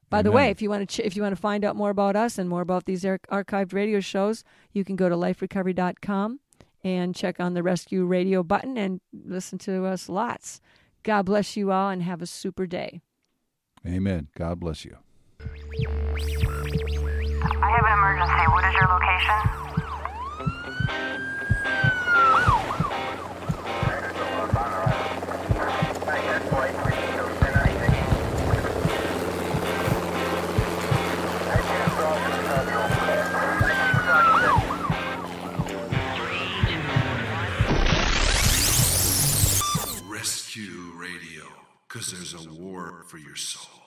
By 0.09 0.23
the 0.23 0.31
way, 0.31 0.49
if 0.49 0.61
you 0.61 0.69
want 0.69 0.89
to 0.89 0.95
ch- 0.95 1.05
if 1.05 1.15
you 1.15 1.21
want 1.21 1.35
to 1.35 1.41
find 1.41 1.63
out 1.63 1.75
more 1.75 1.91
about 1.91 2.15
us 2.15 2.37
and 2.37 2.49
more 2.49 2.61
about 2.61 2.85
these 2.85 3.05
ar- 3.05 3.19
archived 3.31 3.73
radio 3.73 3.99
shows, 3.99 4.43
you 4.73 4.83
can 4.83 4.95
go 4.95 5.07
to 5.07 5.15
liferecovery.com 5.15 6.39
and 6.83 7.15
check 7.15 7.39
on 7.39 7.53
the 7.53 7.61
rescue 7.61 8.05
radio 8.05 8.41
button 8.41 8.77
and 8.77 9.01
listen 9.13 9.59
to 9.59 9.85
us 9.85 10.09
lots. 10.09 10.61
God 11.03 11.23
bless 11.23 11.55
you 11.55 11.71
all 11.71 11.89
and 11.89 12.03
have 12.03 12.21
a 12.21 12.25
super 12.25 12.65
day. 12.65 13.01
Amen. 13.85 14.29
God 14.35 14.59
bless 14.59 14.83
you. 14.83 14.97
I 15.81 17.69
have 17.71 17.85
an 17.85 17.93
emergency. 17.93 18.43
What 18.51 18.65
is 18.65 18.73
your 18.73 18.87
location? 18.89 19.39
Rescue 40.09 40.91
Radio, 40.95 41.45
because 41.87 42.11
there's 42.11 42.33
a 42.33 42.49
war 42.51 43.05
for 43.07 43.17
your 43.17 43.37
soul. 43.37 43.78